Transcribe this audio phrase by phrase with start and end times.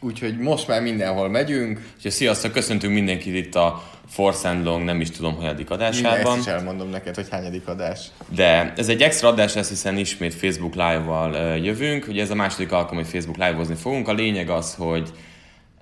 [0.00, 1.80] Úgyhogy most már mindenhol megyünk.
[1.96, 6.36] Úgyhogy sziasztok, köszöntünk mindenkit itt a Force and Long, nem is tudom, hanyadik adásában.
[6.36, 8.06] Ezt is elmondom neked, hogy hányadik adás.
[8.28, 12.06] De ez egy extra adás lesz, hiszen ismét Facebook Live-val jövünk.
[12.08, 14.08] Ugye ez a második alkalom, hogy Facebook Live-ozni fogunk.
[14.08, 15.10] A lényeg az, hogy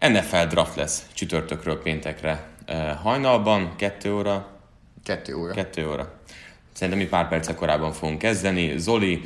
[0.00, 2.48] NFL draft lesz csütörtökről péntekre
[3.02, 4.50] hajnalban, kettő óra.
[5.04, 5.52] Kettő óra.
[5.52, 6.20] Kettő óra.
[6.72, 8.78] Szerintem mi pár perccel korábban fogunk kezdeni.
[8.78, 9.20] Zoli,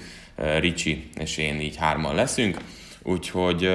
[0.59, 2.59] Ricsi és én így hárman leszünk.
[3.03, 3.71] Úgyhogy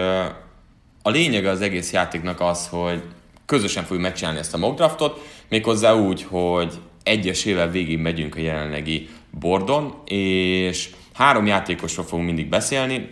[1.07, 3.03] a lényeg az egész játéknak az, hogy
[3.45, 9.09] közösen fogjuk megcsinálni ezt a mock draftot, méghozzá úgy, hogy egyesével végig megyünk a jelenlegi
[9.39, 13.09] bordon, és három játékosról fogunk mindig beszélni,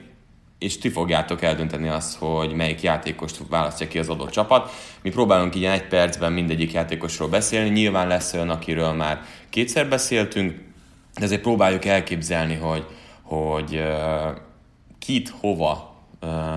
[0.60, 4.72] és ti fogjátok eldönteni azt, hogy melyik játékost választja ki az adott csapat.
[5.02, 10.52] Mi próbálunk ilyen egy percben mindegyik játékosról beszélni, nyilván lesz olyan, akiről már kétszer beszéltünk,
[11.16, 12.86] de ezért próbáljuk elképzelni, hogy,
[13.22, 14.38] hogy uh,
[15.00, 15.93] kit hova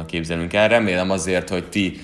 [0.06, 0.68] képzelünk el.
[0.68, 2.00] Remélem azért, hogy ti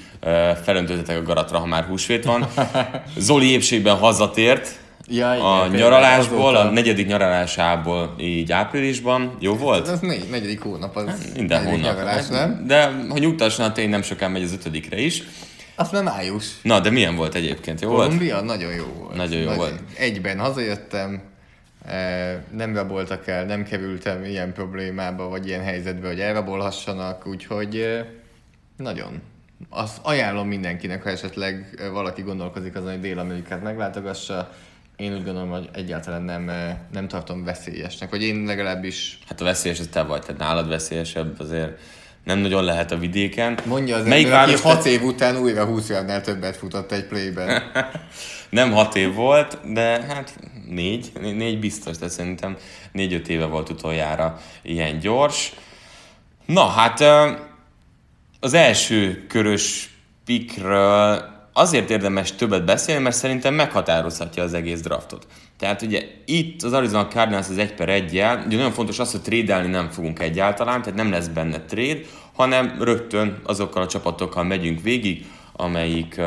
[0.65, 2.47] felöntöttetek a garatra, ha már húsvét van.
[3.17, 9.37] Zoli épségben hazatért, Ja, igen, a nyaralásból, a negyedik nyaralásából így áprilisban.
[9.41, 9.89] Jó volt?
[9.89, 11.81] Ez négy, negyedik hónap, az hát, minden hónap.
[11.81, 12.65] Nyaralás, nem?
[12.67, 15.23] De ha nyugtassanak, én nem sokan megy az ötödikre is.
[15.75, 16.45] Azt már május.
[16.63, 17.81] Na, de milyen volt egyébként?
[17.81, 18.47] Jó Kolumbia volt?
[18.47, 19.15] nagyon jó volt.
[19.17, 19.57] Nagyon jó nagyon.
[19.57, 19.81] volt.
[19.97, 21.23] Egyben hazajöttem,
[22.51, 28.05] nem raboltak el, nem kerültem ilyen problémába, vagy ilyen helyzetbe, hogy elrabolhassanak, úgyhogy
[28.77, 29.23] nagyon.
[29.69, 34.53] Azt ajánlom mindenkinek, ha esetleg valaki gondolkozik azon, hogy Dél-Amerikát meglátogassa,
[34.97, 36.51] én úgy gondolom, hogy egyáltalán nem,
[36.93, 39.19] nem tartom veszélyesnek, vagy én legalábbis...
[39.29, 41.79] Hát a veszélyes, ez te vagy, tehát nálad veszélyesebb azért
[42.25, 43.59] nem nagyon lehet a vidéken.
[43.65, 45.93] Mondja az Melyik ember, aki hat év után újra 20
[46.23, 47.63] többet futott egy playben.
[48.53, 52.57] nem hat év volt, de hát négy, négy biztos, de szerintem
[52.93, 55.53] négy-öt éve volt utoljára ilyen gyors.
[56.47, 57.05] Na, hát
[58.41, 65.27] az első körös pikről azért érdemes többet beszélni, mert szerintem meghatározhatja az egész draftot.
[65.59, 69.11] Tehát ugye itt az Arizona Cardinals az 1 per 1 jel, ugye nagyon fontos az,
[69.11, 72.01] hogy trédelni nem fogunk egyáltalán, tehát nem lesz benne trade,
[72.35, 76.21] hanem rögtön azokkal a csapatokkal megyünk végig, amelyik,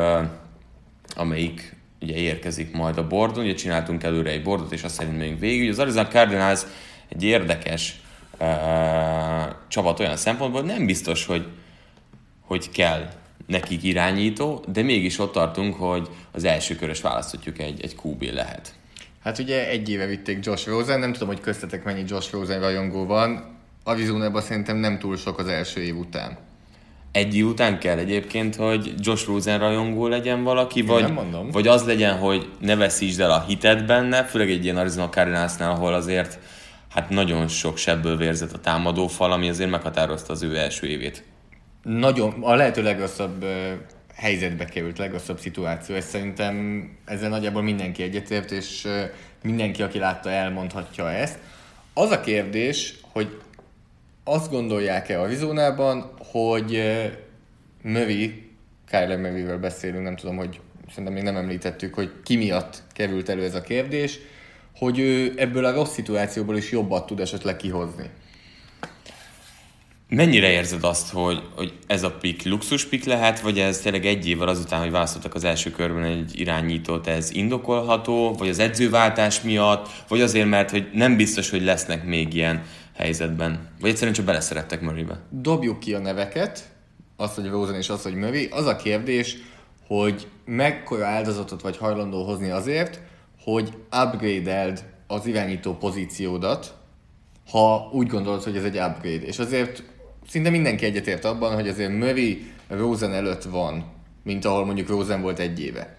[1.16, 5.40] amelyik ugye érkezik majd a bordon, ugye csináltunk előre egy bordot, és azt szerint megyünk
[5.40, 5.60] végig.
[5.60, 6.62] Ugye az Arizona Cardinals
[7.08, 8.00] egy érdekes
[8.40, 8.48] uh,
[9.68, 11.46] csapat olyan szempontból, hogy nem biztos, hogy,
[12.40, 13.08] hogy kell
[13.46, 18.74] nekik irányító, de mégis ott tartunk, hogy az első körös választhatjuk egy, egy QB lehet.
[19.22, 23.04] Hát ugye egy éve vitték Josh Rosen, nem tudom, hogy köztetek mennyi Josh Rosen rajongó
[23.06, 23.54] van.
[23.84, 26.38] Arizonában szerintem nem túl sok az első év után.
[27.16, 31.12] Egy után kell egyébként, hogy Josh Rosen rajongó legyen valaki, Én vagy,
[31.52, 35.70] vagy az legyen, hogy ne veszítsd el a hitet benne, főleg egy ilyen Arizona Cardinalsnál,
[35.70, 36.38] ahol azért
[36.90, 41.24] hát nagyon sok sebből vérzett a támadó fal, ami azért meghatározta az ő első évét.
[41.82, 43.44] Nagyon, a lehető legrosszabb
[44.14, 45.94] helyzetbe került, legrosszabb szituáció.
[45.94, 48.86] Ez szerintem ezzel nagyjából mindenki egyetért, és
[49.42, 51.38] mindenki, aki látta, elmondhatja ezt.
[51.94, 53.40] Az a kérdés, hogy
[54.28, 56.82] azt gondolják-e Arizonában, hogy
[57.82, 58.50] Mövi,
[58.90, 63.44] Kyler Mövivel beszélünk, nem tudom, hogy szerintem még nem említettük, hogy ki miatt került elő
[63.44, 64.18] ez a kérdés,
[64.76, 68.10] hogy ő ebből a rossz szituációból is jobbat tud esetleg kihozni.
[70.08, 74.28] Mennyire érzed azt, hogy, hogy ez a pik luxus pik lehet, vagy ez tényleg egy
[74.28, 79.88] évvel azután, hogy választottak az első körben egy irányítót, ez indokolható, vagy az edzőváltás miatt,
[80.08, 82.62] vagy azért, mert hogy nem biztos, hogy lesznek még ilyen
[82.96, 83.68] helyzetben?
[83.80, 85.20] Vagy egyszerűen csak beleszerettek Murraybe?
[85.30, 86.68] Dobjuk ki a neveket,
[87.16, 88.48] azt, hogy Rosen és azt, hogy Murray.
[88.50, 89.36] Az a kérdés,
[89.86, 93.00] hogy mekkora áldozatot vagy hajlandó hozni azért,
[93.42, 93.72] hogy
[94.04, 96.74] upgrade-eld az irányító pozíciódat,
[97.50, 99.26] ha úgy gondolod, hogy ez egy upgrade.
[99.26, 99.82] És azért
[100.28, 103.84] szinte mindenki egyetért abban, hogy azért Murray Rosen előtt van,
[104.22, 105.96] mint ahol mondjuk Rosen volt egy éve.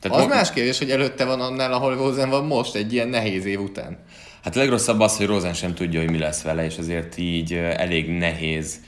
[0.00, 3.08] Tehát az mo- más kérdés, hogy előtte van annál, ahol Rosen van most, egy ilyen
[3.08, 3.98] nehéz év után.
[4.44, 7.54] Hát a legrosszabb az, hogy Rosen sem tudja, hogy mi lesz vele, és azért így
[7.54, 8.80] elég nehéz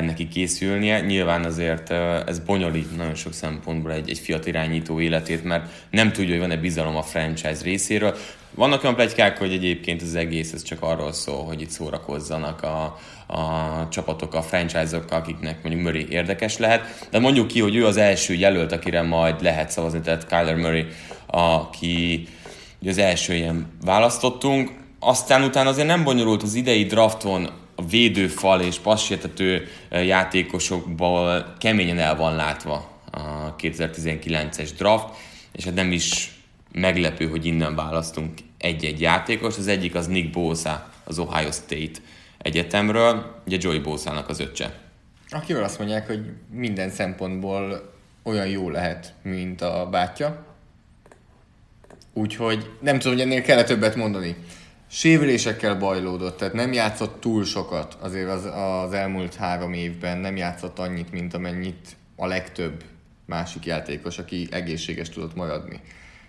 [0.00, 1.00] neki készülnie.
[1.00, 1.90] Nyilván azért
[2.26, 6.56] ez bonyolít nagyon sok szempontból egy, egy fiat irányító életét, mert nem tudja, hogy van-e
[6.56, 8.16] bizalom a franchise részéről.
[8.54, 12.98] Vannak olyan plegykák, hogy egyébként az egész ez csak arról szól, hogy itt szórakozzanak a,
[13.26, 17.06] a csapatok, a franchise-okkal, akiknek mondjuk Murray érdekes lehet.
[17.10, 20.86] De mondjuk ki, hogy ő az első jelölt, akire majd lehet szavazni, tehát Kyler Murray,
[21.26, 22.26] aki
[22.86, 24.79] az első ilyen választottunk.
[25.00, 32.16] Aztán utána azért nem bonyolult az idei drafton a védőfal és passértető játékosokból keményen el
[32.16, 35.14] van látva a 2019-es draft,
[35.52, 36.38] és hát nem is
[36.72, 39.58] meglepő, hogy innen választunk egy-egy játékos.
[39.58, 42.00] Az egyik az Nick Bosa, az Ohio State
[42.38, 44.78] egyetemről, ugye Joey Bosa-nak az öccse.
[45.30, 46.20] Akivel azt mondják, hogy
[46.50, 47.92] minden szempontból
[48.22, 50.44] olyan jó lehet, mint a bátyja.
[52.12, 54.36] Úgyhogy nem tudom, hogy ennél kell többet mondani.
[54.92, 60.78] Sérülésekkel bajlódott, tehát nem játszott túl sokat azért az, az elmúlt három évben, nem játszott
[60.78, 62.84] annyit, mint amennyit a legtöbb
[63.26, 65.80] másik játékos, aki egészséges tudott maradni.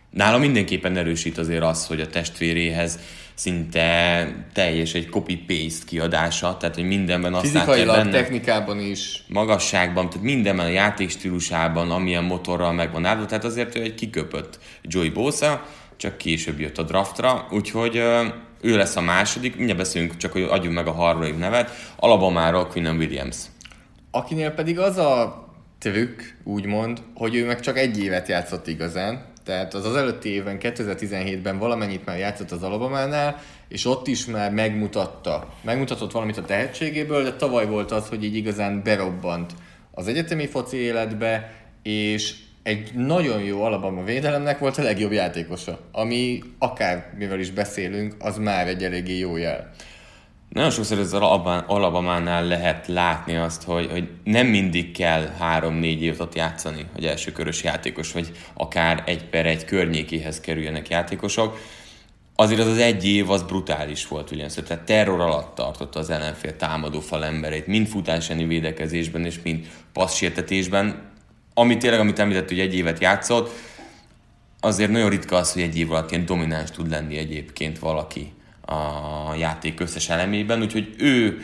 [0.10, 3.00] Nála mindenképpen erősít azért az, hogy a testvéréhez
[3.34, 9.24] szinte teljes egy copy-paste kiadása, tehát hogy mindenben azt Fizikailag, benne, technikában is.
[9.28, 15.10] Magasságban, tehát mindenben a játékstílusában, amilyen motorral megvan állva, tehát azért ő egy kiköpött Joey
[15.10, 15.68] Bosa,
[15.98, 18.04] csak később jött a draftra, úgyhogy
[18.62, 22.98] ő lesz a második, mindjárt beszélünk, csak hogy adjunk meg a harmadik nevet, Alabamáról Quinnen
[22.98, 23.38] Williams.
[24.12, 25.46] Akinél pedig az a
[25.80, 30.58] trükk, úgymond, hogy ő meg csak egy évet játszott igazán, tehát az az előtti évben,
[30.60, 37.24] 2017-ben valamennyit már játszott az Alabamánál, és ott is már megmutatta, megmutatott valamit a tehetségéből,
[37.24, 39.52] de tavaly volt az, hogy így igazán berobbant
[39.92, 41.54] az egyetemi foci életbe,
[41.84, 48.16] és egy nagyon jó Alabama védelemnek volt a legjobb játékosa, ami akár mivel is beszélünk,
[48.20, 49.72] az már egy eléggé jó jel.
[50.50, 51.14] Nagyon sokszor az
[51.68, 57.64] Alabamánál lehet látni azt, hogy, hogy nem mindig kell három-négy évet ott játszani, hogy elsőkörös
[57.64, 61.60] játékos, vagy akár egy per egy környékéhez kerüljenek játékosok.
[62.36, 66.56] Azért az az egy év az brutális volt Williams, tehát terror alatt tartotta az ellenfél
[66.56, 71.11] támadó fal embereit, mind futáseni védekezésben és mind passzsértetésben,
[71.54, 73.50] ami tényleg, amit említett, hogy egy évet játszott,
[74.60, 78.34] azért nagyon ritka az, hogy egy év alatt domináns tud lenni egyébként valaki
[78.66, 81.42] a játék összes elemében, úgyhogy ő,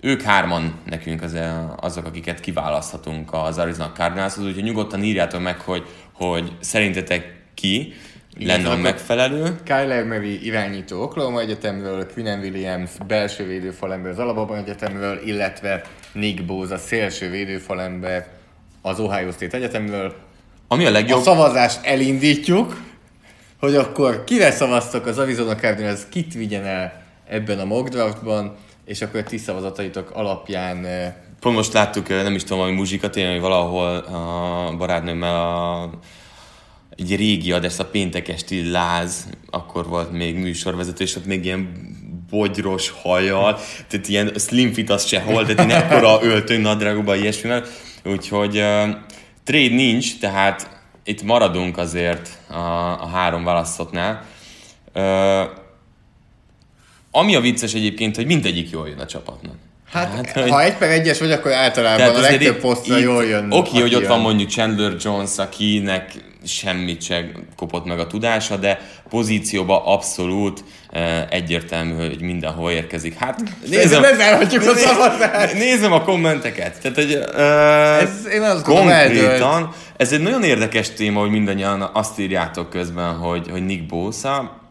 [0.00, 1.36] ők hárman nekünk az,
[1.76, 7.94] azok, akiket kiválaszthatunk az Arizona Cardinalshoz, úgyhogy nyugodtan írjátok meg, hogy, hogy szerintetek ki
[8.38, 9.60] lenne a megfelelő.
[9.64, 15.82] Kyler Murray irányító Oklahoma Egyetemről, Quinnen Williams belső védőfalember az Alabama Egyetemről, illetve
[16.12, 18.37] Nick Bosa szélső védőfalember
[18.82, 20.14] az Ohio State Egyetemről.
[20.68, 21.18] Ami a legjobb...
[21.18, 22.82] A szavazást elindítjuk,
[23.60, 29.02] hogy akkor kire szavaztok az Arizona Cardinals, kit vigyen el ebben a mock draftban, és
[29.02, 33.16] akkor a ti szavazataitok alapján eh, Pont most láttuk, eh, nem is tudom, valami muzsikat,
[33.16, 35.90] én, hogy valahol a barátnőmmel a,
[36.96, 41.68] egy régi adás, a péntek esti láz, akkor volt még műsorvezető, és ott még ilyen
[42.30, 43.58] bogyros hajjal,
[43.88, 47.64] tehát ilyen slim fit az sehol, tehát én ekkora öltöny nadrágokban ilyesmivel,
[48.04, 48.88] Úgyhogy uh,
[49.44, 50.70] trade nincs, tehát
[51.04, 52.54] itt maradunk azért a,
[53.02, 54.24] a három választottnál.
[54.94, 55.66] Uh,
[57.10, 59.54] ami a vicces egyébként, hogy mindegyik jól jön a csapatnak.
[59.90, 60.64] Hát, hát ha hogy...
[60.64, 63.52] egy per egyes vagy, akkor általában a legtöbb posztra jól jön.
[63.52, 66.12] Oké, okay, hogy ott van mondjuk Chandler Jones, akinek
[66.44, 73.14] semmit se kopott meg a tudása, de pozícióba abszolút uh, egyértelmű, hogy mindenhol érkezik.
[73.14, 75.54] Hát nézem, a szavazást.
[75.54, 76.80] Nézem a kommenteket.
[76.80, 82.18] Tehát, hogy, uh, ez, én azt konkrétan, ez egy nagyon érdekes téma, hogy mindannyian azt
[82.18, 84.66] írjátok közben, hogy, hogy Nick Bosa,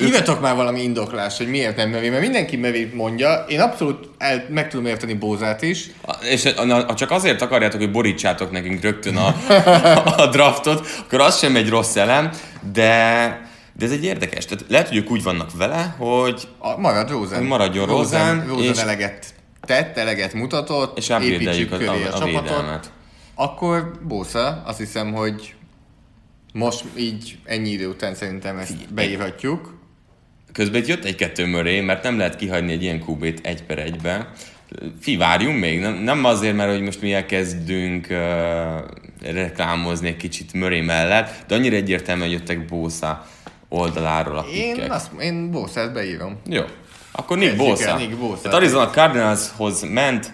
[0.00, 3.44] Írjatok már valami indoklás, hogy miért nem Mevi, mert mindenki Mevi mondja.
[3.48, 5.90] Én abszolút el, meg tudom érteni Bózát is.
[6.30, 9.34] És ha csak azért akarjátok, hogy borítsátok nekünk rögtön a,
[10.22, 12.30] a draftot, akkor az sem egy rossz elem,
[12.72, 13.44] de
[13.78, 14.44] de ez egy érdekes.
[14.44, 16.48] Tehát lehet, hogy ők úgy vannak vele, hogy...
[16.58, 17.42] A, marad Rosen.
[17.42, 18.34] Maradjon Rosen.
[18.34, 18.78] Rosen, Rosen és...
[18.78, 22.42] eleget tett, eleget mutatott, és építsük köré a, a, a csapatot.
[22.42, 22.90] Védelmet.
[23.34, 25.54] Akkor Bósza, azt hiszem, hogy
[26.52, 29.74] most így ennyi idő után szerintem ezt beírhatjuk.
[30.56, 34.32] Közben itt jött egy-kettő möré, mert nem lehet kihagyni egy ilyen kubét egy per egybe.
[35.00, 40.52] Fi, várjunk még, nem, nem azért, mert hogy most mi elkezdünk uh, reklámozni egy kicsit
[40.52, 43.26] Murray mellett, de annyira egyértelműen jöttek Bósza
[43.68, 44.84] oldaláról a pikkek.
[44.84, 46.40] Én, azt, én Bószát beírom.
[46.48, 46.62] Jó.
[47.12, 47.96] Akkor Nick Bosa.
[47.96, 48.40] Nick.
[48.42, 50.32] Tehát Arizona Cardinalshoz ment,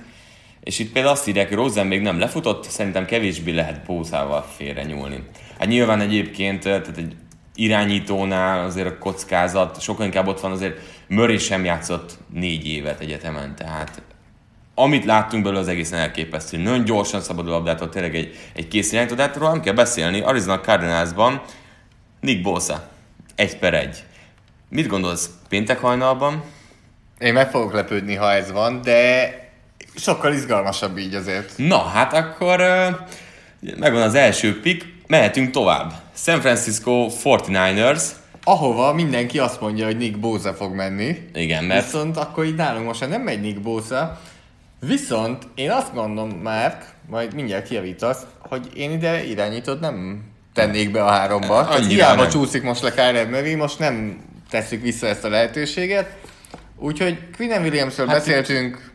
[0.61, 4.83] És itt például azt írják, hogy Rosen még nem lefutott, szerintem kevésbé lehet Bózával félre
[4.83, 5.23] nyúlni.
[5.59, 7.15] Hát nyilván egyébként, tehát egy
[7.63, 13.57] irányítónál azért a kockázat, sokkal inkább ott van azért Murray sem játszott négy évet egyetemen,
[13.57, 14.03] tehát
[14.75, 16.59] amit láttunk belőle az egészen elképesztő.
[16.59, 20.21] Nagyon gyorsan szabadul labdától tényleg egy, egy kész irányító, de hát nem kell beszélni.
[20.21, 21.43] Arizona Cardinalsban
[22.21, 22.89] Nick Bosa,
[23.35, 24.05] egy per egy.
[24.69, 26.43] Mit gondolsz péntek hajnalban?
[27.19, 29.31] Én meg fogok lepődni, ha ez van, de
[29.97, 31.53] sokkal izgalmasabb így azért.
[31.57, 32.59] Na, hát akkor
[33.77, 35.93] megvan az első pick, mehetünk tovább.
[36.15, 38.03] San Francisco 49ers.
[38.45, 41.29] Ahova mindenki azt mondja, hogy Nick Bosa fog menni.
[41.35, 41.85] Igen, mert...
[41.85, 44.21] Viszont akkor így nálunk most nem megy Nick Bosa.
[44.81, 51.05] Viszont én azt gondolom, Márk, majd mindjárt kijavítasz, hogy én ide irányítót nem tennék be
[51.05, 51.59] a háromba.
[51.59, 52.31] Annyira hiába nem.
[52.31, 56.17] csúszik most le Kyler Murray, most nem tesszük vissza ezt a lehetőséget.
[56.77, 58.91] Úgyhogy Quinnen Williamsről Hát beszéltünk,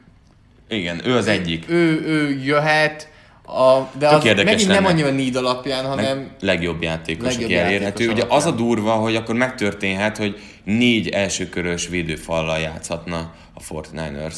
[0.69, 1.69] Igen, ő az egyik.
[1.69, 3.09] ő, ő jöhet,
[3.47, 4.93] a, de az érdekes megint nem lenne.
[4.93, 8.03] annyira need alapján, hanem Meg legjobb játékos, Legjobb aki elérhető.
[8.03, 14.35] játékos Ugye az a durva, hogy akkor megtörténhet, hogy négy elsőkörös védőfallal játszhatna a 49ers.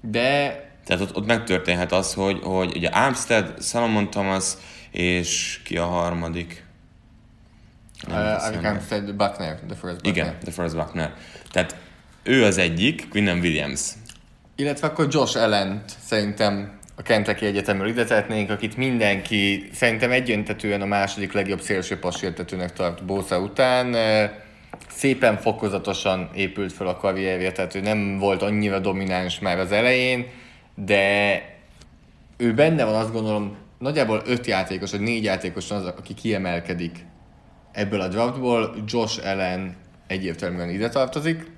[0.00, 4.44] de Tehát ott, ott megtörténhet az, hogy, hogy ugye Armstead, Salomon Thomas
[4.90, 6.64] és ki a harmadik?
[8.08, 10.16] Nem uh, said Buckner, the first Buckner.
[10.16, 11.14] Igen, de Forrest Buckner.
[11.50, 11.76] Tehát
[12.22, 13.80] ő az egyik, Quinnen Williams.
[14.56, 20.86] Illetve akkor Josh allen szerintem a Kentucky Egyetemről ide tehetnénk, akit mindenki szerintem egyöntetően a
[20.86, 23.96] második legjobb szélső passértetőnek tart Bosa után.
[24.88, 30.26] Szépen fokozatosan épült fel a karrierje, tehát ő nem volt annyira domináns már az elején,
[30.74, 31.42] de
[32.36, 37.06] ő benne van azt gondolom, nagyjából öt játékos, vagy négy játékos az, aki kiemelkedik
[37.72, 38.74] ebből a draftból.
[38.86, 41.50] Josh Allen egyértelműen ide tartozik.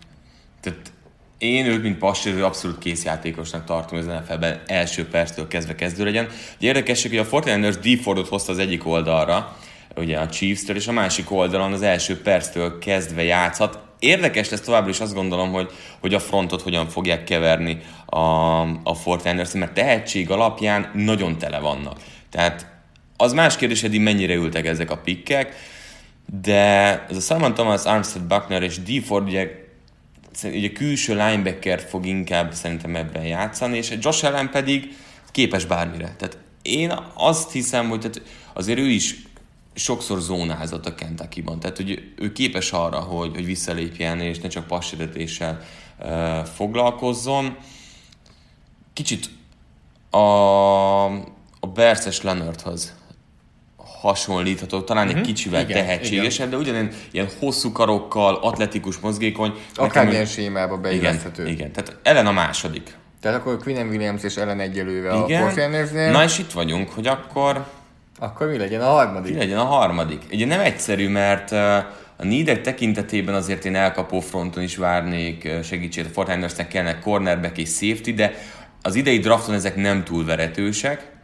[0.61, 0.93] Tehát
[1.39, 6.29] én őt, mint passérő, abszolút készjátékosnak tartom az NFL-ben első perctől kezdve kezdő legyen.
[6.57, 8.01] Ugye érdekes, hogy a 49ers D.
[8.03, 9.57] Fordot hozta az egyik oldalra,
[9.97, 13.79] ugye a Chiefs-től, és a másik oldalon az első perctől kezdve játszhat.
[13.99, 18.21] Érdekes lesz továbbra is azt gondolom, hogy, hogy a frontot hogyan fogják keverni a,
[18.61, 21.99] a 49ers, mert tehetség alapján nagyon tele vannak.
[22.31, 22.67] Tehát
[23.17, 25.55] az más kérdés, hogy mennyire ültek ezek a pikkek,
[26.41, 26.55] de
[27.09, 29.05] ez a Simon Thomas, Armstead Buckner és D.
[29.05, 29.66] Ford ugye
[30.45, 34.97] ugye külső linebacker fog inkább szerintem ebben játszani, és Josh Allen pedig
[35.31, 36.15] képes bármire.
[36.19, 39.15] Tehát én azt hiszem, hogy tehát azért ő is
[39.75, 41.61] sokszor zónázott a Kentucky-ban.
[41.61, 45.65] Tehát, hogy ő képes arra, hogy, hogy visszalépjen, és ne csak passérdetéssel
[46.55, 47.57] foglalkozzon.
[48.93, 49.31] Kicsit
[50.11, 51.05] a,
[51.61, 52.95] a Berces Leonardhoz
[54.01, 55.71] hasonlítható, talán egy kicsivel Mhm.
[55.71, 59.49] Igen, tehetségesebb, de ugyanilyen ilyen hosszú karokkal, atletikus, mozgékony.
[59.69, 61.47] Nekem Akármilyen ő- sémába igen, beilleszthető.
[61.49, 62.95] igen, tehát Ellen a második.
[63.21, 65.43] Tehát akkor Quinnen Williams és Ellen egyelőve a Igen.
[65.43, 66.11] 49ersnél.
[66.11, 67.65] Na és itt vagyunk, hogy akkor
[68.19, 69.33] Akkor mi legyen a harmadik?
[69.33, 70.23] mi legyen a harmadik.
[70.33, 71.53] Ugye nem egyszerű, mert
[72.19, 76.11] a needek tekintetében azért én elkapó fronton is várnék segítséget.
[76.17, 78.35] A 49ersnek kellene cornerback és safety, de
[78.83, 81.15] az idei drafton ezek nem túl veretősek.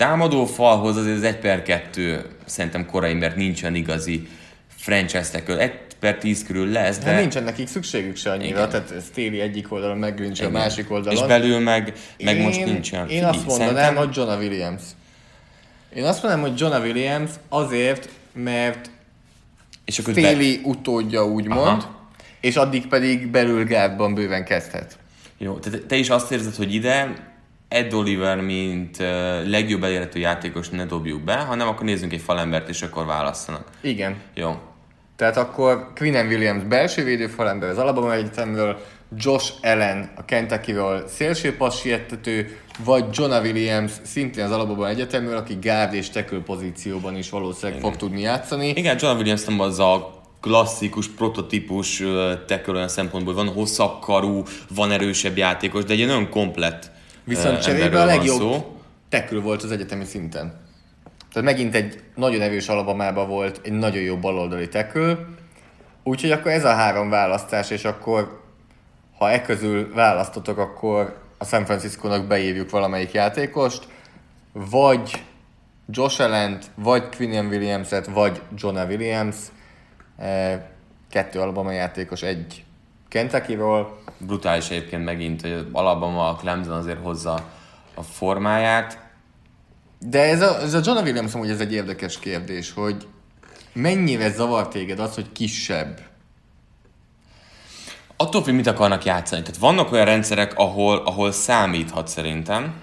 [0.00, 4.28] Támadó falhoz azért az 1 per 2 szerintem korai, mert nincsen igazi
[4.76, 5.58] franchise tackle.
[5.58, 7.04] 1 per 10 körül lesz, de...
[7.04, 8.68] De nincsen nekik szükségük se annyira, Igen.
[8.68, 11.22] tehát Stéli egyik oldalon, meg Grinch a másik oldalon.
[11.22, 11.92] És belül meg,
[12.24, 13.08] meg én, most nincsen.
[13.08, 14.82] Én azt mondanám, szerintem- hogy Jonah Williams.
[15.94, 18.90] Én azt mondanám, hogy Jonah Williams azért, mert
[19.84, 22.10] és akkor be- Stéli utódja úgymond, Aha.
[22.40, 24.98] és addig pedig belül gárdban bőven kezdhet.
[25.38, 27.12] Jó, tehát te is azt érzed, hogy ide
[27.70, 28.96] Ed Oliver, mint
[29.46, 33.64] legjobb elérhető játékos ne dobjuk be, hanem akkor nézzünk egy falembert, és akkor válasszanak.
[33.80, 34.16] Igen.
[34.34, 34.58] Jó.
[35.16, 38.78] Tehát akkor Quinnen Williams belső védőfalember az Alabama Egyetemről,
[39.16, 45.94] Josh Allen a Kentucky-ról szélső passietető, vagy Jonah Williams szintén az Alabama Egyetemről, aki guard
[45.94, 48.68] és tackle pozícióban is valószínűleg fog tudni játszani.
[48.68, 52.02] Igen, John Williams nem az a klasszikus, prototípus
[52.46, 54.42] tackle olyan szempontból, van hosszabb karú,
[54.74, 56.90] van erősebb játékos, de egy nagyon komplett
[57.24, 58.64] Viszont cserébe a legjobb
[59.08, 60.60] tackle volt az egyetemi szinten.
[61.32, 65.18] Tehát megint egy nagyon erős Alabamában volt egy nagyon jó baloldali tackle,
[66.02, 68.40] úgyhogy akkor ez a három választás, és akkor
[69.18, 73.88] ha e közül választotok, akkor a San Francisco-nak beírjuk valamelyik játékost,
[74.52, 75.24] vagy
[75.88, 79.36] Josh allen vagy Quinian Williams-et, vagy Jonah Williams.
[81.10, 82.64] Kettő Alabama játékos, egy
[83.10, 83.98] Kentucky-ról.
[84.18, 87.44] Brutális egyébként megint, hogy Alabama, a Clemson azért hozza
[87.94, 88.98] a formáját.
[89.98, 93.06] De ez a, ez a Jonah Williams hogy ez egy érdekes kérdés, hogy
[93.72, 96.00] mennyire zavar téged az, hogy kisebb?
[98.16, 99.42] Attól, hogy mit akarnak játszani.
[99.42, 102.74] Tehát vannak olyan rendszerek, ahol, ahol számíthat szerintem.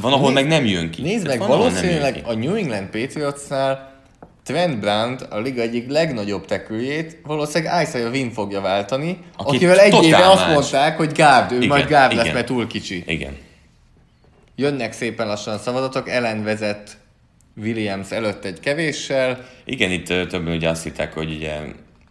[0.00, 1.02] Van, ahol Nézd- meg nem jön ki.
[1.02, 3.91] Nézd Tehát meg, valószínűleg a New England Patriotsnál
[4.44, 10.04] Trent Brown, a liga egyik legnagyobb teküljét, valószínűleg Isaiah Wynn fogja váltani, Aki akivel egy
[10.04, 13.04] éve azt mondták, hogy gárd, ő Igen, majd gárd lesz, mert túl kicsi.
[13.06, 13.36] Igen.
[14.56, 16.96] Jönnek szépen lassan a szavazatok, Ellen vezet
[17.56, 21.60] Williams előtt egy kevéssel, Igen, itt többen ugye azt hitták, hogy ugye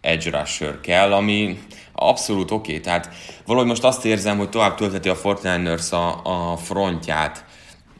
[0.00, 1.58] edge rusher kell, ami
[1.92, 2.70] abszolút oké.
[2.70, 2.82] Okay.
[2.82, 3.08] Tehát
[3.46, 6.20] valahogy most azt érzem, hogy tovább tölteti a 49ers a,
[6.52, 7.44] a frontját,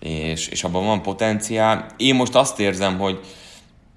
[0.01, 1.87] és, és abban van potenciál.
[1.97, 3.21] Én most azt érzem, hogy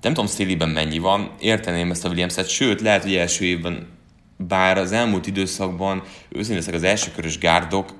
[0.05, 3.87] nem tudom Staley-ben mennyi van, érteném ezt a Williams-et, sőt, lehet, hogy első évben,
[4.37, 7.93] bár az elmúlt időszakban őszintén az elsőkörös gárdok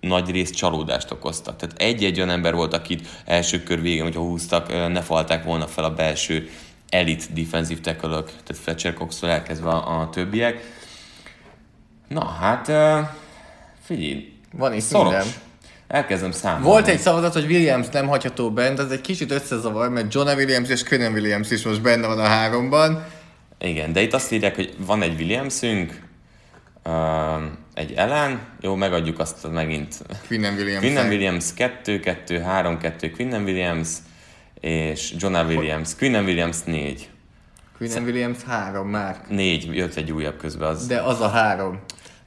[0.00, 1.56] nagy részt csalódást okoztak.
[1.56, 5.84] Tehát egy-egy olyan ember volt, akit első kör végén, hogyha húztak, ne falták volna fel
[5.84, 6.50] a belső
[6.88, 10.62] elit defensive tackle tehát Fletcher cox elkezdve a, a többiek.
[12.08, 12.72] Na hát,
[13.82, 15.14] figyelj, van itt szoros.
[15.14, 15.49] minden.
[15.90, 16.64] Elkezdem számolni.
[16.64, 20.68] Volt egy szavazat, hogy Williams nem hagyható bent, ez egy kicsit összezavar, mert Jonah Williams
[20.68, 23.04] és Quinnen Williams is most benne van a háromban.
[23.58, 26.00] Igen, de itt azt írják, hogy van egy Williamsünk,
[26.82, 26.90] ö,
[27.74, 29.94] egy Ellen, jó, megadjuk azt megint.
[30.26, 30.80] Quinnen Williams.
[30.80, 33.88] Quinnen Williams 2, 2, 3, 2, Quinnen Williams,
[34.60, 35.94] és Jonah Williams.
[35.96, 37.08] Quinnen Williams 4.
[37.76, 39.16] Quinnen Williams három már.
[39.28, 40.86] 4, jött egy újabb közben az.
[40.86, 41.80] De az a három.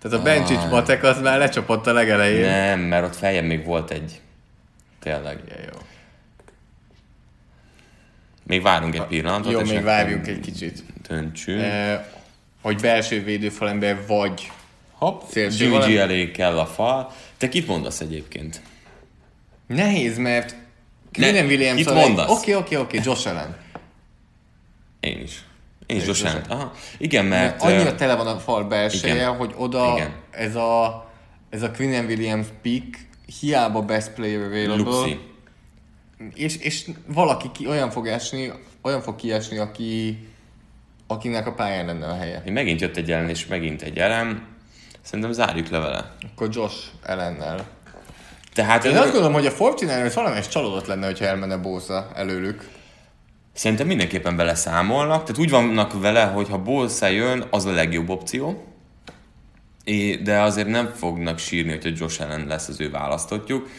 [0.03, 2.41] Tehát a Bencsics matek az már lecsapott a legelején.
[2.49, 4.21] Nem, mert ott feljebb még volt egy.
[4.99, 5.39] Tényleg.
[5.49, 5.79] Ja, jó.
[8.43, 9.51] Még várunk egy pillanatot.
[9.51, 10.83] Jó, még várjunk egy kicsit.
[11.07, 11.61] Döntsünk.
[11.61, 12.05] Eh,
[12.61, 14.51] hogy belső védőfalember vagy
[14.91, 17.11] Hopp, szélső Jimmy G valami- elé kell a fal.
[17.37, 18.61] Te kit mondasz egyébként?
[19.67, 20.55] Nehéz, mert
[21.11, 22.29] Quinnen Williams kit mondasz?
[22.29, 23.57] Oké, oké, oké, Josh Allen.
[24.99, 25.43] Én is.
[25.87, 26.35] Is Allen.
[26.35, 26.45] Allen.
[26.49, 26.71] Aha.
[26.97, 27.63] Igen, mert...
[27.63, 29.35] Mert annyira tele van a fal belseje, igen.
[29.35, 30.13] hogy oda Igen.
[30.31, 31.05] ez a,
[31.49, 33.07] ez a Quinnen Williams pick
[33.39, 35.19] hiába best player available, Luxi.
[36.33, 40.17] és, és valaki ki, olyan fog esni, olyan fog kiesni, aki,
[41.07, 42.43] akinek a pályán lenne a helye.
[42.45, 44.47] Megint jött egy ellen, és megint egy elem.
[45.01, 46.15] Szerintem zárjuk le vele.
[46.31, 47.65] Akkor Josh Ellennel.
[48.53, 52.69] Tehát Én azt gondolom, hogy a 49ers valamelyes csalódott lenne, hogyha elmenne Bosa előlük.
[53.53, 58.09] Szerintem mindenképpen vele számolnak, tehát úgy vannak vele, hogy ha Bolsa jön, az a legjobb
[58.09, 58.67] opció,
[60.23, 63.69] de azért nem fognak sírni, hogyha Josh Allen lesz az ő választottjuk.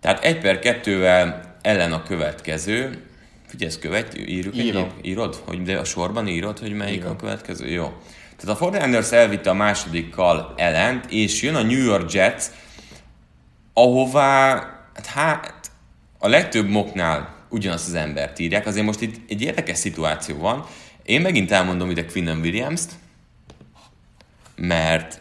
[0.00, 3.02] Tehát egy per kettővel ellen a következő,
[3.46, 4.84] figyelj, ezt követ, írjuk Írom.
[4.84, 4.92] egyéb?
[5.02, 5.42] Írod?
[5.44, 7.10] Hogy de a sorban írod, hogy melyik Írom.
[7.10, 7.68] a következő?
[7.68, 7.92] Jó.
[8.36, 12.44] Tehát a 49ers elvitte a másodikkal ellent, és jön a New York Jets,
[13.72, 14.54] ahová,
[14.94, 15.70] hát, hát
[16.18, 20.66] a legtöbb moknál ugyanazt az embert írják, azért most itt egy érdekes szituáció van.
[21.02, 22.92] Én megint elmondom ide Quinnen Williams-t,
[24.56, 25.20] mert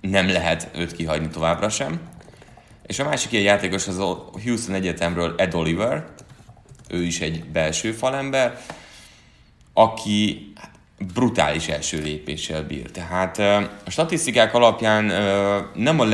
[0.00, 2.00] nem lehet őt kihagyni továbbra sem.
[2.86, 6.06] És a másik ilyen játékos az a Houston Egyetemről Ed Oliver,
[6.88, 8.60] ő is egy belső falember,
[9.72, 10.52] aki
[11.14, 12.90] brutális első lépéssel bír.
[12.90, 13.38] Tehát
[13.84, 15.04] a statisztikák alapján
[15.74, 16.04] nem a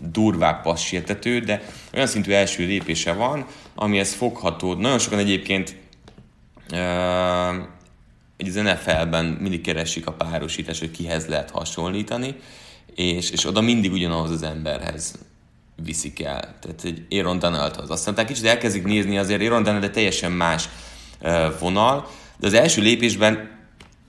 [0.00, 1.62] legdurvább passértető, de
[1.94, 4.74] olyan szintű első lépése van, amihez fogható.
[4.74, 5.76] Nagyon sokan egyébként
[6.72, 7.54] ö,
[8.36, 12.34] így az NFL-ben mindig keresik a párosítást, hogy kihez lehet hasonlítani,
[12.94, 15.18] és, és oda mindig ugyanahoz az emberhez
[15.84, 16.54] viszik el.
[16.60, 17.90] Tehát egy Aaron Donaldhoz.
[17.90, 20.68] Aztán tehát kicsit elkezdik nézni azért Aaron Donald egy teljesen más
[21.60, 23.58] vonal, de az első lépésben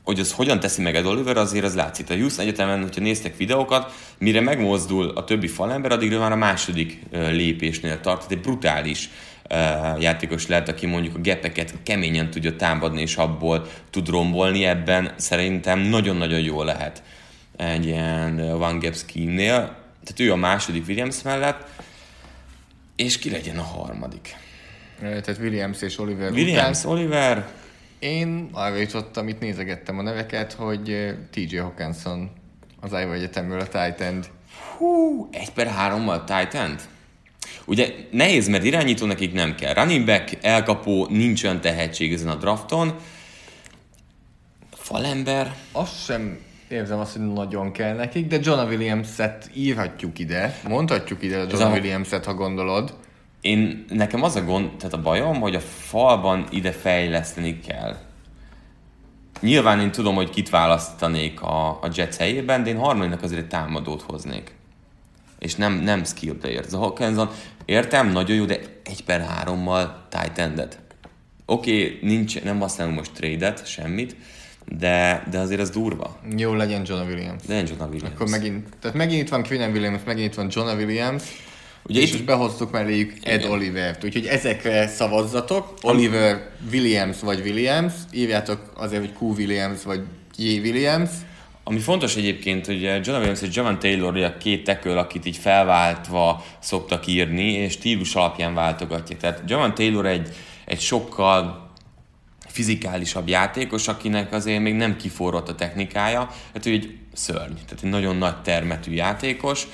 [0.03, 2.09] hogy az hogyan teszi meg Ed Oliver, azért az látszik.
[2.09, 6.99] A Houston Egyetemen, hogyha néztek videókat, mire megmozdul a többi falember, addigra már a második
[7.11, 8.17] lépésnél tart.
[8.17, 9.09] Tehát egy brutális
[9.99, 14.65] játékos lehet, aki mondjuk a gepeket keményen tudja támadni, és abból tud rombolni.
[14.65, 17.03] Ebben szerintem nagyon-nagyon jó lehet
[17.57, 19.55] egy ilyen one gap scheme-nél.
[20.03, 21.69] Tehát ő a második Williams mellett,
[22.95, 24.35] és ki legyen a harmadik.
[25.01, 26.91] Eh, Tehát Williams és Oliver Williams, után.
[26.91, 27.47] Oliver,
[28.01, 32.31] Én arra jutottam, itt nézegettem a neveket, hogy TJ Hawkinson
[32.79, 34.29] az Iowa Egyetemről a tight end.
[34.77, 36.75] Hú, egy per hárommal titan
[37.65, 39.73] Ugye nehéz, mert irányító nekik nem kell.
[39.73, 42.95] Running back, elkapó, nincs olyan tehetség ezen a drafton.
[44.71, 50.59] Falember, Azt sem érzem azt, hogy nagyon kell nekik, de Jonah Williams-et írhatjuk ide.
[50.67, 52.97] Mondhatjuk ide a Jonah a- Williams-et, ha gondolod.
[53.41, 57.97] Én, nekem az a gond, tehát a bajom, hogy a falban ide fejleszteni kell.
[59.39, 63.47] Nyilván én tudom, hogy kit választanék a, a Jets helyében, de én harmadiknak azért egy
[63.47, 64.55] támadót hoznék.
[65.39, 66.65] És nem, nem skill player.
[66.65, 67.29] Ez a Hawkinson,
[67.65, 70.79] értem, nagyon jó, de egy per hárommal tight endet.
[71.45, 74.15] Oké, okay, nincs, nem használunk most trade-et, semmit,
[74.77, 76.19] de, de azért az durva.
[76.37, 77.43] Jó, legyen John Williams.
[77.45, 78.13] De John Williams.
[78.13, 81.23] Akkor megint, tehát megint itt van Quinn Williams, megint itt van John Williams,
[81.83, 83.51] Ugye és itt- most behoztuk melléjük Ed Igen.
[83.51, 84.03] Olivert.
[84.03, 85.73] Úgyhogy ezekre szavazzatok.
[85.81, 87.93] Oliver Williams vagy Williams.
[88.11, 90.01] Írjátok azért, hogy Q Williams vagy
[90.37, 91.09] J Williams.
[91.63, 96.45] Ami fontos egyébként, hogy John Williams és Javon Taylor a két teköl, akit így felváltva
[96.59, 99.19] szoktak írni, és stílus alapján váltogatják.
[99.19, 100.29] Tehát Javon Taylor egy,
[100.65, 101.69] egy sokkal
[102.47, 107.89] fizikálisabb játékos, akinek azért még nem kiforrott a technikája, hát ő egy szörny, tehát egy
[107.89, 109.67] nagyon nagy termetű játékos,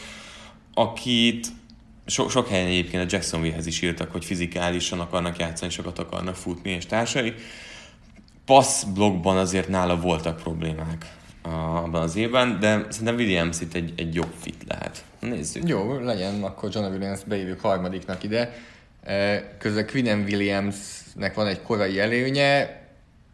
[0.73, 1.47] akit
[2.07, 6.69] so, sok helyen egyébként a Jacksonvillehez is írtak, hogy fizikálisan akarnak játszani, sokat akarnak futni
[6.69, 7.33] és társai.
[8.45, 11.05] Passz blokkban azért nála voltak problémák
[11.83, 15.03] abban az évben, de szerintem Williams itt egy, egy jobb fit lehet.
[15.19, 15.67] Nézzük.
[15.67, 18.53] Jó, legyen, akkor John Williams beívjuk harmadiknak ide.
[19.03, 22.81] Eh, Közben Quinn Williamsnek van egy korai előnye,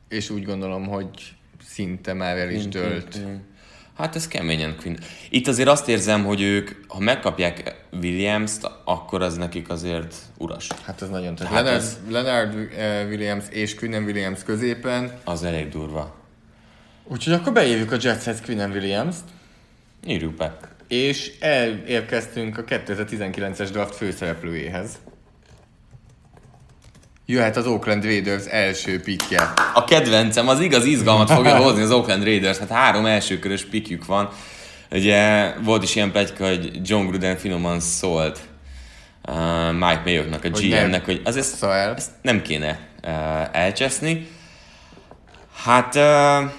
[0.09, 3.19] és úgy gondolom, hogy szinte már el is dőlt.
[3.97, 4.95] Hát ez keményen Quinn.
[5.29, 10.67] Itt azért azt érzem, hogy ők, ha megkapják Williams-t, akkor az nekik azért uras.
[10.85, 11.53] Hát ez nagyon tetszik.
[11.53, 15.11] Hát Leonard, ez- Leonard eh, Williams és Quinn Williams középen.
[15.23, 16.15] Az elég durva.
[17.03, 19.23] Úgyhogy akkor beívjuk a Jetshez Quinn Williams-t,
[20.05, 20.57] Írjuk be.
[20.87, 24.89] és elérkeztünk a 2019-es draft főszereplőjéhez.
[27.25, 29.53] Jöhet az Oakland Raiders első pickje.
[29.73, 34.29] A kedvencem, az igaz izgalmat fogja hozni az Oakland Raiders, hát három elsőkörös pikjük van.
[34.91, 38.39] Ugye volt is ilyen plegyka, hogy John Gruden finoman szólt
[39.27, 43.11] uh, Mike Mayocknak, a GM-nek, hogy az ezt, ezt nem kéne uh,
[43.51, 44.27] elcseszni.
[45.63, 46.51] Hát uh,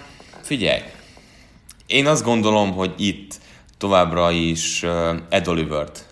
[0.43, 0.81] figyelj,
[1.87, 3.35] én azt gondolom, hogy itt
[3.79, 6.07] továbbra is uh, Ed Olivert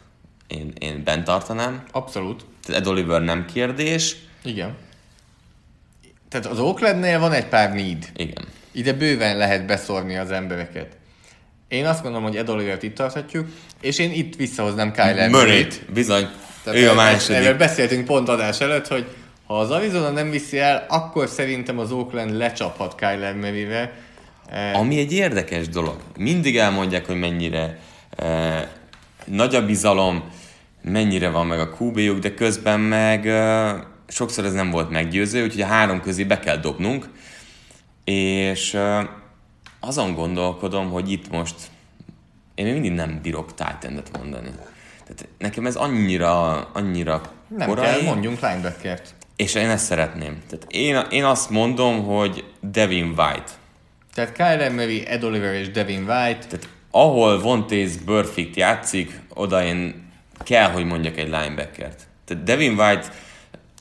[0.47, 1.83] én, én bent tartanám.
[1.93, 2.45] Abszolút.
[2.63, 4.17] Tehát Ed Oliver nem kérdés.
[4.45, 4.77] Igen.
[6.29, 8.09] Tehát az Oaklandnél van egy pár need.
[8.17, 8.45] Igen.
[8.73, 10.97] Ide bőven lehet beszórni az embereket.
[11.69, 13.47] Én azt gondolom, hogy Ed Olivert itt tarthatjuk,
[13.81, 16.29] és én itt visszahoznám Kyler Murray-t, bizony.
[16.65, 17.43] Tehát ő a második.
[17.43, 19.07] Erről beszéltünk pont adás előtt, hogy
[19.47, 23.91] ha az Arizona nem viszi el, akkor szerintem az Oakland lecsaphat Kyler Murray-vel.
[24.51, 25.97] Eh, Ami egy érdekes dolog.
[26.17, 27.79] Mindig elmondják, hogy mennyire
[28.17, 28.69] eh,
[29.25, 30.31] nagy a bizalom,
[30.83, 33.75] mennyire van meg a QB-juk, de közben meg eh,
[34.13, 37.09] sokszor ez nem volt meggyőző, úgyhogy a három közé be kell dobnunk,
[38.05, 38.79] és
[39.81, 41.55] azon gondolkodom, hogy itt most
[42.55, 44.51] én még mindig nem bírok titan mondani.
[45.03, 47.85] Tehát nekem ez annyira, annyira nem korai.
[47.85, 49.15] kell, mondjunk linebackert.
[49.37, 50.43] És én ezt szeretném.
[50.49, 53.51] Tehát én, én azt mondom, hogy Devin White.
[54.15, 56.47] Tehát Kyler Murray, Ed Oliver és Devin White.
[56.47, 60.11] Tehát ahol Vontaze Burfict játszik, oda én
[60.45, 62.07] kell, hogy mondjak egy linebackert.
[62.25, 63.13] Tehát Devin White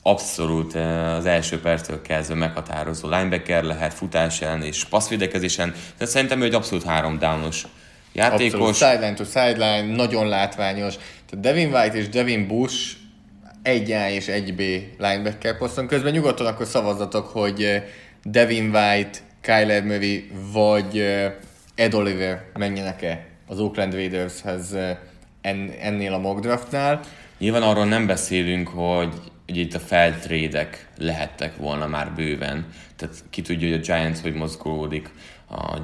[0.02, 5.74] abszolút eh, az első perctől kezdve meghatározó linebacker lehet futás ellen és passzvédekezésen.
[5.98, 7.66] Tehát szerintem ő egy abszolút három downos
[8.12, 8.52] játékos.
[8.52, 10.94] Abszolút sideline to sideline, nagyon látványos.
[11.30, 12.96] Tehát Devin White és Devin Bush
[13.62, 14.60] egy A és egy B
[14.98, 15.86] linebacker poszton.
[15.86, 17.82] Közben nyugodtan akkor szavazatok, hogy eh,
[18.24, 21.32] Devin White, Kyler Murray vagy eh,
[21.74, 24.74] Ed Oliver menjenek-e az Oakland Raidershez
[25.40, 27.00] en- ennél a mock draftnál.
[27.38, 29.14] Nyilván arról nem beszélünk, hogy
[29.52, 32.66] ugye itt a feltrédek lehettek volna már bőven.
[32.96, 35.10] Tehát ki tudja, hogy a Giants hogy mozgódik,
[35.48, 35.78] a,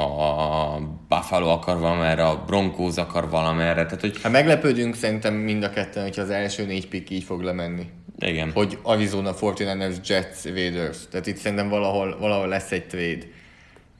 [0.00, 3.84] a Buffalo akar valamerre, a Broncos akar valamerre.
[3.84, 7.42] Tehát, hogy Hát meglepődünk szerintem mind a ketten, hogyha az első négy pick így fog
[7.42, 7.86] lemenni.
[8.18, 8.50] igen.
[8.52, 10.96] hogy Arizona 49ers, Jets, Raiders.
[11.10, 13.26] Tehát itt szerintem valahol, valahol lesz egy trade.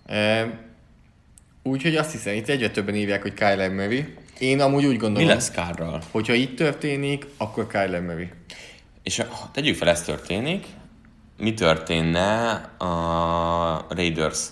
[0.06, 0.50] E,
[1.62, 4.04] úgyhogy azt hiszem, itt egyre többen írják, hogy Kyler Murray.
[4.38, 6.02] Én amúgy úgy Mi gondolom, lesz Kárral?
[6.10, 8.28] hogyha itt történik, akkor Kyler Murray.
[9.04, 10.66] És ha tegyük fel, ez történik,
[11.38, 14.46] mi történne a Raiders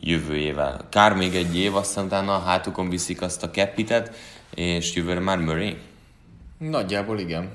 [0.00, 0.86] jövőjével?
[0.90, 4.16] Kár még egy év, aztán utána a hátukon viszik azt a capitet,
[4.54, 5.76] és jövőre már Murray?
[6.58, 7.50] Nagyjából igen.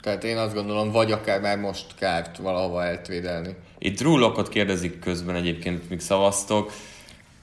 [0.00, 3.54] Tehát én azt gondolom, vagy akár már most kárt valahova eltvédelni.
[3.78, 6.72] Itt Drew Lockot kérdezik közben egyébként, míg szavaztok.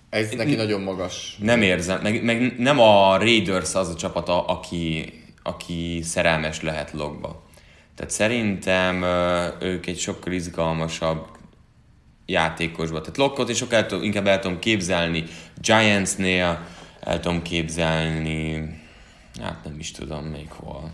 [0.10, 1.38] Ez neki nagyon magas.
[1.40, 7.44] Nem érzem, meg, meg nem a Raiders az a csapata, aki, aki szerelmes lehet logba.
[7.96, 9.04] Tehát szerintem
[9.60, 11.26] ők egy sokkal izgalmasabb
[12.26, 13.00] játékosba.
[13.00, 15.24] Tehát Lockot és sokkal el inkább el tudom képzelni
[15.62, 16.66] Giantsnél,
[17.00, 18.70] el tudom képzelni,
[19.42, 20.92] hát nem is tudom még hol.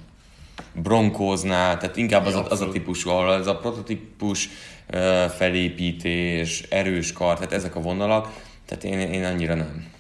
[0.74, 4.50] Broncosnál, tehát inkább az, a, az a típusú, ahol ez a prototípus
[5.38, 8.34] felépítés, erős kar, tehát ezek a vonalak,
[8.66, 9.96] tehát én, én annyira nem.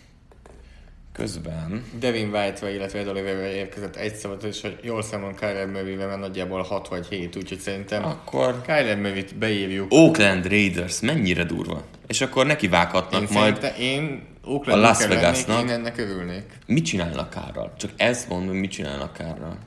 [1.18, 5.96] Közben Devin White-ra, illetve Ed Oliverre érkezett egy szabad, és hogy jól számolom Kyler murray
[5.96, 9.92] mert nagyjából 6 vagy 7, úgyhogy szerintem akkor Kyler Murray-t beírjuk.
[9.94, 11.84] Oakland Raiders, mennyire durva.
[12.08, 13.74] És akkor neki vághatnak Én majd.
[13.80, 15.62] én Oakland a Las Vegasnak.
[15.62, 16.58] én ennek örülnék.
[16.66, 17.74] Mit csinálnak kárral?
[17.78, 19.58] Csak ezt mondom, mit csinálnak kárral.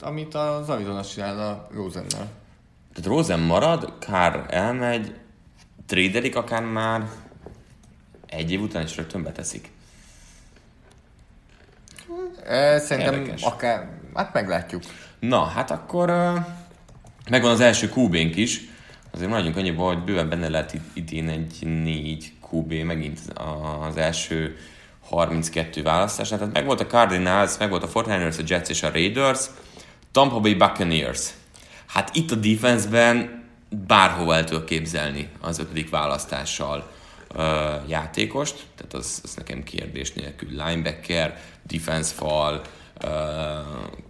[0.00, 2.28] Amit az Arizona csinálna Rosennel.
[2.94, 5.14] Tehát Rosen marad, Kár elmegy,
[5.86, 7.08] tradelik akár már,
[8.26, 9.72] egy év után is rögtön beteszik.
[12.78, 13.42] Szerintem Érdekes.
[13.42, 14.82] akár, hát meglátjuk.
[15.18, 16.06] Na, hát akkor
[17.30, 18.60] megvan az első QB-nk is.
[19.12, 23.18] Azért maradjunk annyiba, hogy bőven benne lehet idén egy 4 QB megint
[23.88, 24.56] az első
[25.08, 26.28] 32 választás.
[26.28, 29.46] Tehát meg volt a Cardinals, meg volt a 49ers, a Jets és a Raiders,
[30.12, 31.30] Tampa Bay Buccaneers.
[31.86, 33.42] Hát itt a defense-ben
[33.86, 36.90] bárhova el tudok képzelni az ötödik választással
[37.86, 40.48] játékost, tehát az, az nekem kérdés nélkül.
[40.48, 42.62] Linebacker, defense fal,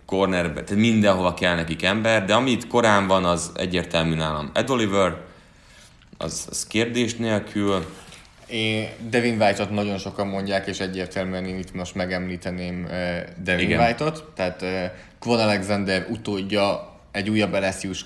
[0.06, 5.16] cornerback, tehát mindenhova kell nekik ember, de amit korán van, az egyértelmű nálam Ed Oliver,
[6.18, 7.87] az, az kérdés nélkül.
[8.46, 12.88] Én Devin White-ot nagyon sokan mondják, és egyértelműen én itt most megemlíteném
[13.42, 13.80] Devin Igen.
[13.80, 14.24] White-ot.
[14.34, 18.05] Tehát eh, Kwon Alexander utódja egy újabb LSU-s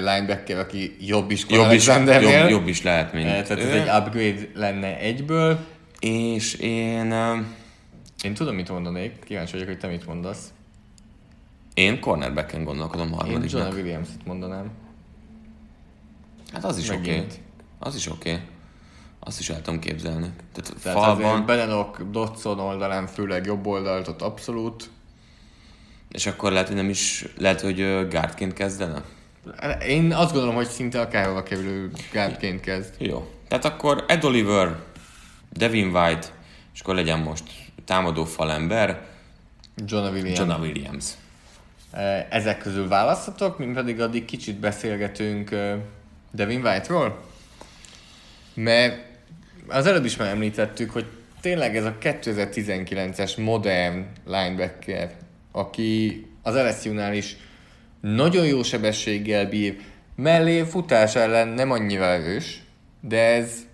[0.00, 3.80] linebacker, aki jobb is Jobb is, jobb, jobb is lehet, mint Eh, Tehát ez ő.
[3.80, 5.58] egy upgrade lenne egyből.
[6.00, 7.14] És én,
[8.22, 9.24] Én tudom, mit mondanék.
[9.24, 10.52] Kíváncsi vagyok, hogy te mit mondasz.
[11.74, 13.72] én cornerbacken gondolkodom Én John harmadiknak.
[13.72, 14.70] Williams-et mondanám.
[16.52, 16.98] Hát az is oké.
[16.98, 17.26] Okay.
[17.78, 18.30] Az is oké.
[18.30, 18.42] Okay.
[19.20, 20.30] Azt is el tudom képzelni.
[20.52, 24.90] Tehát, Tehát falban, azért Belenok, Dodson oldalán, főleg jobb oldalt, ott abszolút.
[26.14, 29.02] És akkor lehet, hogy nem is, lehet, hogy ö, guardként kezdene?
[29.86, 32.94] Én azt gondolom, hogy szinte akárhova kerülő gárdként kezd.
[32.98, 33.30] Jó.
[33.48, 34.76] Tehát akkor Ed Oliver,
[35.52, 36.26] Devin White,
[36.74, 37.44] és akkor legyen most
[37.84, 39.12] támadó falember,
[39.86, 40.38] John Williams.
[40.38, 41.04] John Williams.
[42.28, 45.50] Ezek közül választhatok, mint pedig addig kicsit beszélgetünk
[46.30, 47.24] Devin White-ról.
[48.54, 48.98] Mert
[49.68, 51.06] az előbb is már említettük, hogy
[51.40, 55.12] tényleg ez a 2019-es modern linebacker,
[55.56, 57.36] aki az LSU-nál is
[58.00, 59.76] nagyon jó sebességgel bír,
[60.16, 62.62] mellé futás ellen nem annyira erős,
[63.00, 63.66] de ez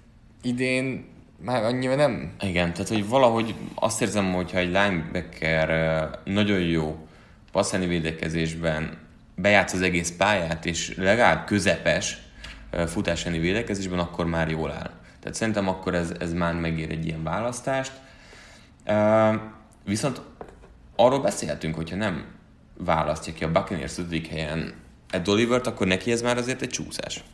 [0.42, 1.04] idén
[1.44, 2.32] már annyira nem.
[2.40, 7.06] Igen, tehát hogy valahogy azt érzem, hogyha egy linebacker nagyon jó
[7.52, 8.98] passzeni védekezésben
[9.34, 12.18] bejátsz az egész pályát, és legalább közepes
[12.70, 14.90] ö, futáseni védekezésben, akkor már jól áll.
[15.20, 17.92] Tehát szerintem akkor ez, ez már megér egy ilyen választást.
[19.84, 20.20] Viszont
[21.04, 22.24] arról beszélhetünk, hogyha nem
[22.78, 24.26] választja ki a Buccaneers 5.
[24.26, 24.74] helyen
[25.10, 27.24] Ed Olivert, akkor neki ez már azért egy csúszás.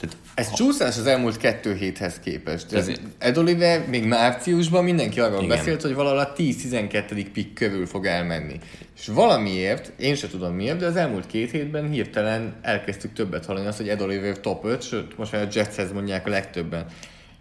[0.00, 2.72] Tehát Ez csúszás az elmúlt kettő héthez képest.
[2.72, 2.90] Ez.
[3.18, 5.56] Ed Oliver még márciusban mindenki arról Igen.
[5.56, 7.26] beszélt, hogy valahol a 10-12.
[7.32, 8.58] pick körül fog elmenni.
[8.96, 13.66] És valamiért, én se tudom miért, de az elmúlt két hétben hirtelen elkezdtük többet hallani
[13.66, 16.86] azt, hogy Ed Oliver top 5, sőt, most már a Jetshez mondják a legtöbben.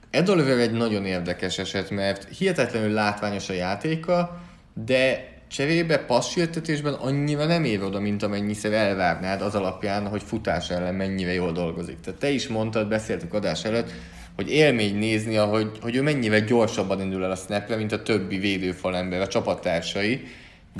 [0.10, 4.41] Ed Oliver egy nagyon érdekes eset, mert hihetetlenül látványos a játéka,
[4.73, 10.95] de cserébe passértetésben annyira nem ér oda, mint amennyiszer elvárnád az alapján, hogy futás ellen
[10.95, 11.99] mennyire jól dolgozik.
[11.99, 13.91] Tehát te is mondtad, beszéltük adás előtt,
[14.36, 18.38] hogy élmény nézni, ahogy, hogy ő mennyire gyorsabban indul el a snapre, mint a többi
[18.38, 20.27] védőfalember, a csapattársai,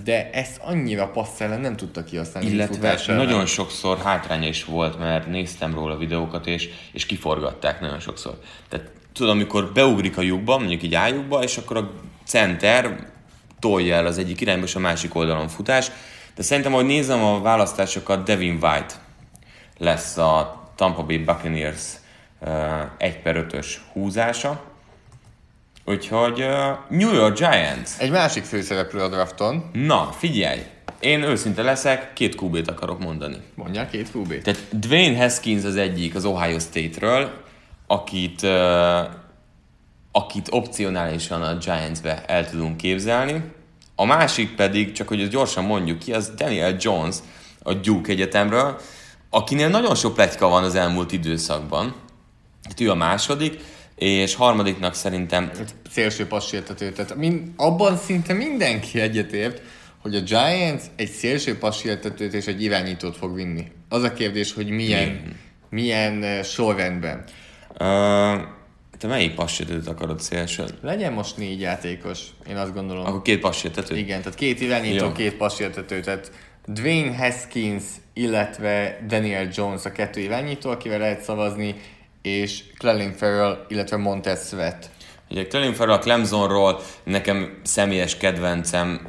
[0.04, 5.28] de ezt annyira passz ellen nem tudta kihasználni, Illetve nagyon sokszor hátránya is volt, mert
[5.28, 8.40] néztem róla videókat, és, és kiforgatták nagyon sokszor.
[8.70, 11.92] Tehát tudod, amikor beugrik a lyukba, mondjuk így ájukba, és akkor a
[12.26, 13.10] center
[13.62, 15.92] tolja el az egyik irányba, és a másik oldalon futás.
[16.36, 18.94] De szerintem, ahogy nézem a választásokat, Devin White
[19.78, 21.82] lesz a Tampa Bay Buccaneers
[22.40, 22.50] uh,
[22.98, 24.64] 1 per 5-ös húzása.
[25.86, 27.90] Úgyhogy uh, New York Giants.
[27.98, 30.60] Egy másik főszereplő a drafton, Na, figyelj!
[31.00, 33.38] Én őszinte leszek, két QB-t akarok mondani.
[33.56, 34.42] mondja két QB.
[34.42, 37.32] Tehát Dwayne Haskins az egyik az Ohio State-ről,
[37.88, 38.50] akit, uh,
[40.12, 43.44] akit opcionálisan a Giants-be el tudunk képzelni.
[43.96, 47.16] A másik pedig, csak hogy ezt gyorsan mondjuk ki, az Daniel Jones
[47.64, 48.80] a Duke Egyetemről,
[49.30, 51.96] akinél nagyon sok pletyka van az elmúlt időszakban.
[52.64, 53.60] Hát ő a második,
[53.96, 55.52] és harmadiknak szerintem
[55.92, 56.92] szélső passértető.
[56.92, 59.62] Tehát min, abban szinte mindenki egyetért,
[60.02, 63.72] hogy a Giants egy szélső passértetőt és egy irányítót fog vinni.
[63.90, 65.36] Az a kérdés, hogy milyen,
[65.70, 67.24] milyen uh, sorrendben.
[67.80, 68.42] Uh,
[69.02, 70.66] te melyik passértetőt akarod szélső?
[70.82, 73.06] Legyen most négy játékos, én azt gondolom.
[73.06, 73.98] Akkor két passértető?
[73.98, 75.12] Igen, tehát két irányító, Jó.
[75.12, 76.32] két passértető, tehát
[76.66, 77.84] Dwayne Haskins,
[78.14, 81.76] illetve Daniel Jones a kettő irányító, akivel lehet szavazni,
[82.22, 84.90] és Clelin Farrell, illetve Montez Sweat.
[85.30, 89.08] Ugye Clelin Ferrell a Clemsonról nekem személyes kedvencem,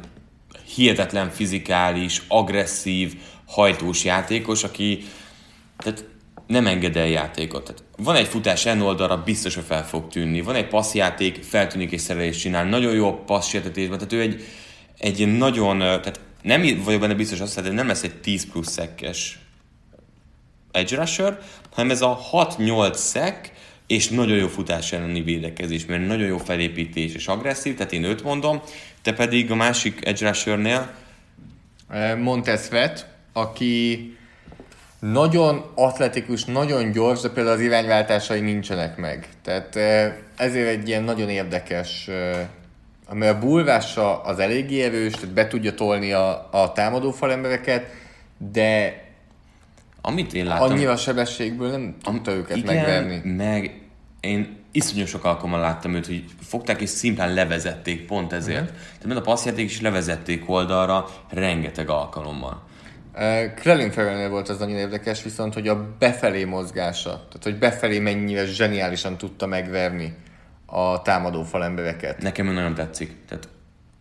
[0.75, 3.13] hihetetlen fizikális, agresszív,
[3.45, 5.03] hajtós játékos, aki
[5.77, 6.05] tehát
[6.47, 7.63] nem enged el játékot.
[7.63, 10.41] Tehát van egy futás en oldalra, biztos, hogy fel fog tűnni.
[10.41, 12.65] Van egy passzjáték, feltűnik és szerelést csinál.
[12.65, 14.43] Nagyon jó passzsértetésben, tehát ő egy,
[14.97, 19.39] egy nagyon, tehát nem vagyok benne biztos azt, hogy nem lesz egy 10 plusz szekkes
[20.71, 21.39] edge rusher,
[21.71, 23.51] hanem ez a 6-8 szek,
[23.87, 28.23] és nagyon jó futás elleni védekezés, mert nagyon jó felépítés és agresszív, tehát én őt
[28.23, 28.61] mondom,
[29.01, 30.93] te pedig a másik edge rushernél
[32.17, 34.17] Montez Vet, aki
[35.11, 39.27] nagyon atletikus, nagyon gyors, de például az irányváltásai nincsenek meg.
[39.41, 39.75] Tehát
[40.37, 42.09] ezért egy ilyen nagyon érdekes,
[43.07, 47.85] ami a bulvása az eléggé erős, tehát be tudja tolni a, a támadó falembereket,
[48.51, 49.01] de
[50.01, 50.71] amit én láttam...
[50.71, 53.31] Annyira sebességből nem tudta am, őket igen, megverni.
[53.31, 53.81] meg
[54.19, 58.61] én iszonyú sok alkalommal láttam őt, hogy fogták és szimplán levezették pont ezért.
[58.61, 58.77] Uh-huh.
[59.01, 62.71] Tehát a passzjáték is levezették oldalra rengeteg alkalommal.
[63.55, 68.45] Krellin Ferrellnél volt az nagyon érdekes, viszont hogy a befelé mozgása, tehát hogy befelé mennyire
[68.45, 70.15] zseniálisan tudta megverni
[70.65, 72.21] a támadó falembereket.
[72.21, 73.15] Nekem ő nagyon tetszik.
[73.27, 73.47] Tehát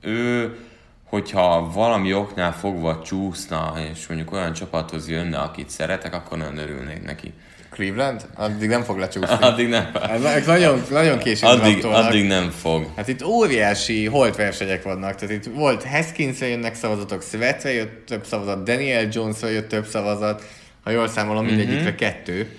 [0.01, 0.57] ő,
[1.05, 7.03] hogyha valami oknál fogva csúszna, és mondjuk olyan csapathoz jönne, akit szeretek, akkor nagyon örülnék
[7.03, 7.35] neki.
[7.73, 8.27] Cleveland?
[8.35, 9.37] Addig nem fog lecsúszni.
[9.49, 9.91] Addig nem.
[10.35, 12.87] Ez nagyon, nagyon későn addig, addig nem fog.
[12.97, 15.15] Hát itt óriási holtversenyek vannak.
[15.15, 20.43] Tehát itt volt Haskinsre jönnek szavazatok, Svetre jött több szavazat, Daniel Jonesra jött több szavazat,
[20.85, 21.95] ha jól számolom, mindegyikre mm-hmm.
[21.95, 22.57] kettő.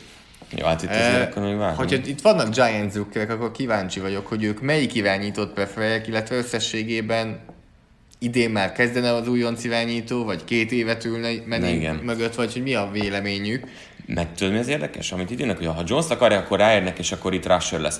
[0.57, 1.77] Jó, hát itt azért uh, akkor még várunk.
[1.77, 7.39] Hogyha itt vannak Giants drukkerek, akkor kíváncsi vagyok, hogy ők melyik irányítót preferálják, illetve összességében
[8.19, 12.73] idén már kezdene az újonc irányító, vagy két évet ülne menni mögött, vagy hogy mi
[12.73, 13.67] a véleményük.
[14.05, 15.11] Meg tudod, mi az érdekes?
[15.11, 17.99] Amit idének, hogy ha Jones akarja, akkor ráérnek, és akkor itt Rusher lesz.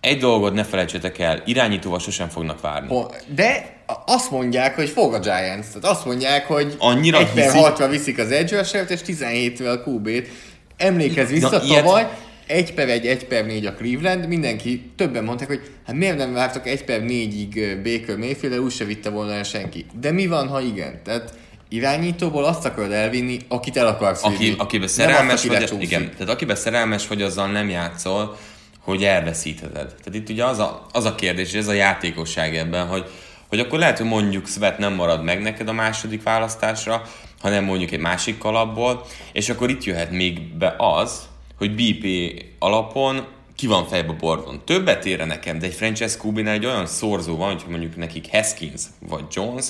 [0.00, 2.96] Egy dolgot ne felejtsétek el, irányítóval sosem fognak várni.
[3.34, 5.66] De azt mondják, hogy fog a Giants.
[5.66, 10.28] Tehát azt mondják, hogy Annyira 1 per 6 viszik az edge és 17-vel a QB-t.
[10.76, 12.22] Emlékezz vissza, Na, tavaly ilyet...
[12.46, 16.32] 1 per 1, 1 per 4 a Cleveland, mindenki, többen mondták, hogy hát miért nem
[16.32, 19.86] vártak 1 per 4-ig Baker Mayfield, úgyse vitte volna el senki.
[20.00, 21.00] De mi van, ha igen?
[21.04, 21.34] Tehát
[21.74, 24.54] irányítóból azt akarod elvinni, akit el akarsz Aki, vinni.
[24.58, 28.36] Akiben szerelmes vagy, igen, tehát akiben szerelmes vagy, azzal nem játszol,
[28.80, 29.86] hogy elveszítheted.
[29.86, 33.04] Tehát itt ugye az a, az a kérdés, és ez a játékosság ebben, hogy,
[33.48, 37.02] hogy akkor lehet, hogy mondjuk Svet nem marad meg neked a második választásra,
[37.40, 41.20] hanem mondjuk egy másik kalapból, és akkor itt jöhet még be az,
[41.58, 44.60] hogy BP alapon ki van fejbe a bordon.
[44.64, 48.82] Többet ére nekem, de egy franchise qb egy olyan szorzó van, hogy mondjuk nekik Haskins
[48.98, 49.66] vagy Jones,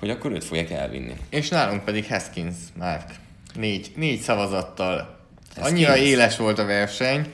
[0.00, 1.16] hogy akkor őt fogják elvinni.
[1.28, 3.10] És nálunk pedig Haskins, Mark.
[3.54, 5.18] Négy, négy szavazattal.
[5.54, 5.66] Haskins.
[5.66, 7.26] Annyira éles volt a verseny.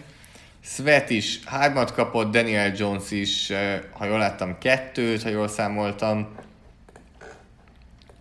[0.60, 3.52] Svet is hármat kapott, Daniel Jones is,
[3.92, 6.34] ha jól láttam, kettőt, ha jól számoltam.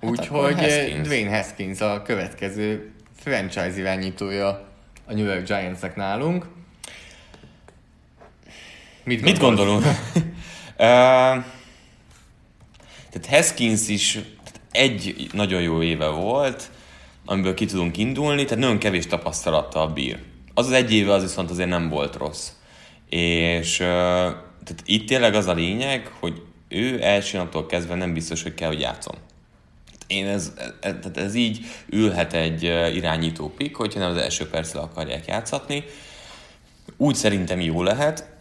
[0.01, 4.47] Hát Úgyhogy eh, Dwayne Haskins a következő franchise irányítója
[5.05, 6.45] a New York Giantsnek nálunk.
[9.03, 9.83] Mit, Mit gondolunk?
[9.85, 11.43] uh,
[13.15, 14.19] tehát Haskins is
[14.75, 16.69] egy nagyon jó éve volt,
[17.25, 20.19] amiből ki tudunk indulni, tehát nagyon kevés tapasztalattal bír.
[20.53, 22.49] Az az egy éve az viszont azért nem volt rossz.
[23.09, 28.53] És tehát itt tényleg az a lényeg, hogy ő első naptól kezdve nem biztos, hogy
[28.53, 29.15] kell, hogy játszon.
[30.07, 31.59] Én ez, ez, ez, ez így
[31.89, 32.63] ülhet egy
[32.95, 35.83] irányító pik, hogyha nem az első percre akarják játszatni.
[36.97, 38.33] Úgy szerintem jó lehet,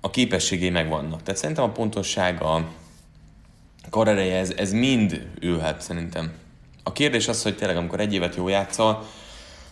[0.00, 1.22] a képességei megvannak.
[1.22, 2.68] Tehát szerintem a pontossága,
[3.90, 6.32] karereje, ez, ez mind ülhet szerintem.
[6.82, 9.06] A kérdés az, hogy tényleg amikor egy évet jó játszol,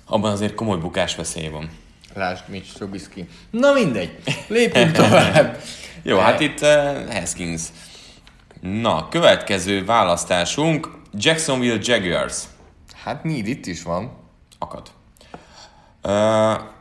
[0.07, 1.71] abban azért komoly bukás veszély van.
[2.15, 3.29] Lásd, Mitch Trubisky.
[3.51, 4.19] Na mindegy,
[4.49, 5.63] lépjünk tovább.
[6.03, 7.63] jó, hát itt uh, Haskins.
[8.61, 12.37] Na, következő választásunk Jacksonville Jaguars.
[13.05, 14.13] Hát Need itt is van.
[14.59, 14.91] Akad.
[16.03, 16.13] Uh,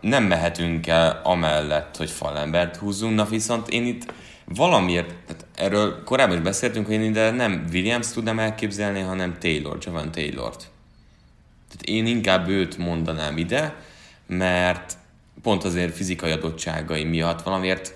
[0.01, 4.13] nem mehetünk el amellett, hogy falembert húzzunk, na viszont én itt
[4.45, 10.11] valamiért, erről korábban is beszéltünk, hogy én ide nem Williams tudnám elképzelni, hanem Taylor, Javan
[10.11, 10.67] Taylort.
[11.67, 13.75] Tehát én inkább őt mondanám ide,
[14.27, 14.97] mert
[15.41, 17.93] pont azért fizikai adottságai miatt valamiért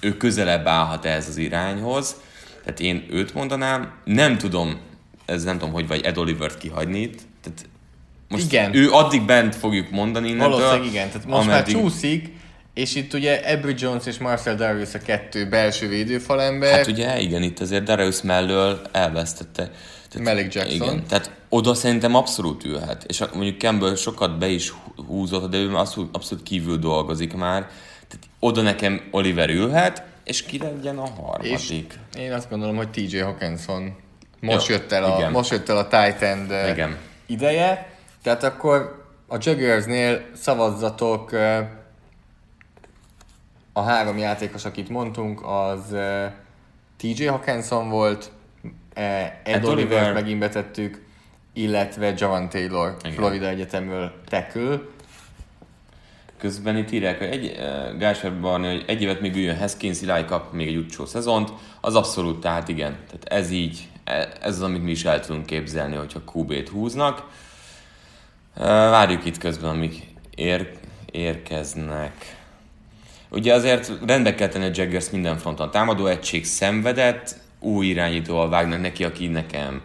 [0.00, 2.16] ő közelebb állhat ez az irányhoz,
[2.64, 4.80] tehát én őt mondanám, nem tudom,
[5.24, 7.68] ez nem tudom, hogy vagy Ed Olivert kihagyni itt, tehát
[8.28, 8.74] most igen.
[8.74, 10.50] ő addig bent fogjuk mondani innentől.
[10.50, 11.74] Valószínűleg igen, tehát most ameddig...
[11.74, 12.28] már csúszik,
[12.74, 16.72] és itt ugye Ebbry Jones és Marcel Darius a kettő belső védőfalember.
[16.72, 19.70] Hát ugye igen, itt azért Darius mellől elvesztette.
[20.10, 20.74] Tehát, Malik Jackson.
[20.74, 23.04] Igen, tehát oda szerintem abszolút ülhet.
[23.04, 24.72] És mondjuk Campbell sokat be is
[25.06, 27.60] húzott, de ő abszolút, abszolút kívül dolgozik már.
[28.08, 31.52] Tehát oda nekem Oliver ülhet, és ki legyen a harmadik?
[31.52, 31.82] És
[32.18, 33.96] én azt gondolom, hogy TJ Hawkinson
[34.40, 35.30] most, Jó, jött, el a, igen.
[35.30, 36.96] most jött el a eh, Igen.
[37.26, 37.92] ideje,
[38.22, 41.32] tehát akkor a Jaguarsnél szavazzatok
[43.72, 46.32] a három játékos, akit mondtunk, az eh,
[46.96, 48.30] TJ Hawkinson volt,
[48.94, 51.04] eh, Ed, Oliver megint betettük,
[51.52, 53.12] illetve Javan Taylor, Igen.
[53.12, 54.80] Florida Egyetemről tackle.
[56.38, 60.24] Közben itt írják, hogy egy, uh, Gásper Barni, hogy egy évet még üljön Haskins, Eli
[60.24, 61.52] kap még egy utcsó szezont.
[61.80, 62.96] Az abszolút, tehát igen.
[63.06, 67.28] Tehát ez így, e- ez az, amit mi is el tudunk képzelni, hogyha QB-t húznak.
[68.56, 70.72] Uh, várjuk itt közben, amik ér,
[71.10, 72.41] érkeznek.
[73.32, 75.70] Ugye azért rendbe kell tenni a Jaggers minden fronton.
[75.70, 79.80] Támadó egység szenvedett, új irányítóval vágnak neki, aki nekem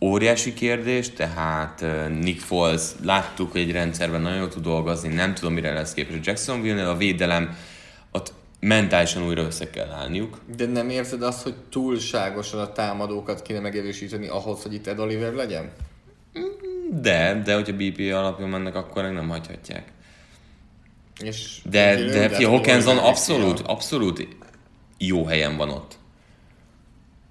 [0.00, 1.84] óriási kérdés, tehát
[2.20, 6.14] Nick Foles, láttuk, hogy egy rendszerben nagyon jól tud dolgozni, nem tudom, mire lesz képes
[6.14, 7.56] a Jacksonville-nél, a védelem,
[8.12, 10.38] ott mentálisan újra össze kell állniuk.
[10.56, 15.32] De nem érzed azt, hogy túlságosan a támadókat kéne megerősíteni ahhoz, hogy itt Ed Oliver
[15.32, 15.70] legyen?
[17.00, 19.94] De, de hogyha BP alapján mennek, akkor meg nem hagyhatják.
[21.22, 24.28] És De, de hát fia, Hawkinson abszolút, abszolút
[24.98, 25.98] jó helyen van ott.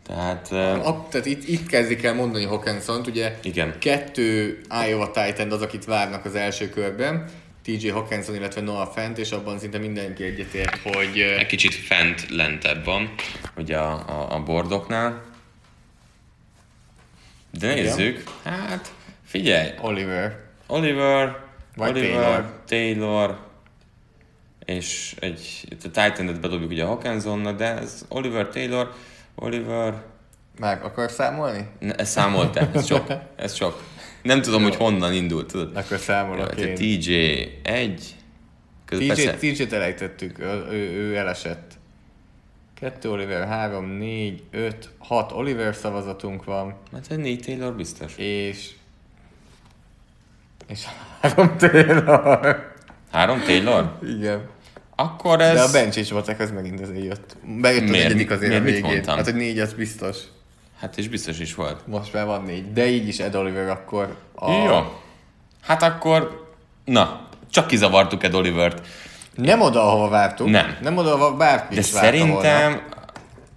[0.08, 0.48] Tehát...
[0.52, 3.80] uh, A, tehát itt, itt kezdik el mondani hawkinson ugye Igen.
[3.80, 7.30] kettő Iowa Titan az, akit várnak az első körben,
[7.64, 12.86] TJ Hawkinson, illetve Noah Fent, és abban szinte mindenki egyetért, hogy egy kicsit fent, lentebb
[12.86, 13.14] van,
[13.58, 15.24] ugye a, a, a bordoknál.
[17.60, 18.94] De nézzük, hát
[19.26, 20.40] figyelj, Oliver.
[20.68, 21.38] Oliver,
[21.76, 22.62] Vagy Oliver, Taylor.
[22.68, 23.45] Taylor,
[24.66, 28.94] és egy, itt a Titan-et bedobjuk ugye a Hawkinsonnak, de ez Oliver, Taylor,
[29.36, 30.04] Oliver,
[30.60, 31.68] Meg akarsz számolni?
[31.80, 33.84] ne, ez számolt ez sok, ez sok.
[34.22, 35.76] Nem tudom, hogy honnan indult, tudod.
[35.76, 36.76] Akkor számolok Ja, én.
[36.76, 37.14] TJ
[37.64, 38.16] 1,
[38.86, 41.74] TJ, persze, TJ-t elejtettük, ő, ő, elesett.
[42.80, 48.16] Kettő Oliver, három, négy, öt, hat Oliver szavazatunk van, hát egy négy Taylor biztos.
[48.18, 48.70] és...
[50.68, 50.84] És
[51.22, 52.74] három Taylor.
[53.12, 53.98] Három Taylor?
[54.04, 54.50] Igen.
[54.96, 55.54] Akkor ez...
[55.54, 57.36] De a Benchics matek az megint azért jött.
[57.62, 58.04] Bejött az Miért?
[58.08, 58.62] negyedik azért Miért?
[58.62, 58.90] a Mit végén.
[58.92, 59.16] mondtam?
[59.16, 60.18] Hát, hogy négy az biztos.
[60.80, 61.88] Hát és biztos is volt.
[61.88, 62.74] Most már van négy.
[62.74, 64.52] De így is Ed Oliver akkor a...
[64.52, 65.00] Jó.
[65.62, 66.50] Hát akkor...
[66.86, 68.88] Na, csak kizavartuk Ed Olivert.
[69.36, 70.50] Nem oda, ahova vártuk.
[70.50, 70.76] Nem.
[70.82, 72.84] Nem oda, ahova bárki De is szerintem Volna.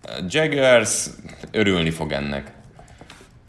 [0.03, 1.07] a Jaggers
[1.53, 2.53] örülni fog ennek.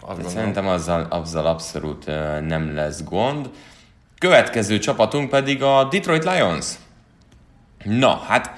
[0.02, 0.32] Azt gondolom.
[0.32, 3.50] Szerintem azzal, azzal abszolút ö, nem lesz gond.
[4.18, 6.66] Következő csapatunk pedig a Detroit Lions.
[7.84, 8.54] Na, hát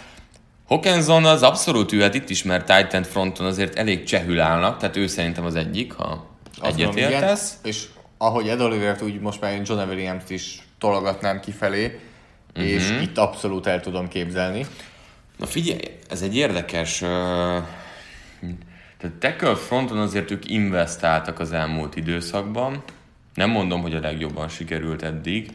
[0.68, 5.08] Hawkinson az abszolút ülhet itt is, mert Titan fronton azért elég csehül állnak, tehát ő
[5.08, 6.30] szerintem az egyik, ha
[6.62, 7.58] egyetértesz.
[7.64, 7.86] És
[8.18, 12.00] ahogy Ed Olivert, úgy most már én John Williams-t is tologatnám kifelé,
[12.56, 12.64] Mhm.
[12.66, 14.66] és itt abszolút el tudom képzelni.
[15.38, 17.02] Na figyelj, ez egy érdekes...
[17.02, 17.08] Uh,
[18.98, 22.84] tehát tackle fronton azért ők investáltak az elmúlt időszakban.
[23.34, 25.52] Nem mondom, hogy a legjobban sikerült eddig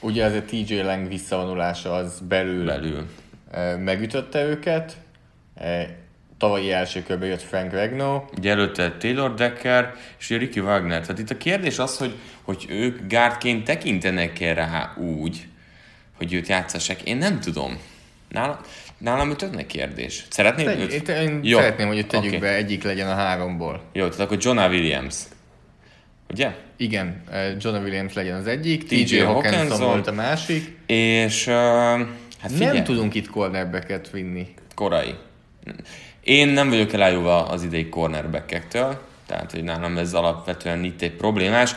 [0.00, 3.06] Ugye azért TJ Lang visszavonulása az belül, belül.
[3.78, 4.96] megütötte őket.
[6.38, 11.00] Tavalyi első körben jött Frank Regno, Ugye előtte Taylor Decker és ugye Ricky Wagner.
[11.00, 15.46] Tehát itt a kérdés az, hogy, hogy ők gárdként tekintenek-e rá úgy,
[16.16, 17.02] hogy őt játszassák.
[17.02, 17.78] Én nem tudom.
[18.28, 18.56] Nálam,
[18.98, 20.24] nálam ő tök nagy kérdés.
[20.30, 21.08] Szeretnéd Tegy, őt?
[21.08, 21.58] én, én Jó.
[21.58, 22.38] szeretném, hogy itt tegyük Oké.
[22.38, 23.82] be, egyik legyen a háromból.
[23.92, 25.14] Jó, tehát akkor Jonah Williams.
[26.30, 26.54] Ugye?
[26.76, 30.78] Igen, eh, John Williams legyen az egyik, TJ Hawkinson volt a másik.
[30.86, 34.46] És uh, hát figyelj, Nem tudunk itt cornerbacket vinni.
[34.74, 35.14] korai.
[36.20, 41.74] Én nem vagyok elájulva az idei cornerbackektől, tehát hogy nálam ez alapvetően itt egy problémás.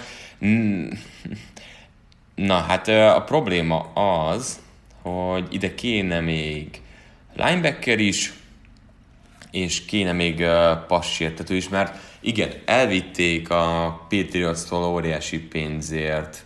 [2.35, 4.59] Na hát ö, a probléma az,
[5.01, 6.81] hogy ide kéne még
[7.35, 8.33] linebacker is,
[9.51, 16.43] és kéne még uh, passértető is, mert igen, elvitték a Patriots-tól óriási pénzért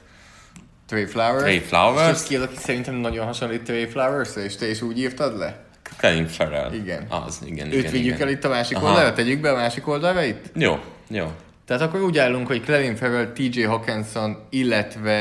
[0.88, 1.41] Trey Flowers.
[1.41, 2.21] Trey Flowers.
[2.21, 5.63] És ki az, aki szerintem nagyon hasonlít Trey flowers és te is úgy írtad le?
[6.01, 6.73] Colin Farrell.
[6.73, 7.05] Igen.
[7.09, 8.28] Az, igen, Őt igen, vigyük igen.
[8.28, 8.88] el itt a másik Aha.
[8.88, 9.13] oldalra?
[9.13, 10.45] Tegyük be a másik oldalra itt?
[10.55, 11.32] Jó, jó.
[11.65, 15.11] Tehát akkor úgy állunk, hogy Clelin Farrell, TJ Hawkinson, illetve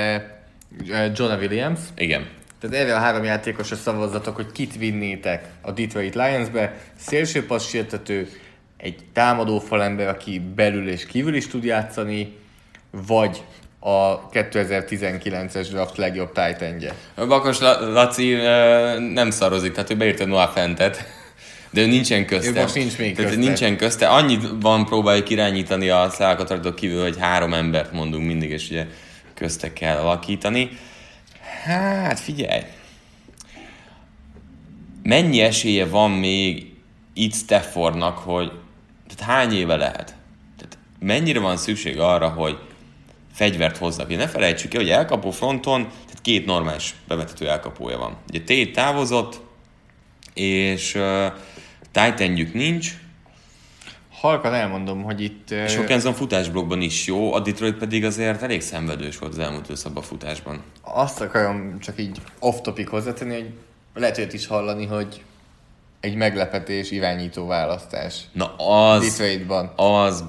[0.90, 1.80] eh, Jonah Williams.
[1.96, 2.26] Igen.
[2.60, 6.76] Tehát erre a három játékosra szavazzatok, hogy kit vinnétek a Detroit Lions-be.
[6.96, 8.28] Szélső passzsértető,
[8.76, 12.36] egy támadó falember, aki belül és kívül is tud játszani,
[12.90, 13.42] vagy
[13.78, 16.94] a 2019-es draft legjobb tight endje.
[17.16, 18.34] Bakos La- Laci
[19.12, 21.04] nem szarozik, tehát ő beírta Noah Fentet,
[21.70, 22.58] de ő nincsen közte.
[22.58, 23.46] Ő most nincs még tehát közte.
[23.46, 24.08] nincsen közte.
[24.08, 28.86] Annyit van próbáljuk irányítani a szállkatartók kívül, hogy három embert mondunk mindig, és ugye
[29.34, 30.70] közte kell alakítani.
[31.64, 32.62] Hát figyelj,
[35.02, 36.72] mennyi esélye van még
[37.14, 38.52] itt Staffordnak, hogy
[39.16, 40.14] tehát hány éve lehet?
[40.56, 42.58] Tehát mennyire van szükség arra, hogy
[43.32, 44.06] fegyvert hozzak.
[44.06, 48.16] Ugye ne felejtsük el, hogy elkapó fronton tehát két normális bevetető elkapója van.
[48.28, 49.40] Ugye Tét távozott,
[50.34, 51.32] és uh,
[51.92, 52.94] Titanjük nincs,
[54.24, 55.50] Halkan elmondom, hogy itt...
[55.50, 60.00] és Hawkinson futásblokkban is jó, a Detroit pedig azért elég szenvedős volt az elmúlt a
[60.00, 60.62] futásban.
[60.82, 63.52] Azt akarom csak így off-topic hozzátenni, hogy
[63.94, 65.22] lehet olyat is hallani, hogy
[66.04, 68.20] egy meglepetés irányító választás.
[68.32, 69.72] Na az, Detroitban.
[69.76, 70.24] az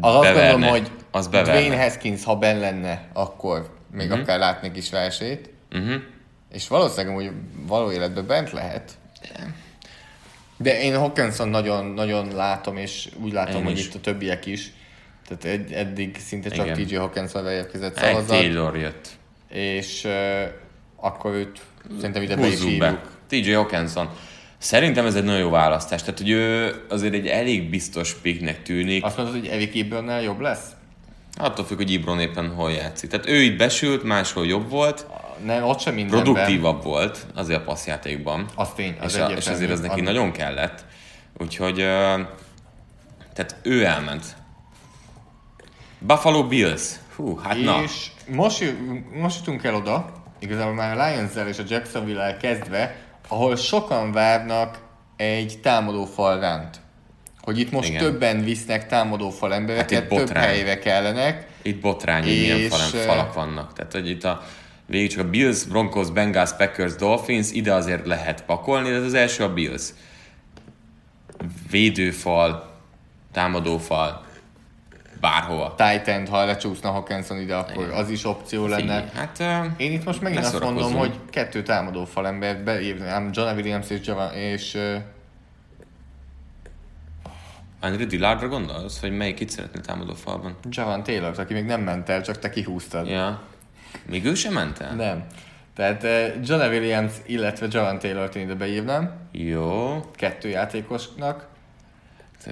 [0.00, 1.60] Az azt gondolom, hogy az beverne.
[1.60, 3.58] Dwayne Haskins, ha benn lenne, akkor
[3.90, 4.10] még Mhm.
[4.10, 4.20] uh-huh.
[4.20, 5.50] akár látnék is rá esélyt.
[5.72, 5.94] Uh-huh.
[6.52, 7.30] És valószínűleg, hogy
[7.66, 8.92] való életben bent lehet.
[10.56, 13.86] De én Hawkinson nagyon, nagyon látom, és úgy látom, Én hogy is.
[13.86, 14.72] itt a többiek is.
[15.28, 16.86] Tehát ed- eddig szinte csak Igen.
[16.86, 19.08] TJ Hawkinson Egy szavazat, Taylor jött.
[19.48, 20.12] és uh,
[20.96, 21.60] akkor őt
[21.96, 23.02] szerintem ide Húzzuk be.
[23.28, 24.10] TJ Hawkinson.
[24.62, 26.00] Szerintem ez egy nagyon jó választás.
[26.02, 29.04] Tehát, hogy ő azért egy elég biztos picknek tűnik.
[29.04, 30.66] Azt mondod, hogy Erik Ebronnál jobb lesz?
[31.36, 33.10] Attól függ, hogy Ibron éppen hol játszik.
[33.10, 35.06] Tehát ő itt besült, máshol jobb volt,
[35.44, 36.22] Nem, ott sem mindenben.
[36.24, 38.46] produktívabb volt azért a passzjátékban.
[38.54, 40.84] Az tény, az és, a, és azért ez neki Az- nagyon kellett.
[41.38, 41.74] Úgyhogy
[43.34, 44.36] tehát ő elment.
[45.98, 46.82] Buffalo Bills.
[47.16, 47.82] Hú, hát na.
[47.82, 48.74] És most,
[49.20, 52.96] most jutunk el oda, igazából már a lions és a Jacksonville-el kezdve,
[53.32, 54.78] ahol sokan várnak
[55.16, 56.80] egy támadófal ránt.
[57.40, 58.02] Hogy itt most Igen.
[58.02, 61.46] többen visznek támadófal embereket, Hát több helyre kellenek.
[61.62, 62.74] Itt botrány, hogy milyen És,
[63.04, 63.72] falak, vannak.
[63.72, 64.42] Tehát, hogy itt a
[64.86, 69.14] végig csak a Bills, Broncos, Bengals, Packers, Dolphins, ide azért lehet pakolni, de ez az
[69.14, 69.90] első a Bills.
[71.70, 72.70] Védőfal,
[73.32, 74.26] támadófal,
[75.22, 75.74] bárhova.
[75.76, 78.80] Titan, ha lecsúszna Hawkinson ide, akkor az is opció lenne.
[78.80, 83.54] Figyelj, Hát ö, Én itt most megint azt mondom, hogy kettő támadó falembert beívnám, John
[83.54, 84.96] Williams és, Java, és uh,
[87.80, 90.56] Andrew Dillardra gondolsz, hogy melyik itt szeretnél támadó falban?
[90.70, 93.08] Javan Taylor, aki még nem ment el, csak te kihúztad.
[93.08, 93.42] Ja.
[94.06, 94.94] Még ő sem ment el?
[94.94, 95.24] Nem.
[95.74, 100.00] Tehát uh, John Williams, illetve Javan Taylor-t én ide beívnám, Jó.
[100.14, 101.50] kettő játékosnak.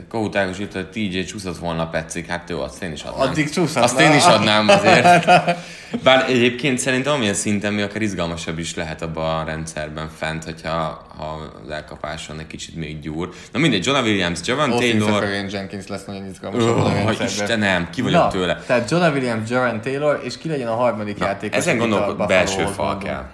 [0.08, 3.28] Kohut Ágos írt, hogy TJ csúszott volna Petszik, hát jó, azt én is adnám.
[3.28, 3.82] Addig csúszhatna.
[3.82, 5.24] Azt én is adnám azért.
[6.02, 11.06] Bár egyébként szerintem amilyen szinten mi akár izgalmasabb is lehet abban a rendszerben fent, hogyha
[11.16, 13.28] ha az elkapáson egy kicsit még gyúr.
[13.52, 15.50] Na mindegy, John Williams, Offensive Taylor, Taylor.
[15.50, 17.26] Jenkins lesz nagyon izgalmas abban a Oh, rendszerben.
[17.26, 18.62] Istenem, ki vagyok Na, tőle.
[18.66, 21.56] Tehát John Williams, Javan Taylor, és ki legyen a harmadik Na, játékos.
[21.56, 23.26] ezen Buffalohoz belső fal kell.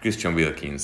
[0.00, 0.82] Christian Wilkins.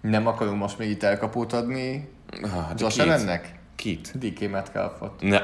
[0.00, 2.08] Nem akarunk most még itt elkapót adni
[2.42, 3.00] Ah, Josh?
[3.00, 3.54] Allennek?
[3.76, 4.18] Kit?
[4.18, 5.20] DK Metcalfot.
[5.20, 5.38] Ne.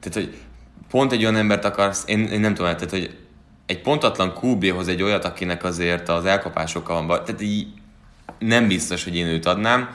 [0.00, 0.36] Tehát, hogy
[0.90, 3.18] pont egy olyan embert akarsz, én, én nem tudom, tehát, hogy
[3.66, 7.66] egy pontatlan QB-hoz egy olyat, akinek azért az elkapásokkal van tehát így
[8.38, 9.90] nem biztos, hogy én őt adnám.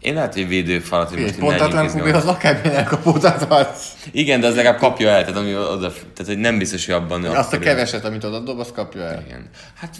[0.00, 2.14] Én lehet, hogy védőfalat, hogy most pontatlan izgalmas.
[2.14, 3.92] az akármilyen elkapót adhatsz.
[4.10, 7.24] Igen, de az legalább kapja el, tehát, ami oda, tehát hogy nem biztos, hogy abban...
[7.24, 9.22] Azt a keveset, amit oda dob, azt kapja el.
[9.26, 9.48] Igen.
[9.74, 9.96] Hát,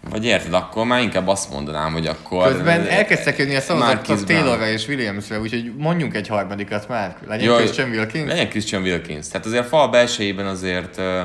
[0.00, 2.52] vagy érted, akkor már inkább azt mondanám, hogy akkor...
[2.52, 4.24] Közben elkezdtek jönni a szavazatok.
[4.24, 7.16] Taylorra és Williamsre, úgyhogy mondjunk egy harmadikat már.
[7.26, 8.28] Legyen Jó, Christian Wilkins.
[8.28, 9.28] Legyen Christian Wilkins.
[9.28, 11.20] Tehát azért a fal belsejében azért uh,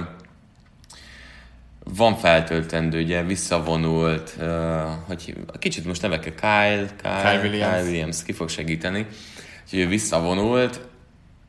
[1.83, 4.47] van feltöltendő, ugye visszavonult, uh,
[5.07, 7.73] hogy kicsit most neveke Kyle, Kyle, Kyle Williams.
[7.73, 9.05] Kyle Williams, ki fog segíteni.
[9.63, 10.81] Úgyhogy ő visszavonult,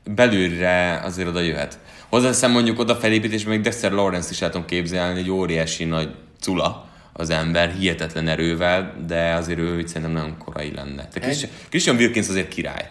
[0.05, 1.79] belülre azért oda jöhet.
[2.09, 6.93] Hozzáteszem mondjuk oda felépítésben még Dexter Lawrence is el tudom képzelni, egy óriási nagy cula
[7.17, 11.09] az ember, hihetetlen erővel, de azért ő itt szerintem nagyon korai lenne.
[11.12, 12.91] De Christian, Christian Wilkins azért király.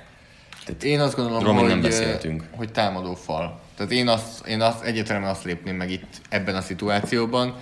[0.82, 2.44] Én azt gondolom, még hogy, nem beszéltünk.
[2.52, 3.60] hogy támadó fal.
[3.78, 7.56] Tehát én azt, én azt egyértelműen azt lépném meg itt ebben a szituációban.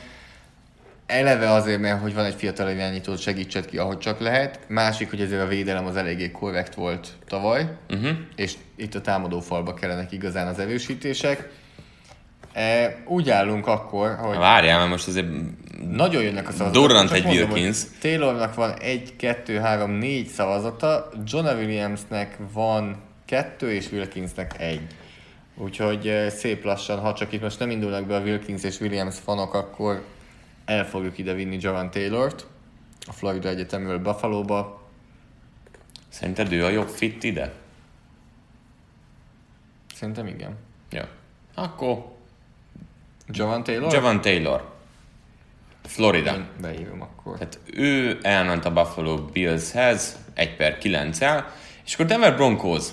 [1.06, 4.60] Eleve azért, mert hogy van egy fiatal irányító, segítsed ki, ahogy csak lehet.
[4.68, 8.10] Másik, hogy ezért a védelem az eléggé korrekt volt tavaly, uh-huh.
[8.36, 11.50] és itt a támadó falba kellenek igazán az erősítések.
[12.54, 15.28] E, úgy állunk akkor, hogy Várjál, mert most azért
[15.92, 16.82] nagyon jönnek a szavazatok.
[16.82, 17.84] Durrant egy mondom, Wilkins.
[18.02, 24.82] Taylornak van 1, 2, 3, 4 szavazata, John Williamsnek van 2, és Wilkinsnek 1.
[25.56, 29.20] Úgyhogy eh, szép lassan, ha csak itt most nem indulnak be a Wilkins és Williams
[29.20, 30.04] fanok, akkor
[30.66, 32.46] el fogjuk ide vinni Javan Taylort
[33.08, 34.82] a Florida Egyetemről Buffalo-ba.
[36.10, 37.54] Szerinted ő a jobb fit ide?
[39.96, 40.58] Szerintem igen.
[40.90, 41.02] Jó.
[41.54, 42.11] Akkor
[43.32, 43.94] Javan Taylor?
[43.94, 44.70] Javon Taylor.
[45.86, 46.34] Florida.
[46.34, 47.38] Én beírom akkor.
[47.38, 51.54] Tehát ő elment a Buffalo Billshez 1 per 9 el,
[51.86, 52.86] és akkor Denver Broncos.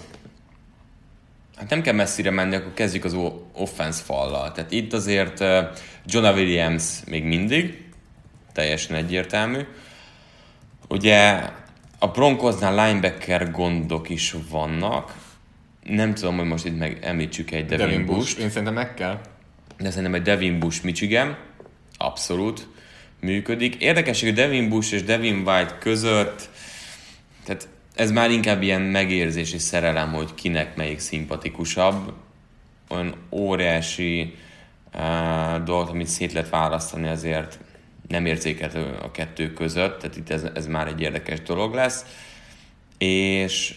[1.57, 3.17] Hát nem kell messzire menni, akkor kezdjük az
[3.53, 4.53] offense fallal.
[4.53, 5.45] Tehát itt azért
[6.05, 7.85] Jonah Williams még mindig
[8.53, 9.61] teljesen egyértelmű.
[10.89, 11.43] Ugye
[11.99, 15.15] a Broncosnál linebacker gondok is vannak.
[15.83, 18.19] Nem tudom, hogy most itt meg említsük egy Devin, Devin Bush.
[18.19, 18.41] Bush.
[18.41, 19.21] Én szerintem meg kell.
[19.79, 21.37] De szerintem egy Devin Bush Michigan
[21.97, 22.69] abszolút
[23.21, 23.75] működik.
[23.75, 26.49] Érdekes, hogy Devin Bush és Devin White között,
[27.45, 32.13] tehát ez már inkább ilyen megérzési szerelem, hogy kinek melyik szimpatikusabb.
[32.89, 34.35] Olyan óriási
[34.95, 37.59] uh, dolgot, amit szét lehet választani, azért
[38.09, 42.05] nem érzékelhető a kettő között, tehát itt ez, ez már egy érdekes dolog lesz.
[42.99, 43.75] És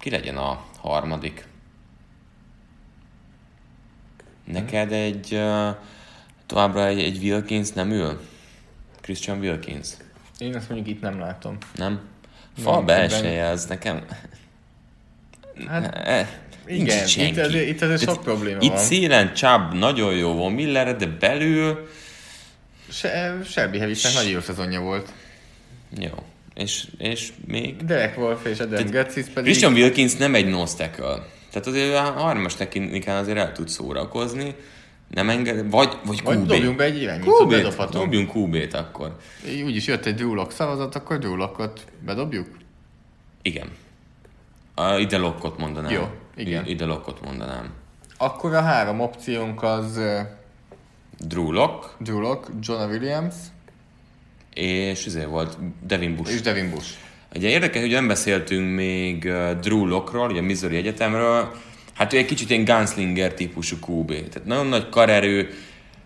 [0.00, 1.44] ki legyen a harmadik?
[4.52, 5.40] Neked egy
[6.46, 8.20] továbbra egy, egy Wilkins nem ül?
[9.00, 9.88] Christian Wilkins?
[10.38, 11.56] Én azt mondjuk itt nem látom.
[11.74, 12.00] Nem?
[12.62, 14.04] Fal belseje, az nekem...
[15.66, 15.96] Hát,
[16.66, 18.78] nincs igen, itt azért- itt azért sok probléma Itt van.
[18.78, 21.88] szélen Chubb nagyon jó von Miller, de belül...
[22.90, 25.12] Se, Shelby Harrisnek nagy jó szezonja volt.
[25.98, 26.10] Jó.
[26.54, 27.84] És, és még...
[27.84, 29.42] Derek Wolf és Adam Getsis pedig...
[29.42, 31.26] Christian Wilkins nem egy nose tackle.
[31.56, 34.54] Tehát azért a harmas technikán azért el tud szórakozni.
[35.10, 36.46] Nem enged, vagy, vagy Vagy QB.
[36.46, 39.16] dobjunk be egy irányítót, dobjunk QB-t akkor.
[39.64, 41.46] Úgyis jött egy Drew szavazat, akkor Drew
[42.04, 42.46] bedobjuk?
[43.42, 43.68] Igen.
[44.74, 45.90] A, ide lokkot mondanám.
[45.90, 46.66] Jó, igen.
[46.66, 47.72] Ide lokkot mondanám.
[48.16, 50.00] Akkor a három opciónk az
[51.18, 53.34] Drew Lock, Drew Lock, Jonah Williams
[54.54, 56.32] és ezért volt Devin Bush.
[56.32, 56.90] és Devin Bush.
[57.36, 59.32] Ugye érdekes, hogy nem beszéltünk még
[59.62, 61.54] Drew Lockról, ugye a Missouri Egyetemről.
[61.94, 64.08] Hát ő egy kicsit ilyen gunslinger típusú QB.
[64.08, 65.50] Tehát nagyon nagy karerő,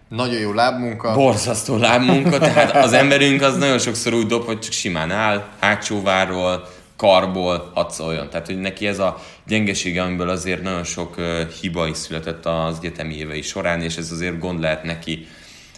[0.09, 1.15] Nagyon jó lábmunka.
[1.15, 6.69] borzasztó lábmunka, tehát az emberünk az nagyon sokszor úgy dob, hogy csak simán áll, hátsóvárról,
[6.97, 8.31] karból hadd szóljon.
[8.31, 12.77] Tehát, hogy neki ez a gyengesége, amiből azért nagyon sok uh, hiba is született az
[12.81, 15.27] egyetemi évei során, és ez azért gond lehet neki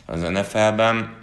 [0.06, 1.20] az NFL-ben.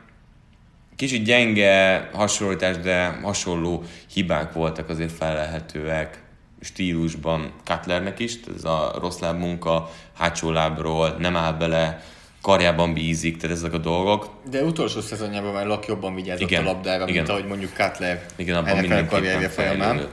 [0.99, 3.83] Kicsit gyenge hasonlítás, de hasonló
[4.13, 6.21] hibák voltak azért felelhetőek
[6.61, 12.03] stílusban Cutlernek is, ez a rossz lábmunka, hátsó lábról, nem áll bele,
[12.41, 14.29] karjában bízik, tehát ezek a dolgok.
[14.49, 17.29] De utolsó szezonjában már Lock jobban vigyázott Igen, a labdára, mint igen.
[17.29, 20.07] ahogy mondjuk Cutler Igen, abban NFL mindenképpen karrierje folyamán.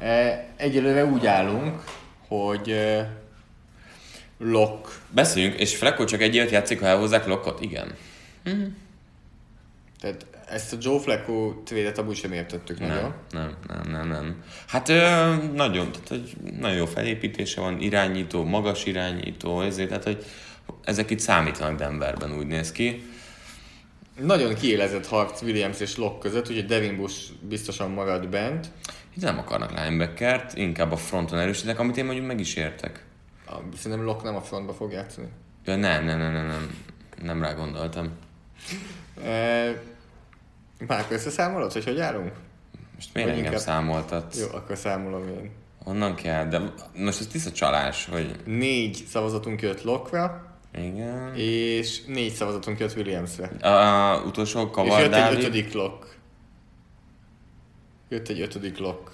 [0.00, 1.84] E, Egyelőre úgy állunk,
[2.28, 3.12] hogy e,
[4.38, 7.60] Lock, Beszéljünk, és Flecko csak egy évet játszik, ha elhozzák Lockot?
[7.60, 7.94] Igen.
[10.04, 13.14] Tehát ezt a Joe Flacco trédet amúgy sem értettük nagyon.
[13.30, 14.42] Nem, nem, nem, nem, nem.
[14.66, 20.24] Hát ö, nagyon, tehát, hogy nagyon jó felépítése van, irányító, magas irányító, ezért, tehát, hogy
[20.84, 23.02] ezek itt számítanak Denverben, úgy néz ki.
[24.20, 28.66] Nagyon kiélezett harc Williams és Lock között, úgyhogy Devin Bush biztosan marad bent.
[29.16, 33.04] Itt nem akarnak linebackert, inkább a fronton erősítenek, amit én mondjuk meg is értek.
[33.76, 35.28] Szerintem Lock nem a frontba fog játszani.
[35.64, 36.74] Ja, nem, nem, nem, nem, nem,
[37.22, 38.12] nem rá gondoltam.
[40.86, 42.32] Márk, összeszámolod, hogy hogy állunk?
[42.94, 44.40] Most miért Vagy engem inkább- számoltatsz?
[44.40, 45.50] Jó, akkor számolom én.
[45.84, 46.44] Honnan kell?
[46.48, 46.60] De
[46.96, 50.46] most ez tiszta csalás, hogy Négy szavazatunk jött Lockra,
[50.78, 51.34] igen.
[51.36, 53.68] és négy szavazatunk jött Williamsre.
[53.68, 55.38] A, utolsó És jött Kavar egy Dávid.
[55.38, 56.16] ötödik Lock.
[58.08, 59.10] Jött egy ötödik Lock.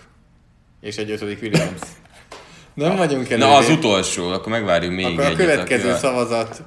[0.80, 1.80] És egy ötödik Williams.
[2.74, 3.48] Nem vagyunk előrébb.
[3.48, 5.36] Na az utolsó, akkor megvárjuk még Akkor a egyet.
[5.36, 6.62] következő akivel- szavazat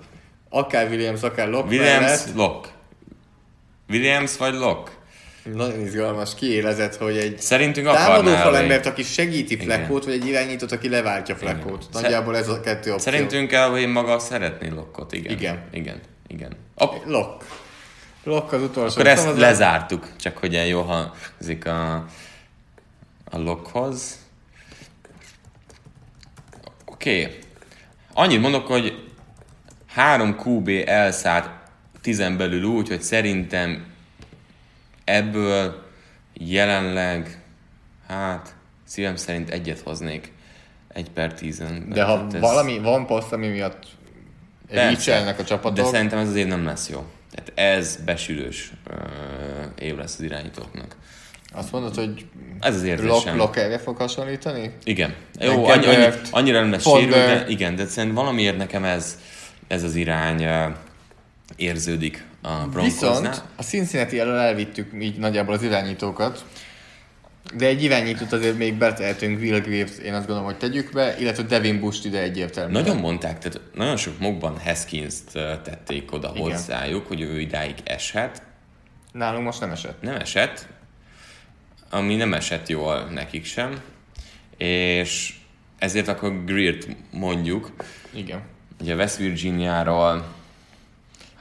[0.50, 2.34] akár Williams, akár Lock Williams, mellett.
[2.36, 2.73] Lock.
[3.90, 5.02] Williams vagy Lock?
[5.44, 10.90] Nagyon izgalmas, kiélezett, hogy egy Szerintünk támadó falembert, aki segíti Fleckót, vagy egy irányítót, aki
[10.90, 11.86] leváltja Fleckót.
[11.92, 13.12] Nagyjából ez a kettő opció.
[13.12, 15.32] Szerintünk el, hogy maga szeretné Lockot, igen.
[15.32, 15.64] Igen.
[15.72, 16.56] Igen, igen.
[16.76, 17.46] Op, Lock.
[18.24, 21.94] Lock az utolsó akkor ezt lezártuk, csak hogy ilyen jó hangzik a,
[23.26, 24.20] a Lockhoz.
[26.86, 27.22] Oké.
[27.22, 27.38] Okay.
[28.14, 29.08] Annyit mondok, hogy
[29.88, 31.50] 3 QB elszállt
[32.04, 33.86] 10 belül úgy, hogy szerintem
[35.04, 35.84] ebből
[36.34, 37.42] jelenleg,
[38.08, 40.32] hát szívem szerint egyet hoznék.
[40.88, 41.86] Egy per tízen.
[41.90, 43.86] De ha Hát ez- valami, van poszt, ami miatt
[44.68, 45.36] Persze.
[45.40, 47.06] a csapatok, De szerintem ez az év nem lesz jó.
[47.32, 48.94] Tehát ez besülős ö,
[49.80, 50.96] év lesz az irányítóknak.
[51.54, 52.26] azt mondod, hogy
[52.60, 53.42] Ez az érzésem.
[53.54, 54.72] Erre fog hasonlítani?
[54.84, 55.14] Igen.
[55.40, 59.20] Jó, annyi, annyi, annyira nem lesz sérül, de igen, de szerintem valamiért nekem ez,
[59.68, 60.66] ez az irány ö,
[61.56, 63.20] érződik a Broncosnál.
[63.20, 66.46] Viszont a Cincinnati elől elvittük így nagyjából az irányítókat,
[67.56, 71.44] de egy irányítót azért még betehetünk, Will Graves, én azt gondolom, hogy tegyük be, illetve
[71.44, 72.84] Devin Bush ide egyértelműen.
[72.84, 75.32] Nagyon mondták, tehát nagyon sok mokban Haskins-t
[75.64, 76.52] tették oda Igen.
[76.52, 78.42] hozzájuk, hogy ő idáig eshet.
[79.12, 80.02] Nálunk most nem esett.
[80.02, 80.68] Nem esett,
[81.90, 83.82] ami nem esett jól nekik sem,
[84.58, 85.36] és
[85.78, 87.74] ezért akkor Greert mondjuk,
[88.14, 88.42] Igen.
[88.82, 90.26] ugye West Virginiáról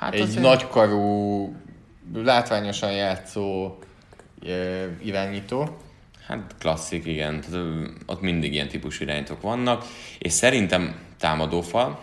[0.03, 0.43] Hát egy azért...
[0.43, 1.57] nagykarú,
[2.15, 3.75] látványosan játszó
[4.47, 4.51] e,
[5.03, 5.77] irányító.
[6.27, 7.41] Hát klasszik, igen.
[7.41, 7.67] Tehát,
[8.07, 9.85] ott mindig ilyen típusú irányítók vannak,
[10.19, 12.01] és szerintem támadófal.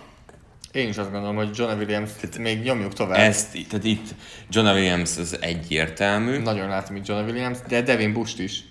[0.72, 3.18] Én is azt gondolom, hogy John Williams, tehát még nyomjuk tovább.
[3.18, 4.08] Ezt, tehát itt
[4.50, 6.38] John Williams az egyértelmű.
[6.38, 8.64] Nagyon látom itt John Williams, de Devin Bush is.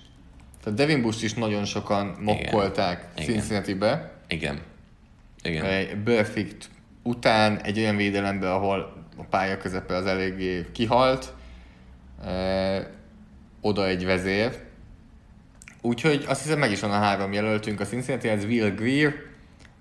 [0.63, 4.11] Tehát Devin Bush is nagyon sokan mokkolták Cincinnati-be.
[4.27, 4.59] Igen.
[5.43, 5.65] Igen.
[5.65, 6.69] Egy Perfect
[7.03, 11.33] után egy olyan védelembe, ahol a pálya közepe az eléggé kihalt,
[13.61, 14.67] oda egy vezér.
[15.81, 17.79] Úgyhogy azt hiszem meg is van a három jelöltünk.
[17.79, 19.13] A Cincinnati ez Will Greer,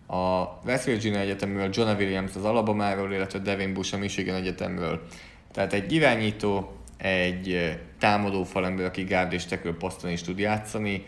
[0.07, 5.07] a West Virginia Egyetemről John Williams az Alabamáról, illetve Devin Bush a Michigan Egyetemről.
[5.53, 11.05] Tehát egy irányító, egy támadó falember, aki guard és tackle poszton is tud játszani,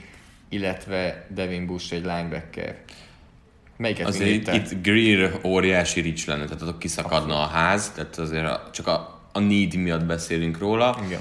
[0.49, 2.77] illetve Devin Bush egy linebacker.
[3.81, 8.45] Melyiket azért itt, itt Greer óriási rics lenne, tehát ott kiszakadna a ház, tehát azért
[8.45, 10.99] a, csak a, a need miatt beszélünk róla.
[11.07, 11.21] Igen.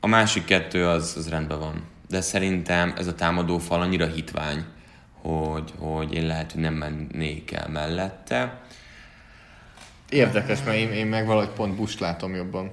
[0.00, 1.82] A másik kettő az, az rendben van.
[2.08, 4.64] De szerintem ez a támadó fal annyira hitvány,
[5.12, 8.62] hogy, hogy én lehet, hogy nem mennék el mellette.
[10.08, 12.70] Érdekes, mert én, én meg valahogy pont Bush látom jobban.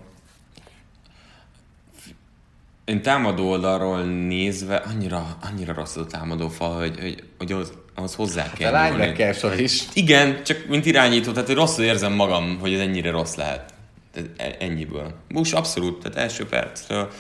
[2.86, 7.72] Én támadó oldalról nézve annyira, annyira rossz az a támadó fal, hogy, hogy, hogy ahhoz,
[7.98, 9.84] ahhoz hozzá hát kell A linebacker is.
[9.93, 13.74] Igen, csak mint irányító, tehát hogy rosszul érzem magam, hogy ez ennyire rossz lehet.
[14.12, 15.14] Tehát e, ennyiből.
[15.28, 17.12] Bush abszolút, tehát első percről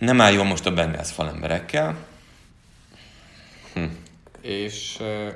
[0.00, 1.96] nem áll jól most a Bengals falemberekkel.
[3.74, 3.84] Hm.
[4.40, 5.32] És uh,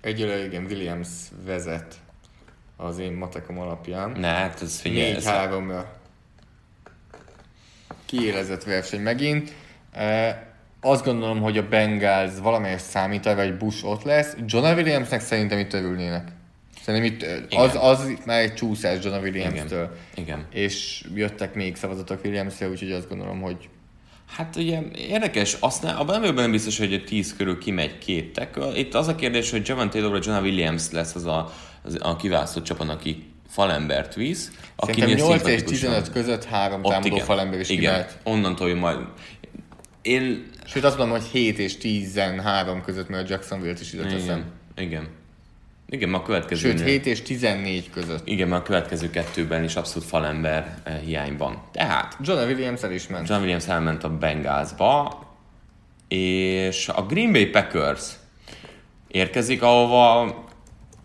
[0.00, 1.08] egyelőre igen, Williams
[1.44, 1.94] vezet
[2.76, 4.10] az én matekom alapján.
[4.10, 5.12] Ne, hát ez figyelj.
[5.12, 5.72] 4 3
[8.06, 9.52] kiélezett verseny megint.
[10.86, 14.36] Azt gondolom, hogy a Bengals valamelyes számít, vagy Bush ott lesz.
[14.46, 16.28] John Williamsnek szerintem itt örülnének.
[16.84, 19.96] Szerintem itt az, az már egy csúszás John Williams-től.
[20.14, 20.24] Igen.
[20.24, 20.46] Igen.
[20.64, 23.68] És jöttek még szavazatok Williams-re, úgyhogy azt gondolom, hogy
[24.26, 28.32] Hát ugye érdekes, azt ne, abban nem nem biztos, hogy a 10 körül kimegy két
[28.32, 28.78] tackle.
[28.78, 32.16] Itt az a kérdés, hogy Javon Taylor vagy John Williams lesz az a, az a
[32.16, 34.50] kiválasztott csapat, aki falembert visz.
[34.78, 38.18] Szerintem 8 és 15 között három Ott támadó igen, falember is igen, kivált.
[38.22, 38.98] onnantól, hogy majd...
[40.02, 40.46] Én...
[40.66, 44.44] Sőt azt mondom, hogy 7 és 13 között, mert a Jacksonville-t is ide teszem.
[44.76, 45.08] Igen, igen.
[45.88, 46.70] Igen, a következő...
[46.70, 48.28] Sőt, 7 és 14 között.
[48.28, 51.62] Igen, mert a következő kettőben is abszolút falember eh, hiány van.
[51.72, 52.16] Tehát...
[52.20, 53.28] John Williams el is ment.
[53.28, 55.24] John Williams elment a Bengalsba,
[56.08, 58.12] és a Green Bay Packers
[59.08, 60.34] érkezik, ahova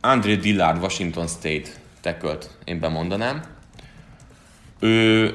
[0.02, 1.70] André Dillard Washington State
[2.02, 3.42] tekölt, én bemondanám.
[4.80, 5.34] Ő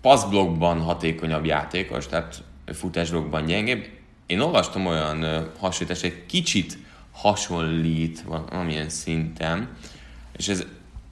[0.00, 2.42] passzblokkban hatékonyabb játékos, tehát
[2.72, 3.86] futásblokkban gyengébb.
[4.26, 6.78] Én olvastam olyan hasonlítást, egy kicsit
[7.12, 9.68] hasonlít valamilyen szinten,
[10.36, 10.64] és ez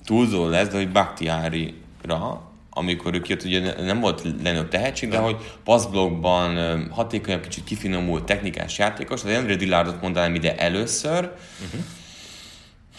[0.05, 5.37] túlzó lesz, de hogy Bakhtiari-ra, amikor ő kijött, ugye nem volt legnagyobb tehetség, de hogy
[5.65, 11.33] passzblokkban hatékonyabb, kicsit kifinomult technikás játékos, az André Dillardot mondanám ide először.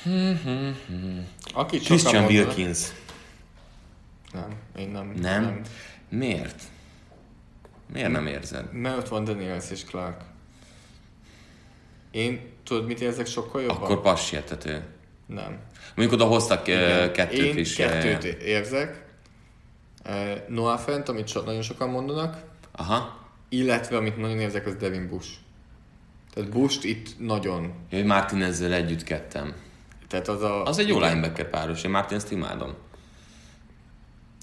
[0.05, 0.75] Uh-huh.
[1.53, 2.79] Aki Christian Wilkins.
[4.33, 5.13] Nem, én nem.
[5.21, 5.43] Nem?
[5.43, 5.61] nem.
[6.09, 6.63] Miért?
[7.93, 8.73] Miért nem érzed?
[8.73, 10.21] Mert ott van Daniels és Clark.
[12.11, 13.77] Én tudod, mit érzek sokkal jobban?
[13.77, 14.83] Akkor passi értető.
[15.25, 15.59] Nem.
[15.95, 17.13] Mondjuk oda hoztak Igen.
[17.13, 17.75] kettőt Én is.
[17.75, 19.05] kettőt érzek.
[20.47, 22.43] Noah Fent, amit so, nagyon sokan mondanak.
[22.71, 23.19] Aha.
[23.49, 25.29] Illetve, amit nagyon érzek, az Devin Bush.
[26.33, 27.73] Tehát Bush itt nagyon...
[27.89, 29.53] Én Martin ezzel együtt kettem.
[30.07, 30.65] Tehát az a...
[30.65, 32.73] Az egy jó linebacker páros, én Martin-t imádom.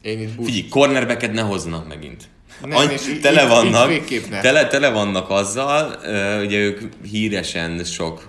[0.03, 0.51] Én itt Bush...
[0.51, 2.29] Figyelj, cornerbacket ne hozzanak megint.
[2.61, 5.97] Nem, Any, és tele, így, vannak, így tele, tele vannak azzal,
[6.45, 8.29] ugye ők híresen sok,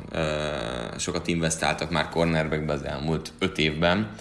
[0.97, 4.11] sokat investáltak már cornerbackbe az elmúlt öt évben.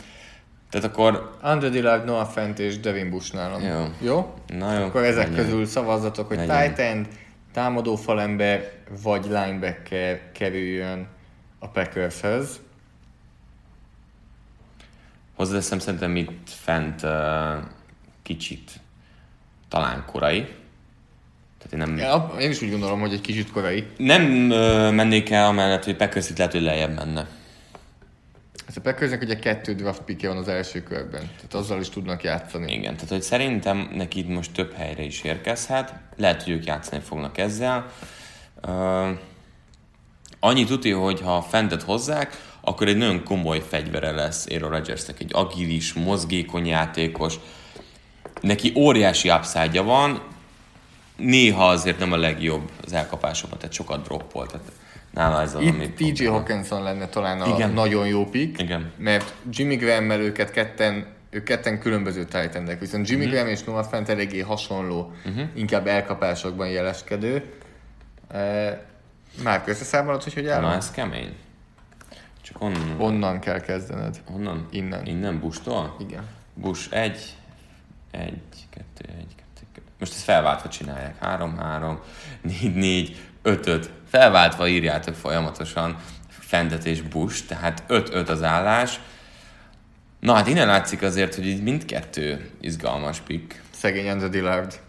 [0.71, 1.37] Tehát akkor...
[1.41, 3.63] Andre Dillard, Noah Fent és Devin Bush nálam.
[3.63, 3.85] Jó.
[4.01, 4.35] Jó?
[4.47, 4.85] Na jó.
[4.85, 5.45] Akkor ezek legyen.
[5.45, 6.57] közül szavazzatok, hogy legyen.
[6.57, 7.09] tight end,
[7.53, 8.73] támadó falember
[9.03, 11.07] vagy linebacker kerüljön
[11.59, 12.61] a Packershez.
[15.37, 17.11] Hozzáteszem, szerintem itt fent uh,
[18.23, 18.71] kicsit
[19.69, 20.41] talán korai.
[21.59, 21.97] Tehát én, nem...
[21.97, 23.87] ja, én is úgy gondolom, hogy egy kicsit korai.
[23.97, 27.27] Nem uh, mennék el amellett, hogy Packers itt lehet, hogy lejjebb menne.
[28.69, 32.23] Ez a Packersnek ugye kettő draft pickje van az első körben, tehát azzal is tudnak
[32.23, 32.73] játszani.
[32.73, 37.03] Igen, tehát hogy szerintem neki itt most több helyre is érkezhet, lehet, hogy ők játszani
[37.03, 37.93] fognak ezzel.
[38.67, 39.09] Uh,
[40.41, 45.31] annyi tudja, hogy ha fentet hozzák, akkor egy nagyon komoly fegyvere lesz Aaron Rodgersnek, egy
[45.35, 47.35] agilis, mozgékony játékos,
[48.41, 50.23] neki óriási upside van,
[51.17, 54.47] néha azért nem a legjobb az elkapásokban, tehát sokat droppol.
[54.47, 54.73] Tehát
[55.11, 56.33] nála ez az, ami Itt TJ probléma.
[56.33, 57.71] Hawkinson lenne talán a Igen.
[57.71, 58.93] Nagyon jó pick, Igen.
[58.97, 63.39] mert Jimmy Graham-mel őket ketten, ők ketten különböző tight viszont Jimmy uh-huh.
[63.39, 65.45] Graham és Noah Fent eléggé hasonló, uh-huh.
[65.55, 67.53] inkább elkapásokban jeleskedő.
[68.29, 68.87] E,
[69.43, 70.61] már összeszámolod, hogy hogy áll?
[70.61, 71.35] Na, ez kemény.
[72.43, 74.21] Csak onnan, Onnan kell kezdened.
[74.35, 74.67] onnan?
[74.71, 75.07] Innen.
[75.07, 75.97] Innen Bustól?
[76.01, 76.27] Igen.
[76.55, 77.38] Bush 1,
[78.11, 78.33] 1,
[78.71, 79.87] 2, 1, 2, 2.
[79.99, 81.19] Most ezt felváltva csinálják.
[81.19, 82.01] 3, 3,
[82.43, 83.91] 4, 4, 5, 5.
[84.09, 85.97] Felváltva írjátok folyamatosan
[86.29, 89.01] Fentet és Bush, tehát 5, 5 az állás.
[90.21, 93.63] Na hát innen látszik azért, hogy így mindkettő izgalmas pick.
[93.71, 94.81] Szegény Andrew Dillard.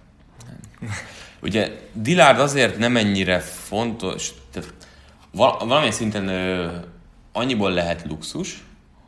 [1.42, 4.74] Ugye Dillard azért nem ennyire fontos, tehát
[5.32, 6.76] val- valamilyen szinten ö,
[7.32, 8.64] annyiból lehet luxus,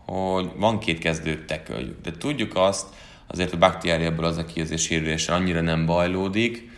[0.05, 2.87] hogy van két kezdő teköljük, de tudjuk azt,
[3.31, 6.69] azért a Bakhtiari ebből az, aki azért sérüléssel annyira nem bajlódik.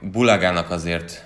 [0.00, 1.24] Bulagának azért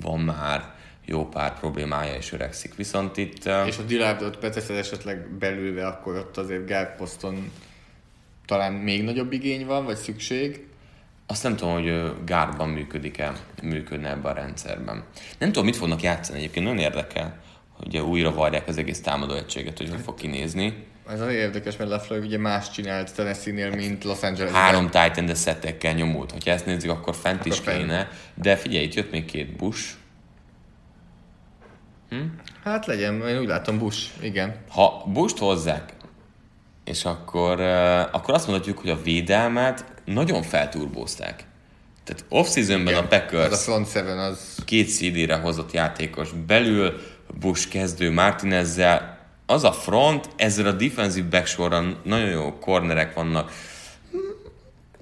[0.00, 0.74] van már
[1.04, 2.74] jó pár problémája, és öregszik.
[2.74, 3.44] Viszont itt...
[3.66, 7.50] És a Dillardot beteszed esetleg belülve, akkor ott azért guard poszton
[8.46, 10.66] talán még nagyobb igény van, vagy szükség.
[11.26, 13.32] Azt nem tudom, hogy gárban működik-e,
[13.62, 15.04] működne ebben a rendszerben.
[15.38, 17.40] Nem tudom, mit fognak játszani egyébként, nagyon érdekel,
[17.72, 20.86] hogy ugye újra varják az egész támadó egységet, hogy hogy fog kinézni.
[21.08, 24.52] Ez azért érdekes, mert LaFleur ugye más csinált Tennessee-nél, mint Los Angeles.
[24.52, 26.30] Három Titan, de szettekkel nyomult.
[26.44, 27.78] Ha ezt nézzük, akkor fent is Akkor fent.
[27.78, 28.08] kéne.
[28.34, 29.96] De figyelj, itt jött még két busz.
[32.64, 34.54] Hát legyen, én úgy látom Bush, igen.
[34.68, 35.92] Ha Bust hozzák,
[36.84, 41.44] és akkor, uh, akkor azt mondhatjuk, hogy a védelmet nagyon felturbózták.
[42.04, 47.00] Tehát off-seasonben a Az a Packers front seven az két CD-re hozott játékos belül,
[47.40, 49.11] Bush kezdő Martinezzel,
[49.52, 53.52] az a front, ezzel a defensive backsorral nagyon jó cornerek vannak.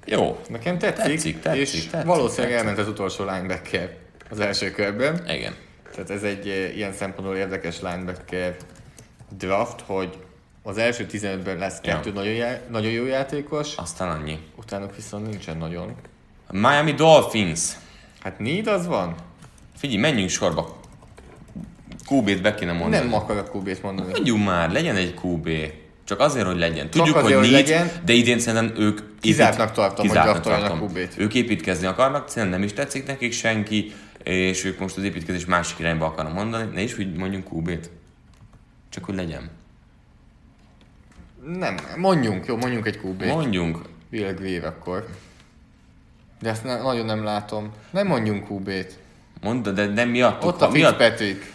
[0.05, 0.39] Jó.
[0.49, 2.57] nekem tetszik, Tetszik, tetszik, és tetszik, valószínűleg tetszik.
[2.67, 3.97] elment az utolsó linebacker
[4.29, 5.29] az első körben.
[5.29, 5.55] Igen.
[5.93, 8.55] Tehát ez egy eh, ilyen szempontból érdekes linebacker
[9.37, 10.17] draft, hogy
[10.63, 11.93] az első 15-ben lesz Ja.
[11.93, 14.39] kettő nagyon, já- nagyon jó játékos, Aztán annyi.
[14.55, 15.95] utánuk viszont nincsen nagyon.
[16.51, 17.61] Miami Dolphins.
[18.19, 19.15] Hát need az van?
[19.77, 20.79] Figyelj, menjünk sorba.
[22.11, 23.03] QB-t be kéne mondani.
[23.03, 24.11] Nem akarok QB-t mondani.
[24.11, 25.49] Mondjuk már, legyen egy QB.
[26.03, 26.89] Csak azért, hogy legyen.
[26.89, 27.91] Tudjuk, azért, hogy hogy need, legyen.
[28.05, 28.99] de idén szerintem ők...
[29.19, 30.87] Kizártnak tartom, hogy kizártnak draftoljanak tartom.
[30.87, 31.17] QB-t.
[31.17, 33.93] Ők építkezni akarnak, szerintem nem is tetszik nekik senki,
[34.23, 36.69] és ők most az építkezés másik irányba akarnak mondani.
[36.73, 37.89] Ne is, hogy mondjunk QB-t.
[38.89, 39.49] Csak hogy legyen.
[41.45, 43.25] Nem, mondjunk, jó, mondjunk egy QB-t.
[43.25, 43.81] Mondjunk.
[44.11, 45.07] Will Grieve akkor.
[46.41, 47.71] De ezt ne, nagyon nem látom.
[47.91, 48.97] Nem mondjunk QB-t.
[49.41, 51.53] Mondd, de, de miattuk, Ott a miatt Fitzpatrick.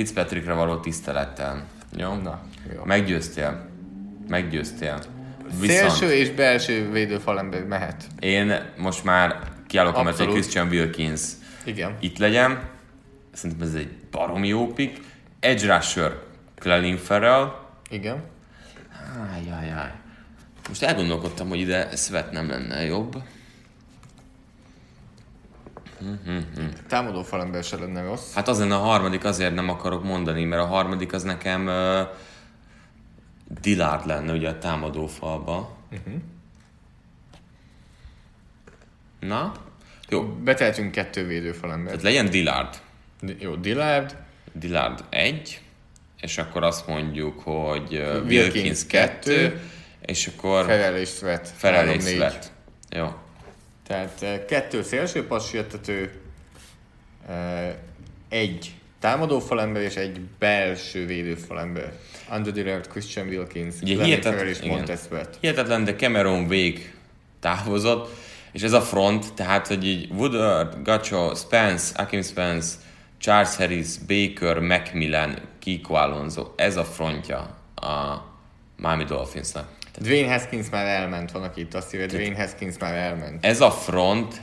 [0.00, 1.64] Fitzpatrickre való tisztelettel.
[1.96, 2.14] Jó?
[2.14, 2.40] Na,
[2.74, 2.84] jó.
[2.84, 3.68] Meggyőztél.
[4.28, 5.02] Meggyőztél.
[5.60, 8.04] Szélső és belső védőfalember mehet.
[8.18, 10.32] Én most már kiállok amellett, hogy Abszolút.
[10.32, 11.20] Christian Wilkins
[11.64, 11.96] Igen.
[12.00, 12.68] itt legyen.
[13.32, 15.00] Szerintem ez egy baromi jó pick.
[15.40, 16.18] Edge Rusher,
[16.58, 17.52] Clelin Farrell.
[17.90, 18.22] Igen.
[19.34, 19.92] Ájjájjáj.
[20.68, 23.22] Most elgondolkodtam, hogy ide Svet nem lenne jobb.
[26.88, 28.34] Támadó falember se lenne rossz.
[28.34, 32.08] Hát az lenne a harmadik, azért nem akarok mondani, mert a harmadik az nekem uh,
[33.60, 35.76] Dillard lenne ugye a támadó falba.
[35.92, 36.14] Uh-huh.
[39.20, 39.52] Na?
[40.08, 41.86] Jó, Betehetünk kettő védőfalember.
[41.86, 42.80] tehát legyen Dillard.
[43.38, 44.16] Jó, Dillard,
[44.52, 45.60] Dillard 1,
[46.20, 49.60] és akkor azt mondjuk, hogy uh, Wilkins 2, kettő,
[50.00, 52.14] és akkor Ferrell és négy.
[52.14, 52.52] Sweat.
[52.90, 53.14] Jó.
[53.90, 56.20] Tehát eh, kettő szélső passértető,
[58.28, 61.92] egy támadó falember és egy belső védőfalember.
[62.32, 64.56] Under Dillard, Christian Wilkins, Ugye hihetet- és
[65.06, 65.38] Sweat.
[65.40, 66.80] Hihetetlen, de Cameron Wake
[67.40, 68.16] távozott,
[68.52, 72.76] és ez a front, tehát, hogy így Woodard, Gacho, Spence, Akim Spence,
[73.18, 78.24] Charles Harris, Baker, Macmillan, Kiko Alonso, ez a frontja a
[78.76, 79.68] Miami Dolphinsnak.
[80.00, 83.44] Dwayne Haskins már elment, van aki itt azt írja, Dwayne Haskins már elment.
[83.44, 84.40] Ez a front,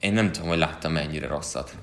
[0.00, 1.74] én nem tudom, hogy láttam mennyire rosszat.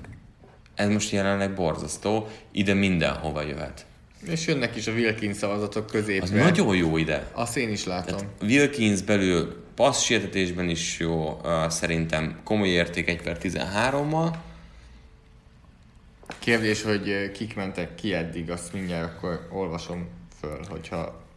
[0.74, 3.86] Ez most jelenleg borzasztó, ide mindenhova jöhet.
[4.26, 6.22] És jönnek is a Wilkins szavazatok középre.
[6.22, 7.30] Az nagyon jó ide.
[7.32, 8.20] Azt én is látom.
[8.40, 14.34] Wilkins belül passz sietetésben is jó, uh, szerintem komoly érték 1 per 13-mal.
[16.38, 20.08] Kérdés, hogy eh, kik mentek ki eddig, azt mindjárt akkor olvasom
[20.40, 21.28] föl, hogyha...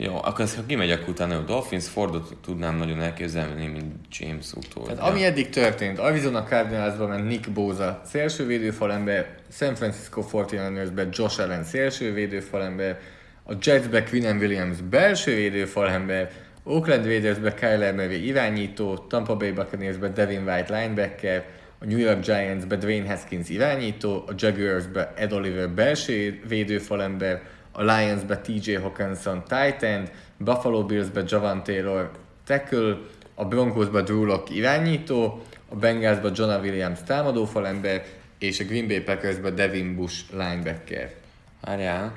[0.00, 4.52] Jó, akkor ezt, ha kimegy, akkor utána a Dolphins Fordot tudnám nagyon elképzelni, mint James
[4.52, 4.84] utól.
[4.84, 11.40] Tehát ami eddig történt, Arizona Cardinalsba ment Nick Boza szélső védőfalember, San Francisco 49ersbe Josh
[11.40, 12.98] Allen szélső védőfalember,
[13.44, 16.30] a Jetsbe Quinnen Williams belső védőfalember,
[16.62, 21.44] Oakland Raidersbe Kyler Murray irányító, Tampa Bay Buccaneersbe Devin White linebacker,
[21.78, 27.42] a New York Giants-be Dwayne Haskins irányító, a Jaguars-be Ed Oliver belső védőfalember,
[27.78, 32.10] a Lions-be TJ Hawkinson tight end, Buffalo Bills-be Javan Taylor
[32.44, 32.98] tackle,
[33.34, 38.04] a Broncos-be Drew Lock irányító, a Bengals-be Jonah Williams támadófalember,
[38.38, 41.14] és a Green Bay Packers-be Devin Bush linebacker.
[41.60, 42.12] Várjál.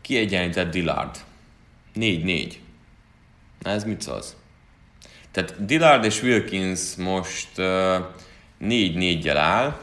[0.00, 1.16] Kiegyenlített Dillard.
[1.94, 2.52] 4-4.
[3.58, 4.36] Na ez mit szólsz?
[5.30, 7.64] Tehát Dillard és Wilkins most uh,
[8.60, 9.76] 4-4-jel áll.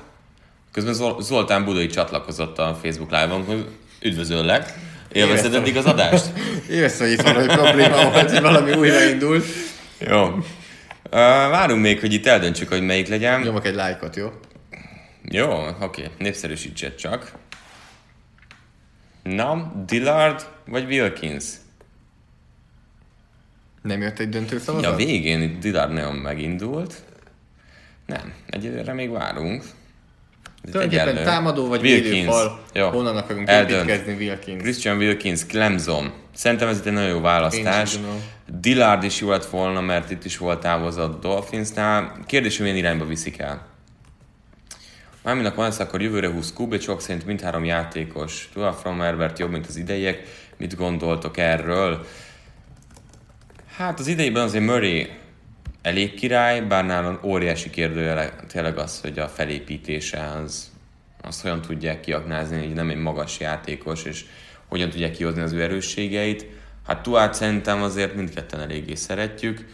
[0.72, 3.66] Közben Zol- Zoltán Budai csatlakozott a Facebook live-on,
[4.02, 4.74] üdvözöllek.
[5.12, 6.26] Élvezted eddig az adást?
[6.70, 9.46] Érsz, hogy itt valami probléma volt, hogy valami újraindult.
[10.00, 10.24] Jó.
[10.24, 10.42] Uh,
[11.50, 13.42] várunk még, hogy itt eldöntsük, hogy melyik legyen.
[13.42, 14.30] Nyomok egy lájkot, jó?
[15.24, 17.32] Jó, oké, népszerűsítsed csak.
[19.24, 21.46] Na, Dillard vagy Wilkins?
[23.82, 24.94] Nem jött egy döntő Ja, szavazat?
[24.94, 27.04] a végén itt Dillard nagyon megindult.
[28.06, 29.64] Nem, egyelőre még várunk.
[30.72, 32.60] Tulajdonképpen támadó vagy védőfal.
[32.74, 33.90] Honnan akarunk Eldönt.
[33.90, 34.62] építkezni Wilkins?
[34.62, 36.14] Christian Wilkins, Clemson.
[36.36, 37.96] Szerintem ez itt egy nagyon jó választás.
[38.60, 42.20] Dillard is jó lett volna, mert itt is volt távozat Dolphinsnál.
[42.26, 43.70] Kérdés, hogy milyen irányba viszik el.
[45.24, 48.50] Márminak van ez, akkor jövőre 20 kubicsok, szerint mindhárom játékos.
[48.54, 50.22] Tua from Herbert jobb, mint az idejek.
[50.58, 52.06] Mit gondoltok erről?
[53.76, 55.10] Hát az idejében azért Murray
[55.82, 60.72] elég király, bár nálam óriási kérdőjele tényleg az, hogy a felépítése az,
[61.22, 64.26] azt hogyan tudják kiaknázni, hogy nem egy magas játékos, és
[64.68, 66.46] hogyan tudják kihozni az ő erősségeit.
[66.88, 69.66] Hát Tuát szerintem azért mindketten eléggé szeretjük.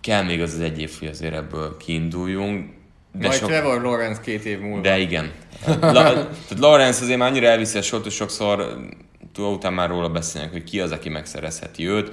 [0.00, 2.70] Kell még az az egy év, hogy azért ebből kiinduljunk.
[3.12, 4.80] De Majd Trevor Lawrence két év múlva.
[4.80, 5.30] de igen.
[5.80, 8.78] La, tehát Lawrence azért már annyira elviszi a sort, hogy sokszor
[9.32, 12.12] túl után már róla beszélnek, hogy ki az, aki megszerezheti őt.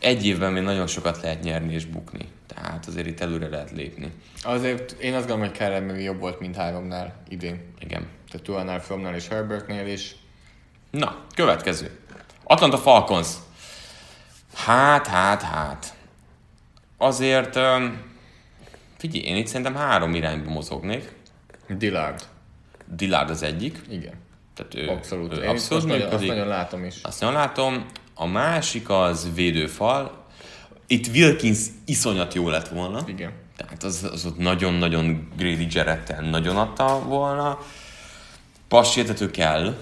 [0.00, 2.28] Egy évben még nagyon sokat lehet nyerni és bukni.
[2.46, 4.12] Tehát azért itt előre lehet lépni.
[4.42, 7.74] Azért én azt gondolom, hogy Murray jobb volt, mint háromnál idén.
[7.78, 8.06] Igen.
[8.30, 10.16] Tehát Tuanál, Fromnál és Herbertnél is.
[10.90, 11.98] Na, következő.
[12.44, 13.28] Atlanta Falcons.
[14.54, 15.94] Hát, hát, hát.
[16.98, 17.58] Azért,
[18.96, 21.12] figyelj, én itt szerintem három irányba mozognék.
[21.68, 22.22] Dillard.
[22.86, 23.80] Dillard az egyik.
[23.88, 24.14] Igen.
[24.54, 25.32] Tehát ő, Abszolút.
[25.32, 27.02] ő Én abszolút azt, nagyon, azt nagyon látom is.
[27.02, 27.86] Azt nagyon látom.
[28.14, 30.24] A másik az védőfal.
[30.86, 33.02] Itt Wilkins iszonyat jó lett volna.
[33.06, 33.32] Igen.
[33.56, 37.58] Tehát az, az ott nagyon-nagyon Grady Jarrettel nagyon adta volna.
[38.68, 39.76] Passértető kell,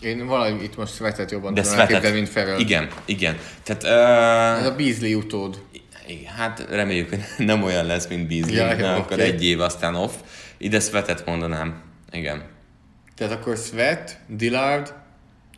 [0.00, 1.94] Én valahogy itt most Sweatet jobban de tudom Svetet.
[1.94, 2.58] elképzelni, mint Ferrell.
[2.58, 3.36] Igen, igen.
[3.62, 5.62] Tehát, Ez uh, a Beasley utód.
[6.06, 9.22] igen, hát reméljük, hogy nem olyan lesz, mint Beasley, Ja, jó, akkor oké.
[9.22, 10.12] egy év, aztán off.
[10.56, 11.82] Ide Svetet mondanám.
[12.10, 12.42] Igen.
[13.16, 14.94] Tehát akkor Sweat, Dillard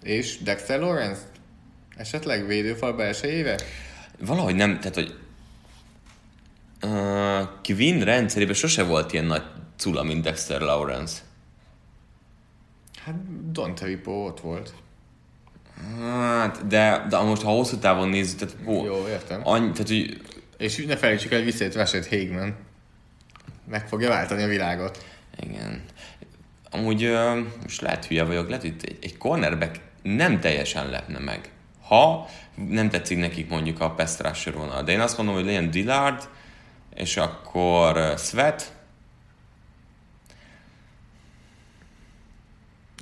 [0.03, 1.21] és Dexter Lawrence?
[1.97, 3.61] Esetleg védőfal belsejébe?
[4.19, 5.19] Valahogy nem, tehát, hogy
[6.83, 9.43] uh, Quinn rendszerében sose volt ilyen nagy
[9.79, 11.19] cula, mint Dexter Lawrence.
[13.05, 13.15] Hát
[13.53, 14.75] Don Tripo ott volt.
[16.01, 19.41] Hát, de, de most ha hosszú távon nézzük, tehát, ó, Jó, értem.
[19.45, 20.23] Annyi, tehát, hogy
[20.57, 22.57] És ne felejtsük el, hogy visszajött Rashad Hageman.
[23.69, 25.05] Meg fogja váltani a világot.
[25.41, 25.83] Igen.
[26.71, 31.51] Amúgy ö, most lehet hülye vagyok, lehet, hogy egy, egy cornerback nem teljesen lepne meg.
[31.87, 34.83] Ha nem tetszik nekik mondjuk a rusher vonal.
[34.83, 36.29] De én azt mondom, hogy legyen Dillard,
[36.95, 38.73] és akkor ö, Sweat,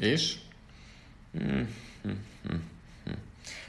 [0.01, 0.35] És?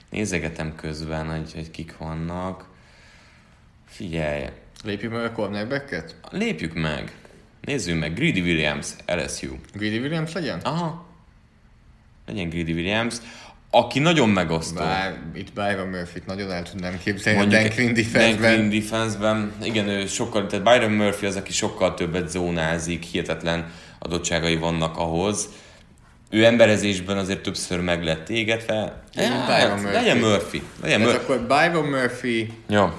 [0.10, 2.70] nézegetem közben, hogy, hogy kik vannak.
[3.88, 4.46] Figyelj,
[4.84, 6.16] Lépjük meg a cornerbacket?
[6.32, 7.16] lépjük meg.
[7.62, 8.14] Nézzük meg.
[8.14, 9.56] Greedy Williams, LSU.
[9.74, 10.60] Greedy Williams legyen?
[10.60, 11.06] Aha.
[12.26, 13.16] Legyen Greedy Williams,
[13.80, 14.80] aki nagyon megosztó.
[14.80, 18.56] Bár itt Byron Murphy-t nagyon el tudnám képzelni Mondjuk a Dan Quinn Dan defense-ben.
[18.56, 19.54] Quinn defense-ben.
[19.64, 25.50] Igen, ő sokkal, tehát Byron Murphy az, aki sokkal többet zónázik, hihetetlen adottságai vannak ahhoz.
[26.30, 29.02] Ő emberezésben azért többször meg lett égetve.
[29.16, 29.94] Legyen Hát, Byron Murphy.
[29.96, 30.62] Legyen Murphy.
[30.82, 31.34] Legyen Tehát Murphy.
[31.34, 32.90] akkor Byron Murphy, Jó.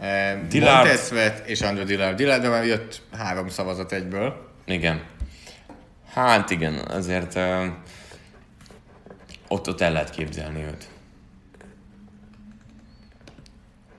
[0.00, 0.86] eh, Dillard.
[0.86, 2.16] Montez Sweat és Andrew Dillard.
[2.16, 4.48] Dillardra már jött három szavazat egyből.
[4.66, 5.00] Igen.
[6.14, 7.64] Hát igen, azért uh,
[9.48, 10.88] ott, ott el lehet képzelni őt.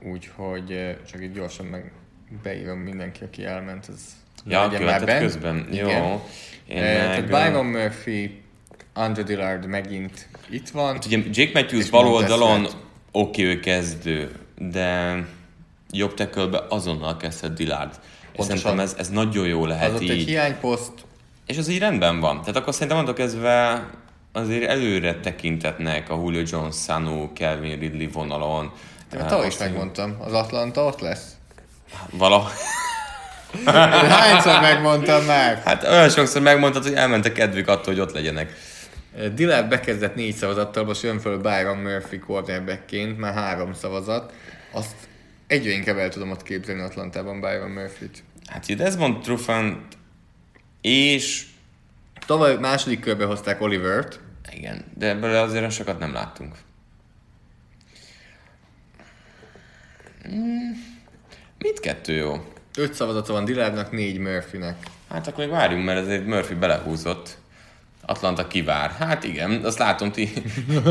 [0.03, 1.91] Úgyhogy csak itt gyorsan meg
[2.43, 4.01] beírom mindenki, aki elment, az
[4.45, 5.67] Ja, legyen már közben.
[5.71, 6.03] Igen.
[6.03, 6.27] Jó.
[6.67, 8.41] Én Eh, meg, Tehát Byron Murphy,
[8.93, 10.93] Andrew Dillard megint itt van.
[10.93, 12.67] Hát ugye Jake Matthews bal oldalon
[13.11, 15.15] oké, ő kezdő, de
[15.91, 17.99] jobb tekölbe azonnal kezdhet Dillard.
[18.31, 20.27] És szerintem ez, ez nagyon jó lehet Az ott egy így.
[20.27, 20.91] hiányposzt,
[21.45, 22.39] És az így rendben van.
[22.39, 23.85] Tehát akkor szerintem mondok kezdve
[24.31, 28.71] azért előre tekintetnek a Julio Jones, Sanu, Kelvin Ridley vonalon.
[29.09, 31.31] de tavaly is megmondtam, az Atlanta ott lesz.
[32.11, 32.53] Valahogy,
[33.65, 35.61] Hányszor megmondtam már?
[35.65, 38.53] Hát olyan sokszor megmondtad, hogy elment a kedvük attól, hogy ott legyenek.
[39.33, 44.33] Dillard bekezdett négy szavazattal, most jön föl Byron Murphy quarterbackként, már három szavazat.
[44.71, 44.95] Azt
[45.47, 48.23] egyre inkább el tudom ott képzelni Atlantában Byron Murphy-t.
[48.47, 49.97] Hát ugye Desmond Trufant
[50.81, 51.45] és
[52.27, 54.19] Tavaly második körbe hozták Olivert,
[54.51, 56.55] igen, de ebből azért sokat nem láttunk.
[60.27, 60.71] Mm,
[61.57, 62.53] Mindkettő jó.
[62.77, 64.75] öt szavazata van Dillardnak, négy Murphynek.
[65.09, 67.37] Hát akkor még várjunk, mert azért Murphy belehúzott.
[68.01, 68.91] Atlanta kivár.
[68.91, 70.29] Hát igen, azt látom, ti,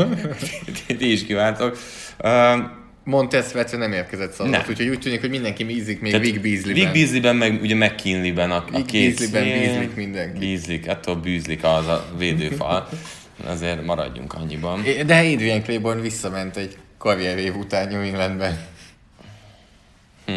[0.87, 1.77] ti, ti is kivártok.
[2.19, 2.59] Uh,
[3.07, 4.69] Montez Vetve nem érkezett szavazat, Nem.
[4.69, 6.91] úgyhogy úgy tűnik, hogy mindenki ízik még tehát Vic Beasley-ben.
[6.91, 9.69] Vic Beasley-ben, meg ugye McKinley-ben a, a két Beasley-ben szél.
[9.69, 10.39] bízlik mindenki.
[10.39, 12.89] Bízlik, attól bűzlik az a védőfal.
[13.45, 14.83] Azért maradjunk annyiban.
[15.05, 18.59] De Adrian Claiborne visszament egy karrierév után New Englandben.
[20.25, 20.33] Hm.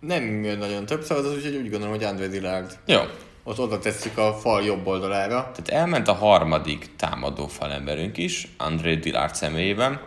[0.00, 2.78] Nem jön nagyon több szavazat, úgyhogy úgy gondolom, hogy Andre Dillard.
[2.86, 3.00] Jó,
[3.42, 5.52] Ott oda tesszük a fal jobb oldalára.
[5.54, 10.00] tehát elment a harmadik támadó falemberünk is, André Dillard személyében.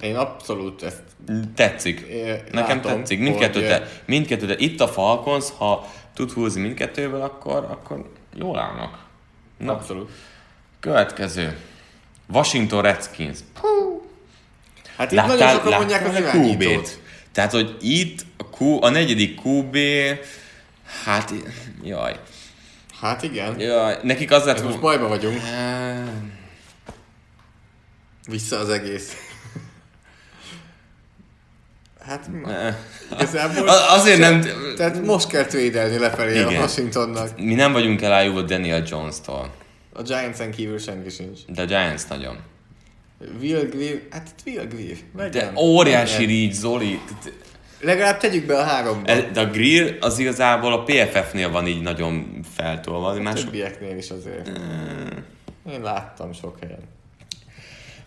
[0.00, 1.02] Én abszolút ezt
[1.54, 2.00] Tetszik.
[2.00, 3.18] É, Nekem látom, tetszik.
[3.18, 8.58] Mindkettő, hogy, te, mindkettő, de itt a Falcons, ha tud húzni mindkettőből, akkor, akkor jól
[8.58, 8.98] állnak.
[9.58, 10.10] Na, abszolút.
[10.80, 11.56] következő.
[12.32, 13.38] Washington Redskins.
[14.96, 17.00] Hát itt nagyon sokan mondják az a irányítót.
[17.32, 19.76] Tehát, hogy itt a, Q, a negyedik QB,
[21.04, 21.32] hát,
[21.82, 22.16] jaj.
[23.00, 23.60] Hát igen.
[23.60, 23.98] jaj.
[24.02, 25.36] Nekik az lett Ez most bajba vagyunk.
[25.36, 25.98] Eh,
[28.28, 29.12] Vissza az egész.
[32.00, 32.74] Hát eh.
[33.12, 33.68] igazából...
[33.68, 34.44] A- Azért nem...
[34.76, 36.46] Tehát most kell trédelni lefelé Igen.
[36.46, 37.40] a Washingtonnak.
[37.40, 39.54] Mi nem vagyunk elájúva Daniel Jones-tól,
[39.92, 41.38] A Giants-en kívül senki sincs.
[41.46, 42.36] de a Giants nagyon.
[43.40, 44.96] Will Greer, hát Will Greer.
[45.14, 45.56] De Legyen.
[45.56, 46.40] óriási Legyen.
[46.40, 47.00] reach, Zoli.
[47.80, 49.10] Legalább tegyük be a háromba.
[49.10, 53.14] E- De a grill az igazából a PFF-nél van így nagyon feltolva.
[53.14, 53.44] de Más...
[53.44, 54.50] Többieknél is azért.
[55.72, 56.80] Én láttam sok helyen.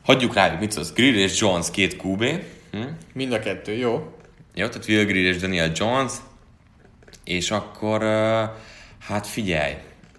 [0.04, 0.94] Hagyjuk rájuk, mit szólsz?
[0.94, 2.24] Grill és Jones két QB.
[2.72, 2.82] Hm?
[3.14, 4.16] Mind a kettő, jó?
[4.54, 6.12] Jó, tehát Will Grill és Daniel Jones.
[7.24, 8.02] És akkor,
[9.00, 9.74] hát figyelj,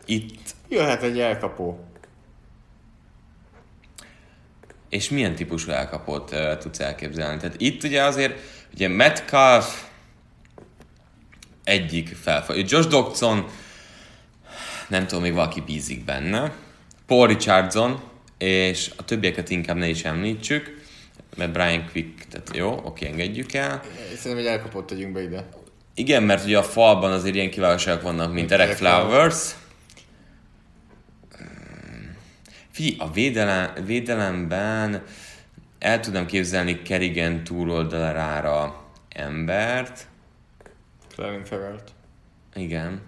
[0.04, 1.86] itt, Jöhet egy elkapó.
[4.92, 7.38] és milyen típusú elkapót uh, tudsz elképzelni?
[7.38, 8.38] Tehát itt ugye azért,
[8.74, 9.84] ugye Metcalf
[11.64, 12.56] egyik felfel.
[12.56, 13.46] Josh Dodson,
[14.88, 16.52] nem tudom, még valaki bízik benne.
[17.06, 18.02] Paul Richardson,
[18.42, 20.80] és a többieket inkább ne is említsük,
[21.36, 23.82] mert Brian Quick, tehát jó, oké, engedjük el.
[24.16, 25.48] Szerintem egy elkapót tegyünk be ide.
[25.94, 29.54] Igen, mert ugye a falban azért ilyen kiválóságok vannak, mint Eric Flowers.
[32.70, 35.02] Figyelj, a védelem, védelemben
[35.78, 40.06] el tudom képzelni Kerrigan túloldalára embert.
[41.14, 41.90] Clelin Ferrelt.
[42.54, 43.00] Igen.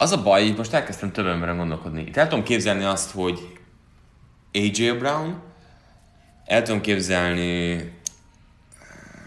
[0.00, 2.00] Az a baj, hogy most elkezdtem több emberen gondolkodni.
[2.02, 3.58] Itt el tudom képzelni azt, hogy
[4.52, 5.40] AJ Brown,
[6.46, 7.76] el tudom képzelni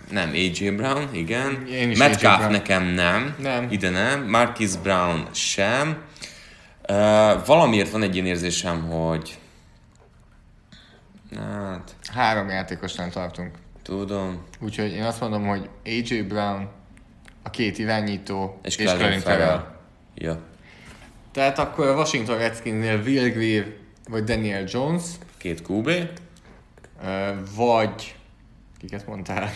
[0.09, 1.65] nem, AJ Brown, igen.
[1.67, 2.51] Én is Metcalf Brown.
[2.51, 3.35] nekem nem.
[3.39, 3.67] Nem.
[3.71, 4.29] Ide nem.
[4.29, 6.03] Marquis Brown sem.
[6.89, 9.39] Uh, valamiért van egy ilyen érzésem, hogy
[11.35, 13.51] hát, Három játékosnál tartunk.
[13.83, 14.43] tudom.
[14.59, 16.69] Úgyhogy én azt mondom, hogy AJ Brown,
[17.43, 19.19] a két irányító És, és Ferrell.
[19.19, 19.75] Ferrell.
[20.15, 20.51] Ja.
[21.33, 23.65] Tehát akkor a Washington Redskinsnél Will Greer
[24.09, 25.03] vagy Daniel Jones,
[25.37, 25.89] Két QB.
[27.55, 28.15] vagy...
[28.79, 29.49] Kiket mondtál?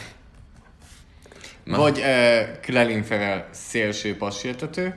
[1.63, 1.77] Na.
[1.77, 4.95] Vagy uh, Clelin Ferrell szélső passértető,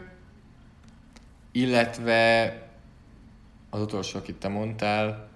[1.52, 2.54] illetve
[3.70, 5.28] az utolsó, akit te mondtál,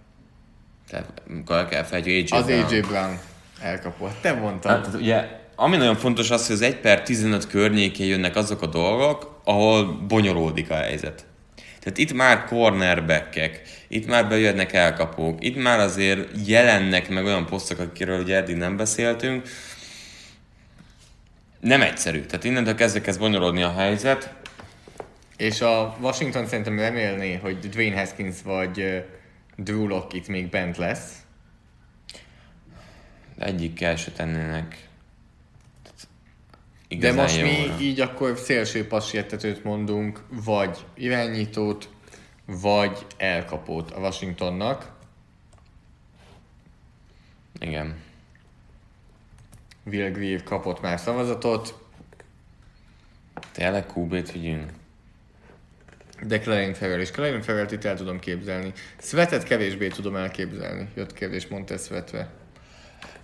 [0.89, 2.65] Tehát kell felejtjük AJ az Brown.
[2.65, 3.19] AJ Brown
[3.61, 4.07] elkapó.
[4.07, 4.85] Hát Te mondtad.
[4.85, 8.67] Hát, ugye, ami nagyon fontos az, hogy az 1 per 15 környékén jönnek azok a
[8.67, 11.27] dolgok, ahol bonyolódik a helyzet.
[11.85, 17.79] Tehát itt már cornerbackek, itt már bejönnek elkapók, itt már azért jelennek meg olyan posztok,
[17.79, 19.49] akiről ugye eddig nem beszéltünk.
[21.61, 22.21] Nem egyszerű.
[22.21, 24.35] Tehát innentől kezdve kezd bonyolódni a helyzet.
[25.37, 29.05] És a Washington szerintem remélné, hogy Dwayne Haskins vagy
[29.57, 31.13] Drew Lock itt még bent lesz.
[33.39, 34.89] Egyikkel se tennének.
[36.99, 37.81] De Igazán most mi jóra.
[37.81, 41.89] így akkor szélső passértetőt mondunk, vagy irányítót,
[42.47, 44.93] vagy elkapót a Washingtonnak.
[47.59, 47.97] Igen.
[49.85, 51.83] Will Greer kapott már szavazatot,
[53.53, 54.71] Tényleg QB-t vigyünk?
[56.23, 58.73] de Clelin Ferrell és Clelin Ferrell itt el tudom képzelni.
[58.99, 60.89] Svetet kevésbé tudom elképzelni.
[60.95, 62.29] Jött kérdés, mondta Svetve.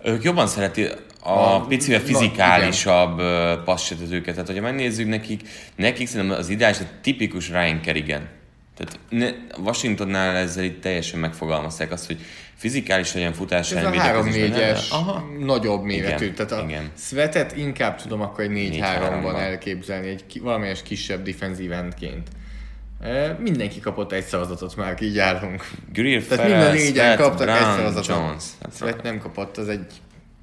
[0.03, 0.87] Ők jobban szereti
[1.23, 4.33] a, A- picivel fizikálisabb uh, passzsötetőket.
[4.33, 5.41] Tehát, hogyha megnézzük nekik,
[5.75, 8.27] nekik szerintem az ideális a tipikus Ryan Kerrigan.
[8.77, 9.29] Tehát ne,
[9.63, 12.17] Washingtonnál ezzel itt teljesen megfogalmazták azt, hogy
[12.55, 14.75] fizikális legyen futás Ez a ellen védekezésben.
[14.75, 15.23] 3-4-es, Aha.
[15.39, 16.23] nagyobb méretű.
[16.23, 16.91] Igen, Tehát a igen.
[16.97, 18.49] Svetet inkább tudom akkor egy
[18.79, 19.39] 4-3-ban 4-3-ban.
[19.39, 22.27] elképzelni, egy valamelyes kisebb defenzív endként.
[23.01, 25.69] E, mindenki kapott egy szavazatot már, így állunk.
[25.93, 28.05] Greer, Tehát Ferrell, minden négyen kaptak egy Brown, szavazatot.
[28.07, 28.43] Jones.
[28.61, 29.85] Hát, Svet nem kapott, az egy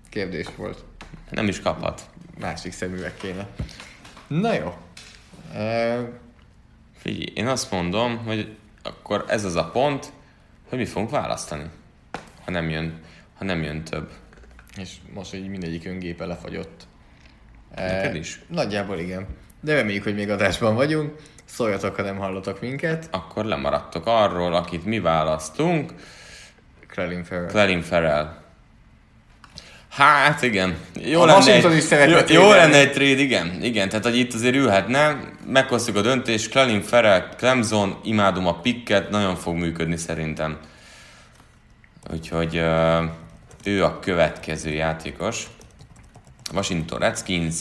[0.09, 0.85] kérdés volt.
[1.31, 2.03] nem is kaphat.
[2.41, 3.47] Másik szemüveg kéne.
[4.27, 4.75] Na jó.
[5.55, 5.99] E,
[6.97, 10.13] Figyelj, én azt mondom, hogy akkor ez az a pont,
[10.69, 11.65] hogy mi fogunk választani,
[12.45, 13.01] ha nem jön,
[13.39, 14.11] ha nem jön több.
[14.77, 16.87] és most így mindegyikünk gépe lefagyott.
[17.75, 18.41] E, Neked is?
[18.49, 19.27] Nagyjából igen.
[19.61, 21.13] De reméljük, hogy még adásban vagyunk.
[21.59, 23.09] Szóljatok, ha nem hallotok minket.
[23.11, 25.93] Akkor lemaradtok arról, akit mi választunk,
[26.89, 27.49] Krellin Ferrell.
[27.49, 28.35] Clelin Ferrell.
[29.89, 30.77] Hát igen.
[30.95, 33.63] Jó A lenne Washington egy, is szeretne jó, jó lenne egy trade, igen.
[33.63, 39.11] Igen, tehát hogy itt azért ülhetne, meghoztuk a döntést, Clelin Ferrell, Clemson, imádom a picket,
[39.11, 40.59] nagyon fog működni szerintem.
[42.13, 43.05] Úgyhogy uh,
[43.65, 45.47] ő a következő játékos.
[46.55, 47.57] Washington Redskins,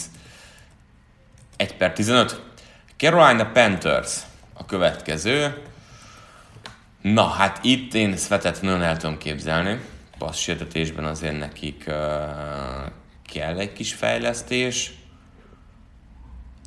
[1.56, 2.47] 1 per 15.
[2.98, 4.22] Carolina Panthers
[4.54, 5.62] a következő.
[7.02, 9.80] Na, hát itt én Svetet nagyon el tudom képzelni.
[10.18, 11.94] Passz sértetésben azért nekik uh,
[13.24, 14.94] kell egy kis fejlesztés.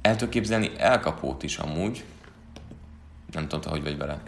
[0.03, 2.05] El tudom képzelni elkapót is amúgy.
[3.33, 4.23] Nem tudom, te hogy vagy vele.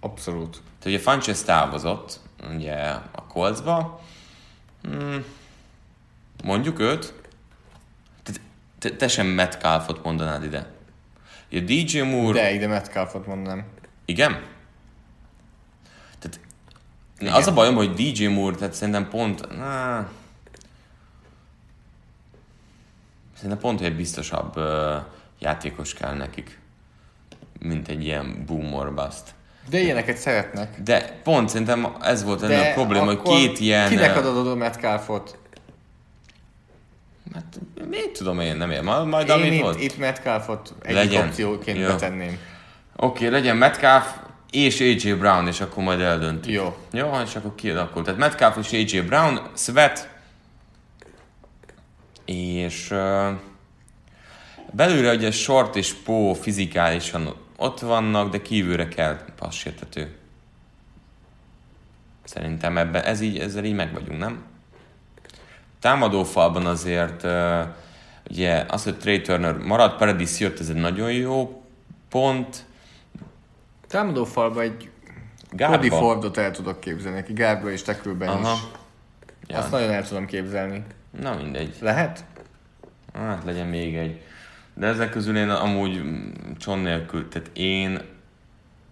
[0.00, 0.50] Abszolút.
[0.52, 2.20] Tehát ugye Funches távozott,
[2.54, 2.74] ugye
[3.12, 4.00] a Coltsba.
[4.82, 5.24] Hmm,
[6.44, 7.14] mondjuk őt.
[8.84, 10.66] Te, te sem Metcalfot mondanád ide.
[11.52, 12.42] Ugye DJ Moore...
[12.42, 13.64] De ide Metcalfot mondanám.
[14.04, 14.42] Igen?
[16.18, 16.40] Tehát
[17.18, 17.32] Igen.
[17.32, 19.56] az a bajom, hogy DJ Moore, tehát szerintem pont...
[19.56, 20.08] Na,
[23.34, 24.94] szerintem pont, hogy egy biztosabb uh,
[25.38, 26.58] játékos kell nekik,
[27.58, 29.34] mint egy ilyen boom or bust.
[29.68, 30.80] De ilyeneket szeretnek.
[30.82, 33.88] De pont szerintem ez volt De a probléma, hogy két ilyen...
[33.88, 35.38] Kinek adod a Metcalfot?
[37.32, 38.82] Hát, mit tudom én, nem ér.
[38.82, 39.80] Majd, Én amit itt, volt.
[39.80, 41.26] itt Metcalfot egyik Legyen.
[41.26, 41.86] opcióként Jó.
[41.86, 42.38] betenném.
[42.96, 44.16] Oké, okay, legyen Metcalf
[44.50, 46.54] és AJ Brown, és akkor majd eldöntjük.
[46.54, 46.76] Jó.
[46.92, 48.02] Jó, és akkor kialakul.
[48.02, 50.08] Tehát Metcalf és AJ Brown, Sweat,
[52.24, 53.28] és uh,
[54.70, 60.16] belőle ugye Short és Pó fizikálisan ott vannak, de kívülre kell passzsértető.
[62.24, 64.42] Szerintem ebben, ez így, ezzel így meg vagyunk, nem?
[65.84, 67.60] Támadófalban azért uh,
[68.30, 71.62] ugye az, hogy Trey Turner marad, Paradis jött, ez egy nagyon jó
[72.08, 72.64] pont.
[73.88, 74.90] Támadó falba egy
[75.50, 75.76] Gárba.
[75.76, 78.52] Cody Fordot el tudok képzelni, aki gárdba és tekülben Aha.
[78.52, 78.58] is.
[79.46, 79.58] Ja.
[79.58, 80.84] Azt nagyon el tudom képzelni.
[81.20, 81.74] Na mindegy.
[81.80, 82.24] Lehet?
[83.14, 84.20] Hát legyen még egy.
[84.74, 86.02] De ezek közül én amúgy
[86.58, 88.00] Cson nélkül, tehát én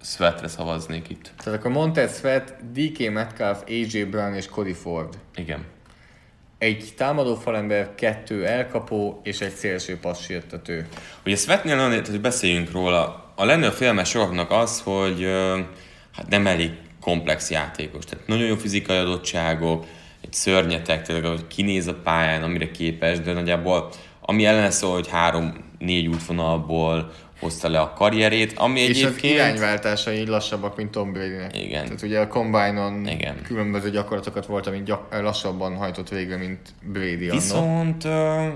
[0.03, 1.33] Sweatre szavaznék itt.
[1.37, 5.19] Tehát akkor Montez Sweat, DK Metcalf, AJ Brown és Cody Ford.
[5.35, 5.65] Igen.
[6.63, 10.89] Egy támadó falember, kettő elkapó és egy szélső passzsértető.
[11.27, 15.29] Ugye Svetnél tehát hogy beszéljünk róla, a legnagyobb félme sokaknak az, hogy
[16.17, 16.71] hát nem elég
[17.01, 18.05] komplex játékos.
[18.05, 19.87] Tehát nagyon jó fizikai adottságok,
[20.21, 23.89] egy szörnyetek, tényleg, hogy kinéz a pályán, amire képes, de nagyjából
[24.21, 27.13] ami ellen szól, hogy három-négy útvonalból
[27.43, 29.35] hozta le a karrierét, ami És az egyébként...
[29.35, 31.57] irányváltásai lassabbak, mint Tom Brady-nek.
[31.57, 31.85] Igen.
[31.85, 33.43] Tehát ugye a Combine-on Igen.
[33.43, 37.41] különböző gyakorlatokat volt, amit gyak- lassabban hajtott végre, mint Brady annak.
[37.43, 38.47] Viszont ö,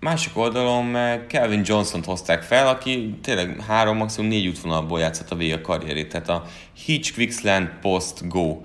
[0.00, 5.36] másik oldalon meg Kelvin Johnson-t hozták fel, aki tényleg három, maximum négy útvonalból játszott a
[5.36, 6.08] végig a karrierét.
[6.08, 6.44] Tehát a
[6.84, 8.60] Hitch, Quicksland, Post, Go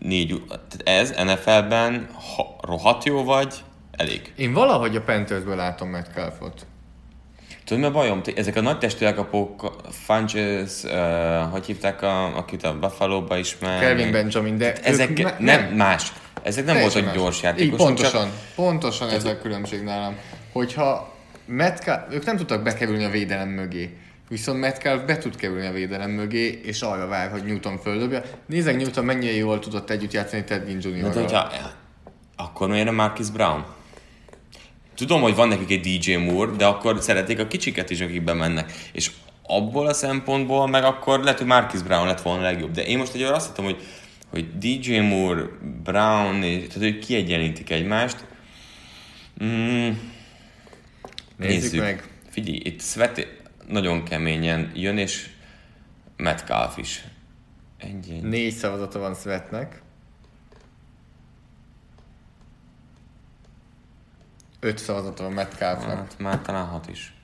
[0.00, 0.42] négy
[0.84, 3.54] ez NFL-ben ha rohadt jó vagy,
[3.90, 4.32] elég.
[4.36, 6.66] Én valahogy a Panthersből látom Metcalfot.
[7.66, 8.20] Tudod, mi a bajom?
[8.36, 10.90] Ezek a nagy testű elkapók, Funches, uh,
[11.50, 13.80] hogy hívták, a, akit a Buffalo-ba ismer?
[13.80, 16.12] Kelvin Benjamin, de Ezek ők me- nem, más.
[16.42, 17.14] Ezek nem voltak más.
[17.14, 17.86] gyors Így, játékosok.
[17.86, 20.16] pontosan, Csak, pontosan ez a különbség nálam.
[20.52, 21.14] Hogyha
[21.46, 23.96] Metcalf, ők nem tudtak bekerülni a védelem mögé,
[24.28, 28.22] viszont Metcalf be tud kerülni a védelem mögé, és arra vár, hogy Newton földobja.
[28.46, 31.12] Nézzek Newton mennyire jól tudott együtt játszani Ted Ginn Jr.
[31.14, 31.50] hogyha,
[32.36, 33.64] akkor miért nem Marcus Brown?
[34.96, 38.72] Tudom, hogy van nekik egy DJ Moore, de akkor szeretik a kicsiket is, akik bemennek.
[38.92, 39.10] És
[39.42, 42.70] abból a szempontból meg akkor lehet, hogy Marcus Brown lett volna a legjobb.
[42.70, 43.82] De én most egy azt hittem, hogy,
[44.30, 45.42] hogy DJ Moore,
[45.82, 48.24] Brown, és, tehát hogy kiegyenítik egymást.
[49.44, 49.90] Mm,
[51.36, 52.08] Nézzük meg.
[52.30, 53.26] Figyelj, itt Svet
[53.68, 55.28] nagyon keményen jön, és
[56.16, 57.04] Metcalf is.
[57.78, 58.22] Egy, egy.
[58.22, 59.82] Négy szavazata van Svetnek.
[64.66, 65.96] 5 szavazata van Metcalfnak.
[65.96, 67.14] Hát már talán hat is.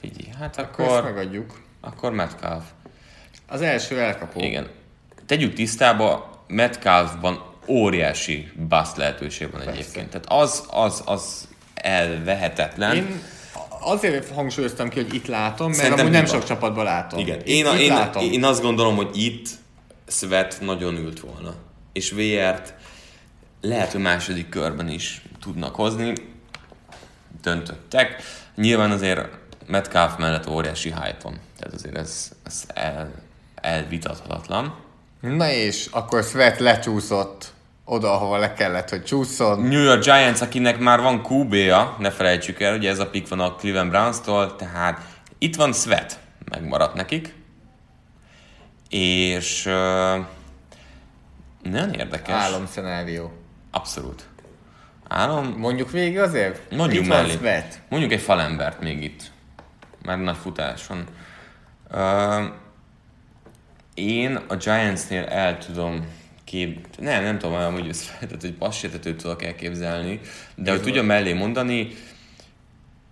[0.00, 1.60] Figyelj, hát Akkor akkor, megadjuk.
[1.80, 2.64] akkor Metcalf.
[3.46, 4.40] Az első elkapó.
[4.40, 4.68] Igen.
[5.26, 10.08] Tegyük tisztába, Metcalfban óriási bust lehetőség van egyébként.
[10.10, 12.96] Tehát az, az, az elvehetetlen.
[12.96, 13.22] Én
[13.80, 17.18] azért hangsúlyoztam ki, hogy itt látom, mert Szerintem amúgy nem sok csapatban látom.
[17.18, 18.22] Igen, én, a, itt én, látom.
[18.22, 19.48] én azt gondolom, hogy itt
[20.06, 21.54] Svet nagyon ült volna.
[21.92, 22.74] És VR-t
[23.60, 26.12] lehet, hogy második körben is tudnak hozni.
[27.44, 28.22] Döntöttek.
[28.54, 29.28] Nyilván azért
[29.66, 31.40] Metcalf mellett óriási hype van.
[31.58, 33.10] Tehát azért ez, ez el,
[33.54, 34.74] elvitathatatlan.
[35.20, 37.52] Na és akkor Svet lecsúszott
[37.84, 39.60] oda, ahova le kellett, hogy csúszson.
[39.60, 43.40] New York Giants, akinek már van QB-ja, ne felejtsük el, ugye ez a pick van
[43.40, 45.00] a Cleveland Browns-tól, tehát
[45.38, 46.18] itt van Svet,
[46.50, 47.34] megmaradt nekik,
[48.88, 49.72] és uh,
[51.62, 52.34] nagyon érdekes.
[52.34, 53.32] Álomszenárió.
[53.70, 54.28] Abszolút.
[55.08, 55.54] Álom.
[55.58, 56.70] Mondjuk végig azért?
[56.70, 57.30] Mondjuk itt mellé.
[57.30, 57.80] Svet.
[57.88, 59.32] Mondjuk egy falembert még itt.
[60.04, 61.04] Már nagy futás van.
[61.92, 62.44] Uh,
[63.94, 66.06] én a Giantsnél el tudom
[66.44, 66.86] kép...
[66.98, 70.20] Nem, nem tudom, hogy ez tehát egy passértetőt tudok elképzelni,
[70.54, 71.88] de hogy tudja mellé mondani,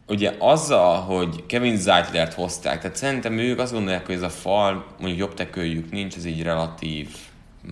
[0.07, 4.87] ugye azzal, hogy Kevin Zeitlert hozták, tehát szerintem ők azt gondolják, hogy ez a fal,
[4.99, 7.09] mondjuk jobb teköljük nincs, ez így relatív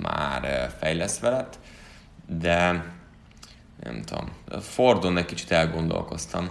[0.02, 1.58] már fejlesztve lett,
[2.26, 2.84] de
[3.82, 4.28] nem tudom,
[4.62, 6.50] Fordon egy kicsit elgondolkoztam.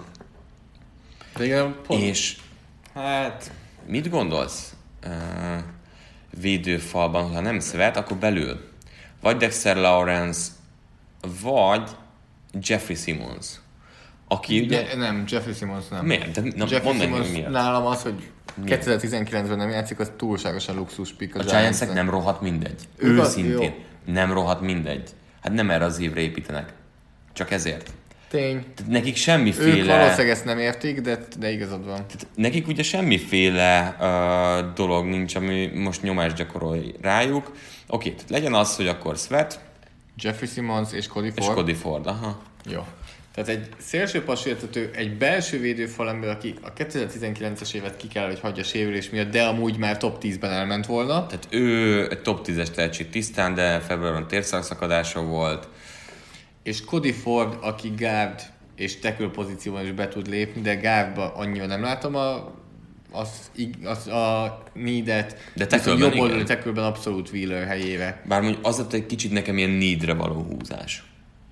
[1.38, 2.02] Igen, pont.
[2.02, 2.38] És
[2.94, 3.52] Hát,
[3.86, 4.74] mit gondolsz
[5.06, 5.12] uh,
[6.40, 8.70] védőfalban, ha nem Svet, akkor belül?
[9.22, 10.52] Vagy Dexter Lawrence,
[11.42, 11.90] vagy
[12.62, 13.48] Jeffrey Simmons.
[14.28, 14.84] Aki ugye...
[14.84, 16.06] de, nem, Jeffrey Simmons nem.
[16.06, 16.32] Miért?
[16.32, 17.50] De, na, Jeffrey Simmons miért.
[17.50, 18.32] nálam az, hogy
[18.66, 22.82] 2019-ben nem játszik, az túlságosan luxus pick a, A Giantsnek nem rohadt mindegy.
[22.98, 23.62] Őszintén.
[23.62, 24.14] jó.
[24.14, 25.10] Nem rohadt mindegy.
[25.42, 26.74] Hát nem erre az évre építenek.
[27.34, 27.92] Csak ezért.
[28.30, 28.66] Tény.
[28.76, 29.98] Tehát nekik Ők semmiféle...
[29.98, 32.06] valószínűleg ezt nem értik, de, de igazad van.
[32.36, 37.56] Nekik ugye semmiféle uh, dolog nincs, ami most nyomást gyakorol rájuk.
[37.88, 39.60] Oké, tehát legyen az, hogy akkor Svet
[40.22, 41.58] Jeffrey Simmons és Cody és Ford.
[41.58, 42.08] Cody Ford.
[42.08, 42.42] Aha.
[42.66, 42.86] Jó.
[43.34, 48.64] Tehát egy szélső pasértető, egy belső védőfalember, aki a 2019-es évet ki kell, hogy hagyja
[48.64, 51.26] sérülés miatt, de amúgy már top 10-ben elment volna.
[51.26, 55.68] Tehát ő egy top 10-es tehetség tisztán, de februárban térszalszakadása volt.
[56.70, 58.42] És Cody Ford, aki guard
[58.76, 62.54] és tackle pozícióban is be tud lépni, de guardba annyira nem látom a,
[63.12, 63.52] az,
[63.84, 65.38] az a needet.
[65.54, 68.22] De tackle-ben jobb oldali tackle abszolút Wheeler helyére.
[68.28, 71.04] Bár mondjuk az egy kicsit nekem ilyen needre való húzás.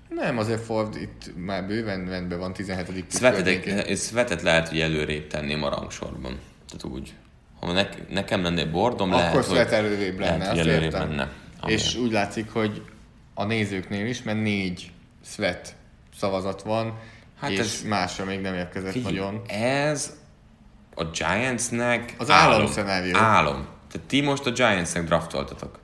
[0.08, 2.84] Nem, azért Ford itt már bőven rendben van 17.
[2.84, 3.96] pick Svetet, környékén.
[3.96, 6.38] Svetet lehet, hogy előrébb tenném a rangsorban.
[6.68, 7.14] Tehát úgy.
[7.60, 11.32] Ha ne, nekem lenne egy bordom, Akkor lehet, hogy, előrébb lenne, lehet, előrébb lenne.
[11.66, 12.82] És úgy látszik, hogy
[13.34, 14.90] a nézőknél is, mert négy
[15.28, 15.74] Sweat
[16.18, 16.98] szavazat van,
[17.40, 19.42] Hát és ez- másra még nem érkezett Figyelj, nagyon.
[19.48, 20.16] Ez
[20.94, 23.16] a Giantsnek Az álomszenárió.
[23.16, 23.66] Álom.
[23.90, 25.78] Tehát ti most a Giantsnek draftoltatok.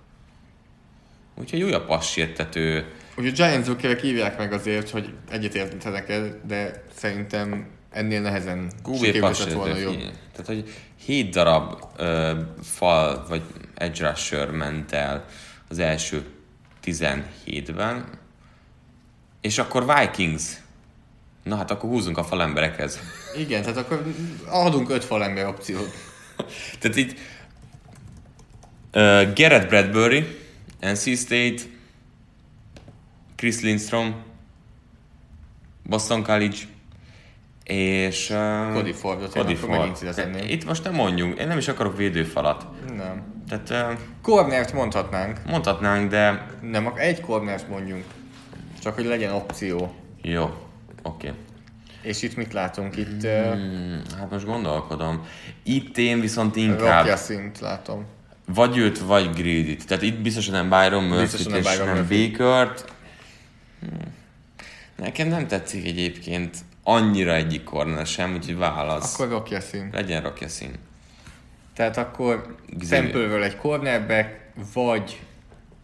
[1.35, 2.93] Úgyhogy újabb passértető.
[3.17, 9.53] Ugye a Giants Jokerek hívják meg azért, hogy egyetértenek el, de szerintem ennél nehezen sikerült
[9.53, 9.99] volna jobb.
[10.33, 10.71] Tehát, hogy
[11.05, 13.43] 7 darab ö, fal vagy
[13.75, 15.25] edge rusher ment el
[15.69, 16.25] az első
[16.85, 18.05] 17-ben,
[19.45, 20.43] és akkor Vikings.
[21.43, 23.01] Na hát akkor húzunk a falemberekhez.
[23.37, 24.15] Igen, tehát akkor
[24.47, 25.91] adunk öt falember opciót.
[26.81, 27.17] Tehát itt uh,
[29.35, 30.39] Garrett Bradbury,
[30.81, 31.63] NC State,
[33.37, 34.15] Chris Lindstrom,
[35.83, 36.57] Boston College,
[37.65, 38.31] és...
[38.31, 39.51] Uh, Cody Fordot,
[40.01, 40.49] ide tenném.
[40.49, 42.67] Itt most nem mondjunk, én nem is akarok védőfalat.
[42.97, 43.23] Nem.
[43.49, 45.39] Tehát uh, Cornert mondhatnánk.
[45.47, 48.05] mondhatnánk, de Nem, egy cornert mondjunk.
[48.85, 49.95] Csak hogy legyen opció.
[50.23, 50.43] jó,
[51.03, 51.29] oké.
[51.29, 51.41] Okay.
[52.03, 52.97] És itt mit látunk?
[52.97, 55.27] Itt uh, Hmm, hát most gondolkodom.
[55.63, 58.05] Itt én viszont inkább Rocky szint látom.
[58.47, 59.87] vagy őt, vagy Greedy-t.
[59.87, 62.31] Tehát itt biztosan nem Byron nem és Byron nem Murphy.
[62.31, 62.93] Baker-t.
[63.81, 64.15] Hmm.
[64.97, 69.15] Nekem nem tetszik egyébként annyira egyik corner sem, úgyhogy válasz.
[69.15, 69.95] Akkor Rocky szint.
[69.95, 70.75] Legyen rakja szín.
[71.75, 72.57] Tehát akkor.
[72.91, 74.41] Sample-ről egy cornerback,
[74.75, 75.21] vagy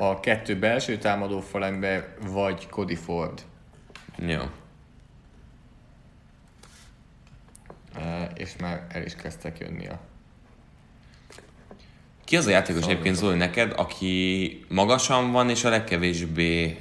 [0.01, 3.43] a kettő belső támadó falember, vagy Cody Ford.
[4.17, 4.41] Jó.
[7.97, 10.01] Uh, és már el is kezdtek jönni a...
[12.25, 16.79] Ki az a játékos egyébként Zoli neked, aki magasan van és a legkevésbé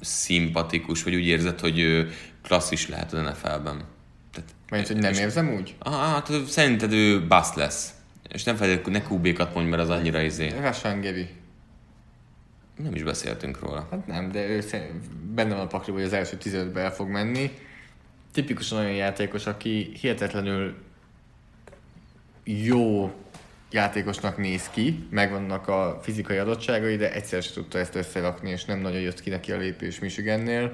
[0.00, 2.10] szimpatikus, vagy úgy érzed, hogy ő
[2.42, 3.84] klasszis lehet az NFL-ben?
[4.32, 5.74] Tehát, Mert hogy nem érzem úgy?
[5.78, 7.94] ah, tehát szerinted ő bust lesz.
[8.28, 10.48] És nem feltétlenül ne QB-kat mondj, mert az annyira izé.
[10.60, 11.37] Rashan Gary.
[12.82, 13.88] Nem is beszéltünk róla.
[13.90, 14.64] Hát nem, de ő
[15.34, 17.50] benne van a pakliban, hogy az első 15-be el fog menni.
[18.32, 20.74] tipikusan olyan játékos, aki hihetetlenül
[22.44, 23.12] jó
[23.70, 28.78] játékosnak néz ki, megvannak a fizikai adottságai, de egyszer se tudta ezt összerakni, és nem
[28.78, 30.72] nagyon jött ki neki a lépés Michigannél.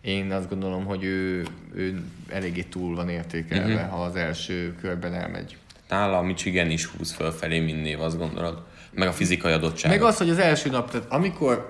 [0.00, 3.90] Én azt gondolom, hogy ő, ő eléggé túl van értékelve, uh-huh.
[3.90, 5.56] ha az első körben elmegy.
[5.88, 8.62] Nála a Michigan is húz fölfelé, mint név, azt gondolod?
[8.98, 9.90] Meg a fizikai adottság.
[9.90, 11.68] Meg az, hogy az első nap, tehát amikor,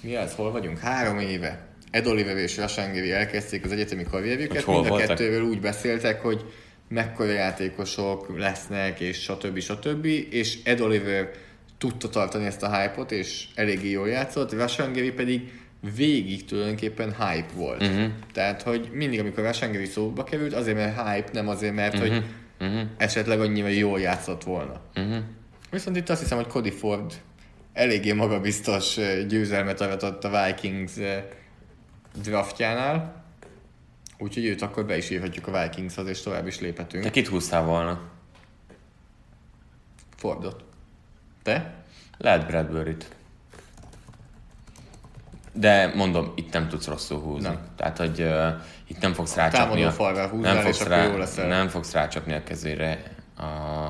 [0.00, 0.78] mi ez, hol vagyunk?
[0.78, 1.66] Három éve.
[1.90, 5.06] Ed Oliver és Rasangeri elkezdték az egyetemi karrierjüket, mind a voltak?
[5.06, 6.44] kettőről úgy beszéltek, hogy
[6.88, 9.58] mekkora játékosok lesznek, és stb.
[9.58, 10.04] stb.
[10.30, 11.30] És Ed Oliver
[11.78, 15.52] tudta tartani ezt a hype-ot, és eléggé jól játszott, Rasangeri pedig
[15.96, 17.82] végig tulajdonképpen hype volt.
[17.82, 18.06] Uh-huh.
[18.32, 22.08] Tehát, hogy mindig, amikor Rasangeri szóba került, azért mert hype, nem azért, mert uh-huh.
[22.08, 22.24] hogy
[22.60, 22.80] uh-huh.
[22.96, 24.80] esetleg annyira jól játszott volna.
[24.94, 25.16] Uh-huh.
[25.74, 27.20] Viszont itt azt hiszem, hogy Cody Ford
[27.72, 28.98] eléggé magabiztos
[29.28, 30.92] győzelmet aratott a Vikings
[32.22, 33.24] draftjánál,
[34.18, 37.02] úgyhogy őt akkor be is írhatjuk a Vikingshoz, és tovább is léphetünk.
[37.02, 38.00] Te kit húztál volna?
[40.16, 40.64] Fordot.
[41.42, 41.74] Te?
[42.18, 43.08] Lehet Bradbury-t.
[45.52, 47.48] De mondom, itt nem tudsz rosszul húzni.
[47.48, 47.60] Nem.
[47.76, 48.48] Tehát, hogy uh,
[48.86, 49.84] itt nem fogsz rácsapni.
[49.84, 51.48] A, falra húznál, nem fogsz, rá, jó leszel.
[51.48, 53.88] nem fogsz rácsapni a kezére a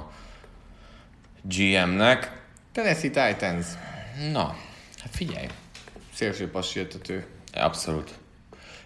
[1.48, 2.42] GM-nek.
[2.72, 3.66] Tennessee Titans.
[4.32, 4.56] Na,
[5.00, 5.46] hát figyelj.
[6.14, 7.26] Szélső passértető.
[7.52, 8.14] Abszolút.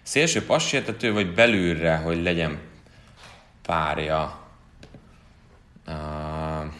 [0.02, 2.58] Szélső passértető, vagy belülre, hogy legyen
[3.62, 4.46] párja.
[5.86, 6.72] Uh,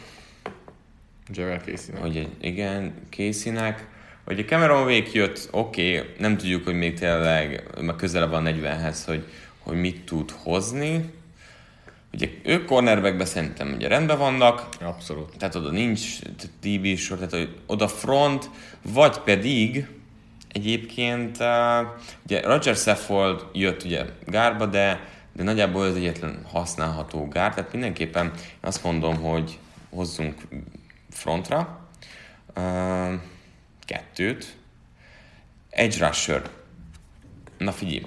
[1.27, 2.01] Javel Casey-nek.
[2.01, 3.87] Hogy igen, Casey-nek.
[4.23, 8.97] A Cameron Wake jött, oké, okay, nem tudjuk, hogy még tényleg, mert közelebb van 40-hez,
[9.05, 9.25] hogy,
[9.59, 11.13] hogy mit tud hozni.
[12.13, 14.67] Ugye ők cornerbackben szerintem ugye rendben vannak.
[14.81, 15.37] Abszolút.
[15.37, 16.19] Tehát oda nincs
[16.61, 18.49] DB sor, tehát oda front,
[18.81, 19.87] vagy pedig
[20.51, 21.87] egyébként uh,
[22.25, 28.31] ugye Roger Saffold jött ugye gárba, de, de nagyjából az egyetlen használható gár, tehát mindenképpen
[28.59, 29.59] azt mondom, hogy
[29.89, 30.41] hozzunk
[31.09, 31.89] frontra
[32.55, 33.13] uh,
[33.85, 34.57] kettőt,
[35.69, 36.49] Edge Rusher.
[37.57, 38.05] Na figyelj,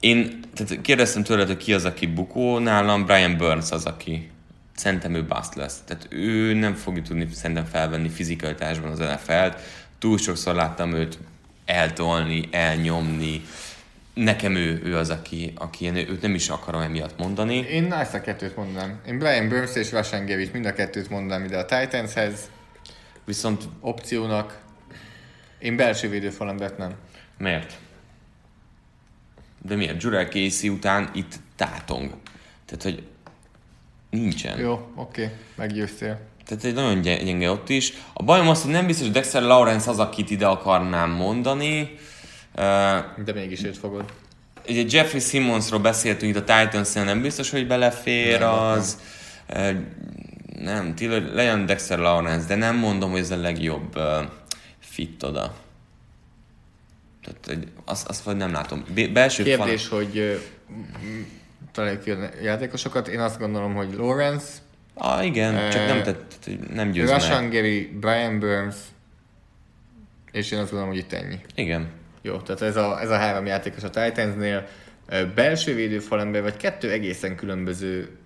[0.00, 4.30] én tehát kérdeztem tőled, hogy ki az, aki bukó, nálam Brian Burns az, aki
[4.74, 5.82] szerintem ő bust lesz.
[5.86, 9.60] Tehát ő nem fogja tudni szerintem felvenni fizikalitásban az NFL-t.
[9.98, 11.18] Túl sokszor láttam őt
[11.64, 13.42] eltolni, elnyomni.
[14.14, 17.56] Nekem ő, ő az, aki, aki én őt nem is akarom emiatt mondani.
[17.56, 19.00] Én ezt a kettőt mondanám.
[19.06, 22.50] Én Brian Burns és Gavit mind a kettőt mondanám ide a Titanshez.
[23.24, 24.58] Viszont opciónak.
[25.58, 26.94] Én belső védőfalembert nem.
[27.38, 27.78] Miért?
[29.62, 30.02] De miért?
[30.02, 32.14] Jurel Casey után itt tátong.
[32.64, 33.02] Tehát, hogy
[34.10, 34.58] nincsen.
[34.58, 35.34] Jó, oké, okay.
[35.56, 36.20] meggyőztél.
[36.46, 37.92] Tehát egy nagyon gyenge ott is.
[38.12, 41.98] A bajom az, hogy nem biztos, hogy Dexter Lawrence az, akit ide akarnám mondani.
[43.24, 44.12] De mégis őt fogod.
[44.68, 48.98] Ugye Jeffrey Simmonsról beszéltünk itt a titans nem biztos, hogy belefér nem, az.
[50.58, 53.98] Nem, nem legyen Dexter Lawrence, de nem mondom, hogy ez a legjobb
[54.78, 55.54] fit oda.
[57.22, 58.84] Tehát azt, azt vagy nem látom.
[59.12, 59.98] Belső Kérdés, fan...
[59.98, 60.40] hogy
[61.72, 63.08] találjuk ki a játékosokat.
[63.08, 64.46] Én azt gondolom, hogy Lawrence.
[64.94, 68.76] Ah, igen, uh, csak nem, tett, nem győz Rashan Gary, Brian Burns,
[70.32, 71.38] és én azt gondolom, hogy itt ennyi.
[71.54, 71.88] Igen.
[72.22, 74.66] Jó, tehát ez a, ez a három játékos a Titansnél.
[75.34, 78.18] Belső védőfalember, vagy kettő egészen különböző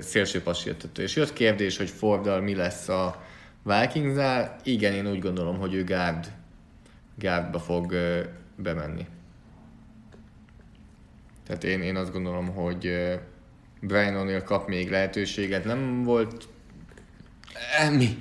[0.00, 1.02] szélső passértető.
[1.02, 3.22] És jött kérdés, hogy Fordal mi lesz a
[3.62, 4.56] Vikingsnál.
[4.62, 6.26] Igen, én úgy gondolom, hogy ő guard,
[7.18, 7.94] guardba fog
[8.56, 9.06] bemenni.
[11.46, 12.80] Tehát én, én azt gondolom, hogy
[13.80, 15.64] Brian O'Neill kap még lehetőséget.
[15.64, 16.48] Nem volt...
[17.96, 18.18] Mi?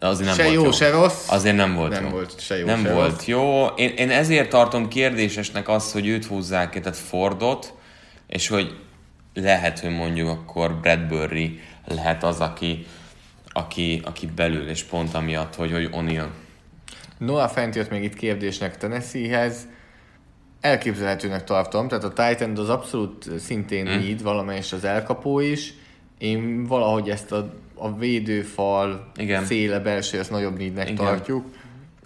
[0.00, 1.28] azért nem se volt jó, jó, se rossz.
[1.30, 2.10] Azért nem volt nem jó.
[2.10, 3.26] volt se jó, Nem se volt rossz.
[3.26, 3.66] jó.
[3.66, 7.74] Én, én ezért tartom kérdésesnek azt, hogy őt húzzák ki, tehát Fordot,
[8.26, 8.76] és hogy
[9.34, 12.86] lehet, hogy mondjuk akkor Bradbury lehet az, aki,
[13.52, 16.28] aki, aki belül, és pont amiatt, hogy, hogy O'Neill.
[17.18, 19.66] Noah fent jött még itt kérdésnek Tennesseehez.
[20.60, 23.98] Elképzelhetőnek tartom, tehát a Titan az abszolút szintén mm.
[23.98, 25.74] need, valamelyes az elkapó is.
[26.18, 29.44] Én valahogy ezt a, a védőfal Igen.
[29.44, 30.94] széle belső, ezt nagyobb Igen.
[30.94, 31.46] tartjuk.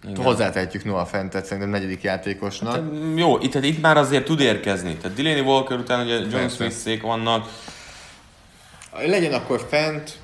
[0.08, 0.24] Igen.
[0.24, 2.72] Hozzátehetjük Noah Fentet szerintem negyedik játékosnak.
[2.72, 2.82] Hát,
[3.16, 4.94] jó, itt, itt már azért tud érkezni.
[4.94, 7.48] Tehát Delaney Walker után ugye John smith vannak.
[9.06, 10.18] Legyen akkor Fent,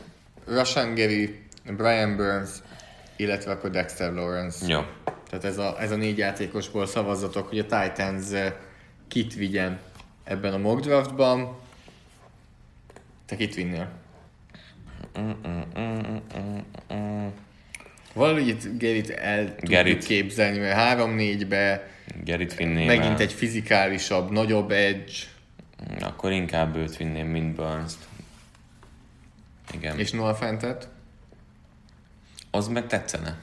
[0.47, 1.39] Rashan Gary,
[1.77, 2.51] Brian Burns,
[3.19, 4.67] illetve akkor Dexter Lawrence.
[4.67, 4.81] Jó.
[5.31, 8.53] Tehát ez a, ez a négy játékosból szavazatok, hogy a Titans eh,
[9.09, 9.81] kit vigyen
[10.25, 11.57] ebben a mock draftban.
[13.27, 13.89] Te kit vinnél?
[18.13, 21.89] Valahogy itt Gerit el tudjuk képzelni, mert 3-4-be
[22.25, 23.21] Gerit vinné megint el.
[23.21, 25.13] egy fizikálisabb, nagyobb edge.
[26.01, 27.99] Akkor inkább őt vinném, mint Burns-t.
[29.73, 29.99] Igen.
[29.99, 30.89] És Noah Fentet?
[32.59, 33.37] Az meg tetszene.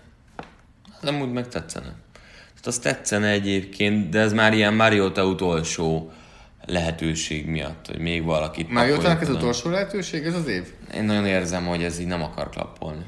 [1.01, 1.95] Az amúgy meg tetszene.
[2.13, 6.11] Tehát az tetszene egyébként, de ez már ilyen Mariota utolsó
[6.65, 10.73] lehetőség miatt, hogy még valakit Jótának ez utolsó lehetőség, ez az év?
[10.93, 13.05] Én nagyon érzem, hogy ez így nem akar klappolni.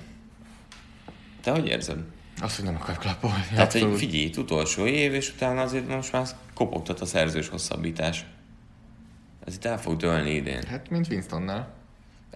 [1.41, 1.99] Te hogy érzed?
[2.41, 3.45] Azt, hogy nem akar klappolni.
[3.49, 3.99] Tehát, hogy abszolút.
[3.99, 8.25] figyelj, itt utolsó év, és utána azért most már kopogtat a szerzős hosszabbítás.
[9.45, 10.63] Ez itt el fog dőlni idén.
[10.69, 11.75] Hát, mint Winstonnál.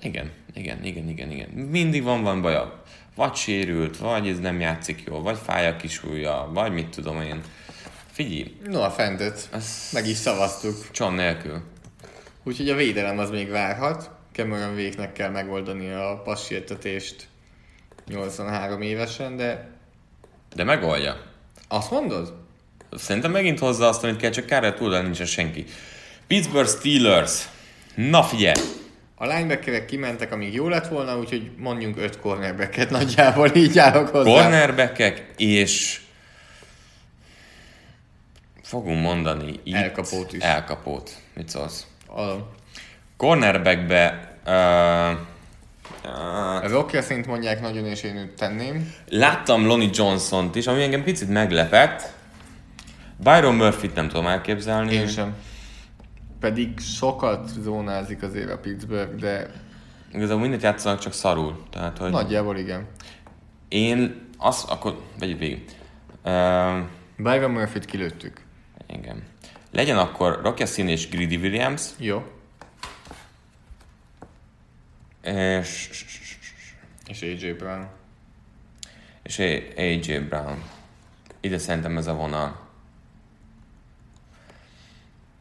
[0.02, 1.50] Igen, igen, igen, igen, igen.
[1.50, 2.84] Mindig van van baja.
[3.22, 7.22] Vagy sérült, vagy ez nem játszik jól, vagy fáj a kis ujja, vagy mit tudom
[7.22, 7.42] én.
[8.12, 9.50] Figyelj, Noah Fentet.
[9.54, 10.92] Ez- Meg is szavaztuk.
[10.92, 11.62] cson nélkül.
[12.44, 14.10] Úgyhogy a védelem az még várhat.
[14.34, 17.28] Cameron Wake-nek kell megoldani a passértetést
[18.08, 19.70] 83 évesen, de
[20.56, 21.22] De megoldja.
[21.68, 22.34] azt mondod?
[22.92, 25.66] Szerintem megint hozza azt, amit kell, csak kár, túl nincsen senki.
[26.28, 27.48] Pittsburgh Steelers.
[27.96, 28.62] Na figyelj!
[29.22, 34.32] A linebackerek kimentek, amíg jó lett volna, úgyhogy mondjunk öt cornerbacket nagyjából, így állok hozzá.
[34.32, 36.02] Cornerbackek és
[38.64, 40.44] fogunk mondani itt Elkapót is.
[40.44, 41.18] Elkapót.
[41.34, 41.86] Mit szólsz?
[42.08, 42.22] A,
[43.18, 44.52] Cornerbackbe uh,
[46.04, 48.94] uh, a Rocky szint mondják nagyon, és én őt tenném.
[49.10, 52.14] láttam Lonnie Johnson-t is, ami engem picit meglepett.
[53.18, 54.94] Byron Murphy-t nem tudom elképzelni.
[54.94, 55.36] Én sem.
[56.42, 59.52] Pedig sokat zónázik azért a Pittsburgh, de
[60.14, 61.64] Igazából mindent játszanak, csak szarul.
[61.70, 62.88] Tehát, hogy nagyjából igen.
[63.68, 65.64] én azt, akkor vegyük végig.
[66.24, 66.80] Uh,
[67.18, 68.42] Byron Murphy-t kilőttük.
[68.88, 69.24] igen.
[69.72, 72.24] Legyen akkor Rocky Sin és Greedy Williams, Jó.
[75.22, 76.06] és,
[77.08, 77.88] És AJ Brown.
[79.24, 79.40] és
[79.78, 80.64] AJ Brown.
[81.40, 82.61] Ide szerintem ez a vonal.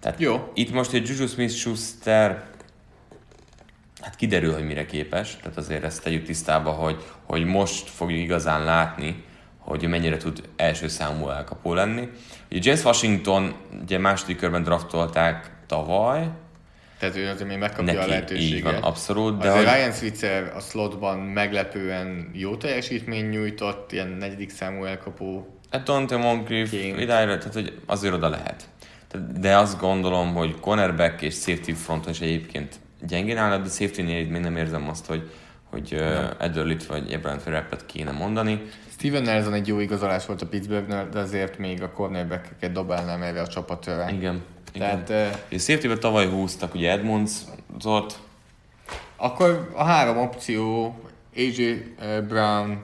[0.01, 0.51] Tehát Jó.
[0.55, 2.45] itt most egy Juju Smith-Schuster
[4.01, 8.65] hát kiderül, hogy mire képes, tehát azért ezt tegyük tisztába, hogy, hogy most fogjuk igazán
[8.65, 9.25] látni,
[9.59, 12.09] hogy mennyire tud első számú elkapó lenni.
[12.51, 16.29] Ugye James Washington ugye második körben draftolták tavaly,
[16.99, 18.57] Tehát ő azért még megkapja neki a lehetőséget.
[18.57, 24.09] így van, abszolút, de Azért hogy, Ryan Switzer a slotban meglepően jó teljesítmény nyújtott, ilyen
[24.09, 25.59] negyedik számú elkapó.
[25.71, 28.69] Hát Dante Moncrief, idára, tehát hogy azért oda lehet.
[29.41, 32.75] De azt gondolom, hogy cornerback és safety fronton is egyébként
[33.07, 35.31] gyengén áll, de safety-nél még nem érzem azt, hogy,
[35.71, 35.95] hogy
[36.39, 38.63] uh, vagy Abraham Rappet kéne mondani.
[38.91, 43.41] Steven Nelson egy jó igazolás volt a Pittsburghnál, de azért még a cornerback-eket dobálnám erre
[43.41, 44.11] a csapatra.
[44.11, 44.43] Igen.
[44.73, 45.05] igen.
[45.05, 48.21] Tehát eh, És safety tavaly húztak ugye Edmonds-ot,
[49.17, 50.95] akkor a három opció
[51.37, 51.95] AJ
[52.29, 52.81] Brown,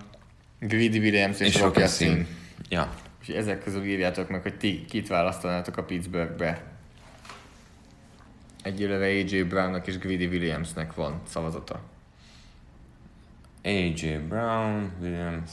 [0.61, 2.27] Greedy Williams és, és Rocky.
[2.69, 2.93] Ja.
[3.29, 6.63] Úgyhogy ezek közül írjátok meg, hogy ti kit választanátok a Pittsburghbe.
[8.63, 11.81] Egyelőre AJ Brownnak és Greedy Williamsnek van szavazata.
[13.65, 15.51] AJ Brown, Williams,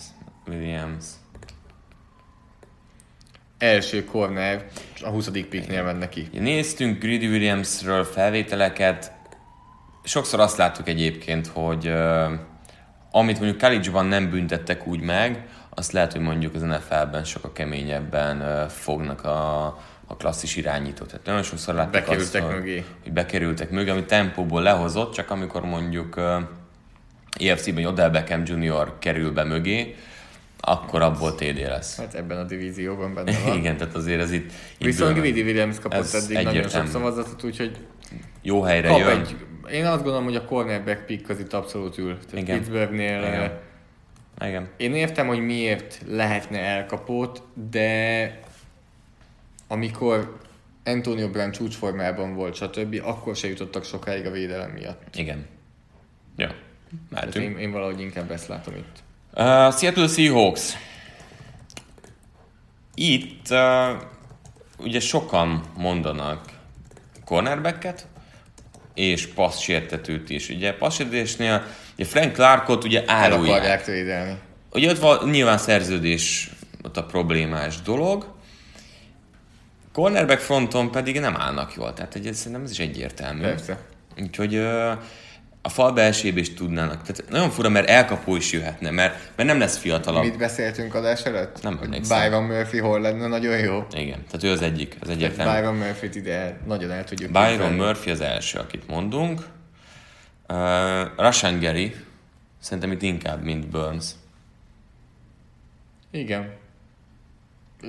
[0.48, 1.06] Williams.
[3.58, 4.68] Első corner,
[5.02, 5.30] a 20.
[5.30, 6.28] picknél ment neki.
[6.32, 9.12] Néztünk Greedy Williamsről felvételeket,
[10.04, 12.32] sokszor azt láttuk egyébként, hogy uh,
[13.15, 18.68] amit mondjuk college-ban nem büntettek úgy meg, azt lehet, hogy mondjuk az NFL-ben sokkal keményebben
[18.69, 19.65] fognak a,
[20.07, 21.07] a klasszis irányítót.
[21.07, 22.84] Tehát nagyon sokszor láttuk Bekerültek azt, mögé.
[23.03, 28.94] hogy bekerültek mögé, ami tempóból lehozott, csak amikor mondjuk uh, EFC-ben Odell Beckham Jr.
[28.99, 29.95] kerül be mögé,
[30.60, 31.98] akkor abból TD lesz.
[31.98, 33.57] Hát ebben a divízióban benne van.
[33.57, 37.77] Igen, tehát azért ez itt, Viszont Greedy Williams kapott eddig nagyon sok szavazatot, úgyhogy
[38.41, 39.19] jó helyre kap jön.
[39.19, 39.35] egy...
[39.72, 42.18] Én azt gondolom, hogy a cornerback pick az itt abszolút ül.
[42.18, 42.57] Tehát Igen.
[42.57, 43.52] Pittsburghnél Igen.
[44.38, 44.69] eh, Igen.
[44.77, 48.40] Én értem, hogy miért lehetne elkapót, de
[49.68, 50.38] amikor
[50.85, 55.15] Antonio Brown csúcsformában volt, stb., akkor se jutottak sokáig a védelem miatt.
[55.15, 55.45] Igen.
[57.10, 57.45] Tehát Mehetünk.
[57.45, 59.03] én, én valahogy inkább ezt látom itt.
[59.34, 60.73] Uh, Seattle Seahawks.
[62.94, 64.02] Itt uh,
[64.77, 66.45] ugye sokan mondanak
[67.26, 68.07] cornerbacket,
[68.94, 70.49] és passzsértetőt is.
[70.49, 71.65] Ugye passzsértetésnél
[71.98, 73.56] ugye Frank Clarkot ugye El árulják.
[73.56, 74.38] akarják védelni.
[74.72, 76.49] Ugye ott van nyilván szerződés
[76.84, 78.34] ott a problémás dolog.
[79.94, 83.41] Cornerback fronton pedig nem állnak jól, tehát ez, szerintem ez is egyértelmű.
[83.41, 83.80] Persze.
[84.22, 84.61] Úgyhogy
[85.65, 87.02] a fal belsébe is tudnának.
[87.02, 90.23] Tehát nagyon fura, mert elkapó is jöhetne, mert, mert nem lesz fiatalabb.
[90.23, 91.61] Mit beszéltünk adás előtt?
[91.61, 92.19] Nem emlékszem.
[92.19, 93.85] Byron Murphy hol lenne nagyon jó.
[93.91, 95.60] Igen, tehát ő az egyik, az egyértelmű.
[95.60, 97.76] Byron Murphy-t ide nagyon el tudjuk Byron képzelni.
[97.76, 99.48] Murphy az első, akit mondunk.
[100.49, 100.57] Uh,
[101.18, 101.95] Rashan Gary,
[102.60, 104.06] szerintem itt inkább, mint Burns.
[106.11, 106.53] Igen.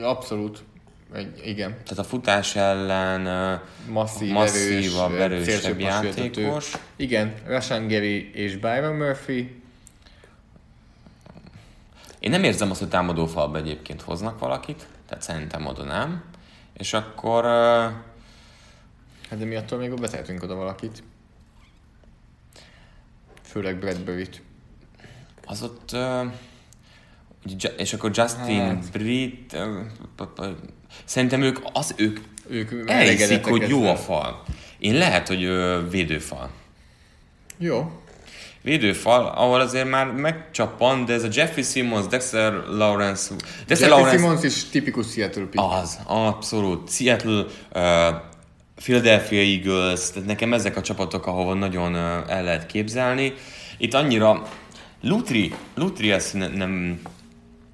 [0.02, 0.64] Abszolút.
[1.12, 1.70] Egy, igen.
[1.70, 6.72] Tehát a futás ellen Masszív, masszívabb, erős, erősebb játékos.
[6.96, 9.62] Igen, Rashan Gary és Byron Murphy.
[12.18, 16.24] Én nem érzem azt, hogy támadó falba egyébként hoznak valakit, tehát szerintem oda nem.
[16.72, 17.44] És akkor
[19.30, 21.02] Hát de mi attól még betehetünk oda valakit.
[23.42, 24.42] Főleg Bradbury-t.
[25.46, 25.96] az ott...
[27.76, 28.90] és akkor Justin Hát.
[28.92, 29.56] Britt...
[31.04, 32.18] Szerintem ők, az, ők
[32.48, 34.42] Ők elhiszik, hogy jó a fal.
[34.78, 36.50] Én lehet, hogy ö, védőfal.
[37.58, 37.90] Jó.
[38.62, 43.34] Védőfal, ahol azért már megcsappan, de ez a Jeffrey Simmons, Dexter Lawrence...
[43.66, 45.62] Dexter Jeffrey Simmons is tipikus Seattle pick.
[45.62, 46.90] Az, abszolút.
[46.90, 47.44] Seattle,
[47.74, 48.14] uh,
[48.74, 53.32] Philadelphia Eagles, tehát nekem ezek a csapatok, ahova nagyon uh, el lehet képzelni.
[53.78, 54.42] Itt annyira
[55.00, 57.00] Lutri, Lutri ezt ne, nem,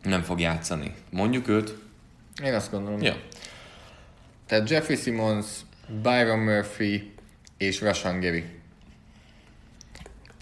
[0.03, 0.95] nem fog játszani.
[1.11, 1.80] Mondjuk őt.
[2.45, 3.03] Én azt gondolom.
[3.03, 3.17] Ja.
[4.47, 5.47] Tehát Jeffrey Simmons,
[6.03, 7.13] Byron Murphy
[7.59, 8.45] és Rashan Gary.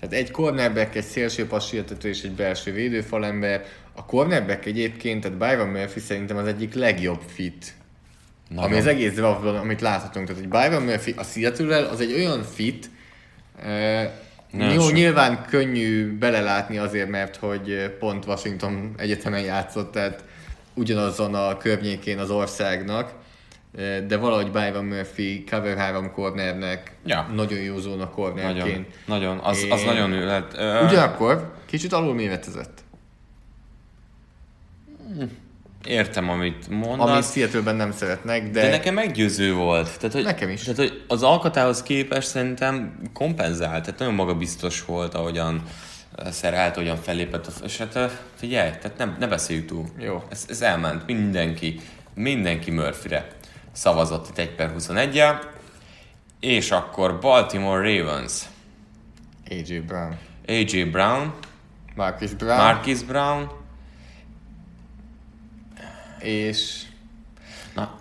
[0.01, 3.65] Tehát egy cornerback, egy szélső passértető és egy belső védőfalember.
[3.93, 7.75] A cornerback egyébként, tehát Byron Murphy szerintem az egyik legjobb fit.
[8.49, 8.65] Nagyon.
[8.65, 10.27] Ami az egész draftban, amit láthatunk.
[10.27, 12.91] Tehát egy Byron Murphy a seattle az egy olyan fit,
[13.63, 14.11] eh,
[14.51, 14.93] Nagyon jó, sok.
[14.93, 20.25] nyilván könnyű belelátni azért, mert hogy pont Washington egyetemen játszott, tehát
[20.79, 23.13] ugyanazon a környékén az országnak,
[24.07, 27.31] de valahogy Byron Murphy cover 3 cornernek Ja.
[27.35, 28.87] nagyon jó zóna Nagyon, cornerként.
[29.07, 30.53] nagyon, az, az Én- nagyon ő lett.
[30.85, 32.81] Ugyanakkor kicsit alul méretezett.
[35.85, 37.11] Értem, amit mondasz.
[37.11, 39.97] Amit Seattle-ben nem szeretnek, de, De nekem meggyőző volt.
[39.99, 40.63] Tehát, hogy, Nekem is.
[40.63, 43.85] Tehát, hogy az alkatához képest szerintem kompenzált.
[43.85, 45.63] Tehát nagyon magabiztos volt, ahogyan
[46.31, 47.47] szerelt, ahogyan fellépett.
[47.47, 49.85] a- És hát figyelj, tehát nem, ne beszéljük túl.
[49.99, 50.23] Jó.
[50.29, 51.07] Ez, ez elment.
[51.07, 51.81] Mindenki,
[52.15, 53.29] mindenki Murphyre
[53.73, 55.23] szavazott itt 1 per 21
[56.41, 58.43] És akkor Baltimore Ravens.
[59.51, 60.19] AJ Brown.
[60.47, 61.35] AJ Brown,
[61.95, 62.57] Marcus Brown.
[62.57, 63.51] Marquis Brown,
[66.19, 66.83] és
[67.75, 67.95] Na,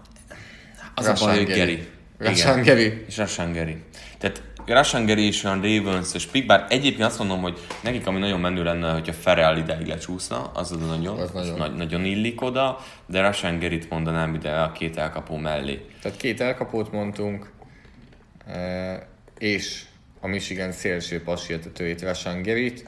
[0.96, 1.88] az a baj, hogy Gary.
[2.18, 2.66] Rashan Igen.
[2.76, 3.04] Gary.
[3.08, 3.84] És Rashan Gary.
[4.18, 8.64] Tehát És olyan ravens és pick, bár egyébként azt mondom, hogy nekik ami nagyon menő
[8.64, 11.58] lenne, hogyha Ferrell ideig lecsúszna, az az nagyon, Az nagyon.
[11.58, 15.86] Nagy, nagyon illik oda, de Rashan Gary-t mondanám ide a két elkapó mellé.
[16.02, 17.52] Tehát két elkapót mondtunk,
[18.48, 19.00] eh,
[19.38, 19.84] és
[20.22, 22.86] a Michigan szélső passértetőjét, Rashan Gary-t,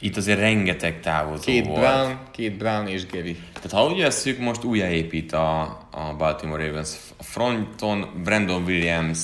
[0.00, 1.80] Itt azért rengeteg távozó két volt.
[1.80, 3.36] Brown, két Brown és Gary.
[3.52, 5.60] Tehát ha úgy vesszük, most újjáépít a,
[5.90, 6.90] a Baltimore Ravens.
[7.16, 9.18] A fronton Brandon Williams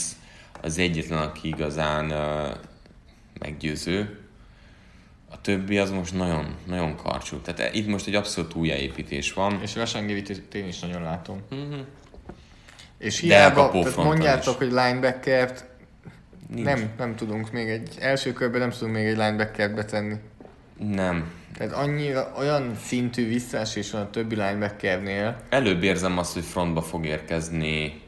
[0.63, 2.57] az egyetlen, aki igazán uh,
[3.39, 4.19] meggyőző.
[5.31, 7.37] A többi az most nagyon, nagyon karcsú.
[7.37, 9.61] Tehát itt most egy abszolút újjáépítés van.
[9.63, 11.41] És Gary-t én is nagyon látom.
[11.55, 11.81] Mm-hmm.
[12.99, 14.59] És hiába, tehát mondjátok, is.
[14.59, 15.65] hogy linebackert
[16.49, 16.65] Nincs.
[16.65, 20.17] nem, nem tudunk még egy, első körben nem tudunk még egy linebackert betenni.
[20.79, 21.33] Nem.
[21.57, 27.07] Tehát annyira, olyan szintű visszaesés van a többi linebackernél, Előbb érzem azt, hogy frontba fog
[27.07, 28.03] érkezni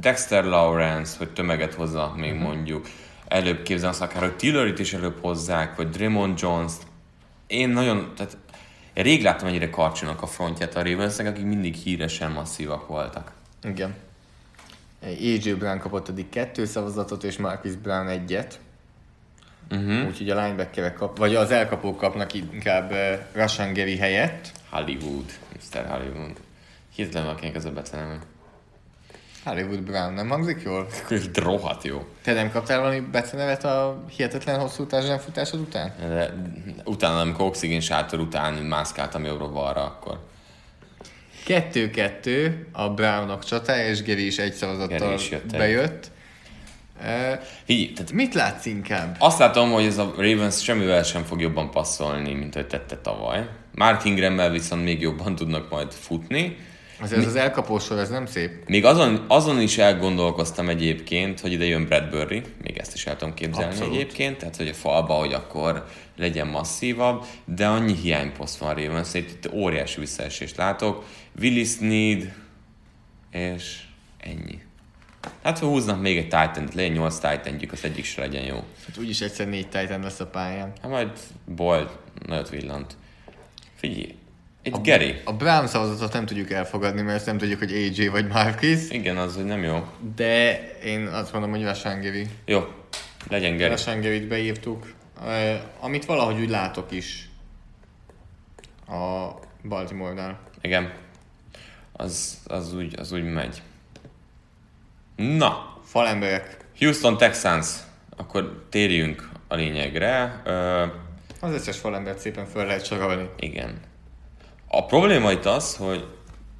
[0.00, 2.46] Dexter Lawrence, hogy tömeget hozza még uh-huh.
[2.46, 2.86] mondjuk.
[3.28, 6.72] Előbb képzelem akár, hogy Tillerit is előbb hozzák, vagy Draymond jones
[7.46, 8.36] Én nagyon, tehát
[8.94, 13.32] rég láttam ennyire karcsúnak a frontját a ravens akik mindig híresen masszívak voltak.
[13.62, 13.94] Igen.
[15.02, 18.60] AJ Brown kapott eddig kettő szavazatot, és Marcus Brown egyet.
[19.70, 20.06] Uh-huh.
[20.06, 22.98] Úgyhogy a linebackerek kap, vagy az elkapók kapnak inkább uh,
[23.32, 24.52] Rashan Gary helyett.
[24.70, 25.86] Hollywood, Mr.
[25.86, 26.40] Hollywood.
[26.94, 28.18] Hirtelen akinek ez a beceneve.
[29.44, 30.86] Hollywood Brown, nem hangzik jól?
[31.34, 32.04] Rohadt jó.
[32.22, 35.94] Te nem kaptál valami becenevet a hihetetlen hosszú társadalomfutásod után?
[35.98, 36.34] De
[36.84, 40.18] utána, amikor oxigén sátor után mászkáltam jobbra-balra, akkor
[41.46, 46.10] 2-2 a Brownok csatája, és Gary is egy szavazattal is jött bejött.
[47.00, 49.16] Uh, Figyelj, tehát mit látsz inkább?
[49.18, 53.48] Azt látom, hogy ez a Ravens semmivel sem fog jobban passzolni, mint hogy tette tavaly.
[53.74, 56.56] Mark Ingrammel viszont még jobban tudnak majd futni.
[57.04, 58.50] Azért ez az elkapósor, ez nem szép.
[58.66, 63.34] Még azon, azon is elgondolkoztam egyébként, hogy ide jön Bradbury, még ezt is el tudom
[63.34, 63.94] képzelni Abszolút.
[63.94, 65.86] egyébként, tehát hogy a falba, hogy akkor
[66.16, 71.04] legyen masszívabb, de annyi hiányposzt van Ravens, itt, itt óriási visszaesést látok.
[71.40, 72.32] Willis Need,
[73.30, 73.78] és
[74.18, 74.62] ennyi.
[75.42, 78.64] Hát ha húznak még egy titan legyen 8 titan az egyik se legyen jó.
[78.86, 80.72] Hát úgyis egyszer négy Titan lesz a pályán.
[80.82, 81.10] Hát majd
[81.44, 81.88] Boyd
[82.26, 82.96] nagyot villant.
[83.74, 84.14] Figyelj,
[84.64, 85.20] egy Gary.
[85.24, 88.90] A Brown szavazatot nem tudjuk elfogadni, mert ezt nem tudjuk, hogy AJ vagy Marcus.
[88.90, 89.86] Igen, az, hogy nem jó.
[90.16, 92.26] De én azt mondom, hogy Rashan Gary.
[92.44, 92.64] Jó,
[93.28, 93.70] legyen Gary.
[93.70, 94.92] Rashan Gary-t beírtuk.
[95.22, 97.28] Uh, amit valahogy úgy látok is
[98.88, 99.28] a
[99.68, 100.38] Baltimore-nál.
[100.60, 100.92] Igen.
[101.92, 103.62] az, az, úgy, az úgy megy.
[105.16, 106.56] Na, Falemberek.
[106.78, 107.68] Houston Texans.
[108.16, 110.40] Akkor térjünk a lényegre.
[110.44, 110.84] Ö,
[111.40, 113.28] Az összes falembert szépen föl lehet sorolni.
[113.38, 113.80] igen.
[114.76, 116.06] A probléma itt az, hogy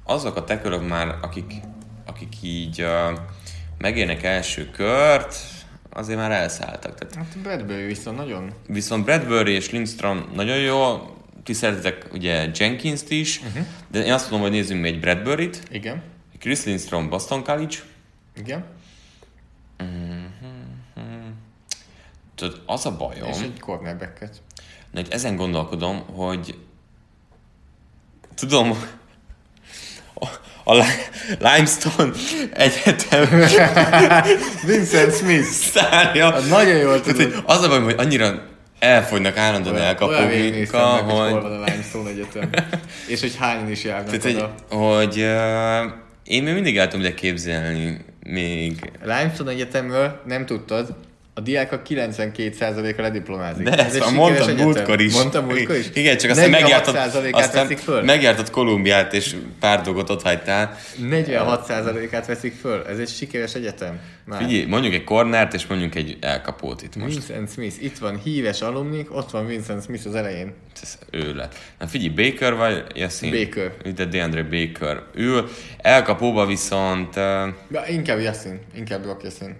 [0.03, 1.53] azok a tekörök már, akik,
[2.05, 3.19] akik így uh,
[3.77, 5.35] megérnek első kört,
[5.89, 6.95] azért már elszálltak.
[6.97, 8.53] Tehát Hát Bradbury viszont nagyon...
[8.67, 11.09] Viszont Bradbury és Lindstrom nagyon jó,
[11.43, 13.65] ti szeretitek ugye Jenkins-t is, uh-huh.
[13.87, 16.01] de én azt mondom, hogy nézzünk még egy Bradbury-t, Igen.
[16.39, 17.77] Chris Lindstrom Boston College,
[18.35, 18.65] Igen.
[22.35, 24.41] Tudod, az a bajom, És egy cornerbacket.
[24.91, 26.57] de hogy ezen gondolkodom, hogy
[28.35, 28.77] tudom,
[30.13, 30.25] a,
[30.63, 31.07] a Li-
[31.39, 32.11] Limestone
[32.53, 33.27] Egyetem
[34.65, 35.43] Vincent Smith.
[35.47, 36.33] szárja.
[36.33, 37.33] Az nagyon jól Tehát, tudod.
[37.33, 38.41] hogy az a bajom, hogy annyira
[38.79, 42.49] elfogynak állandóan Olyan elkapóinka, meg, hogy hol van a Limestone Egyetem.
[43.07, 44.53] És hogy hányan is járnak tehát, oda.
[44.69, 45.91] hogy, hogy uh,
[46.23, 50.95] én még mindig el tudom ide képzelni még Limestone Egyetemről nem tudtad,
[51.37, 53.69] a diákok 92%-a lediplomázik.
[53.69, 55.13] De ezt sikeres mondtam múltkor is.
[55.13, 55.85] Mondtam múltkor is?
[55.93, 58.03] Igen, csak aztán megjártad, 46%-át aztán veszik föl.
[58.03, 60.77] megjártad Kolumbiát, és pár dolgot ott hagytál.
[61.01, 62.83] 46%-át veszik föl.
[62.87, 63.99] Ez egy sikeres egyetem.
[64.25, 64.41] Már.
[64.43, 67.13] Figyelj, mondjuk egy cornert, és mondjuk egy elkapót itt most.
[67.13, 67.83] Vincent Smith.
[67.83, 70.53] Itt van híves alumnik, ott van Vincent Smith az elején.
[70.81, 71.55] Ez ő lett.
[71.79, 73.31] Na figyelj, Baker vagy Yassin?
[73.31, 73.71] Baker.
[73.83, 75.01] Ide DeAndre Baker.
[75.15, 75.49] Ül.
[75.77, 77.15] Elkapóba viszont...
[77.15, 77.23] Uh,
[77.71, 78.59] Ja, inkább Yassin.
[78.75, 79.55] Inkább Rock Yassin.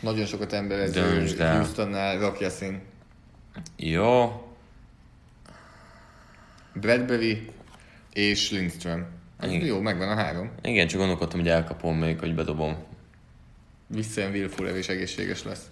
[0.00, 1.28] Nagyon sokat emberező.
[1.38, 2.80] Houstonnál Rock Yassin.
[3.76, 4.42] jó.
[6.74, 7.50] Bradbury
[8.12, 9.06] és Lindström.
[9.38, 9.66] Ez Igen.
[9.66, 10.50] jó, megvan a három.
[10.62, 12.76] Igen, csak gondolkodtam, hogy elkapom még, hogy bedobom.
[13.86, 15.62] Visszajön Will és egészséges lesz.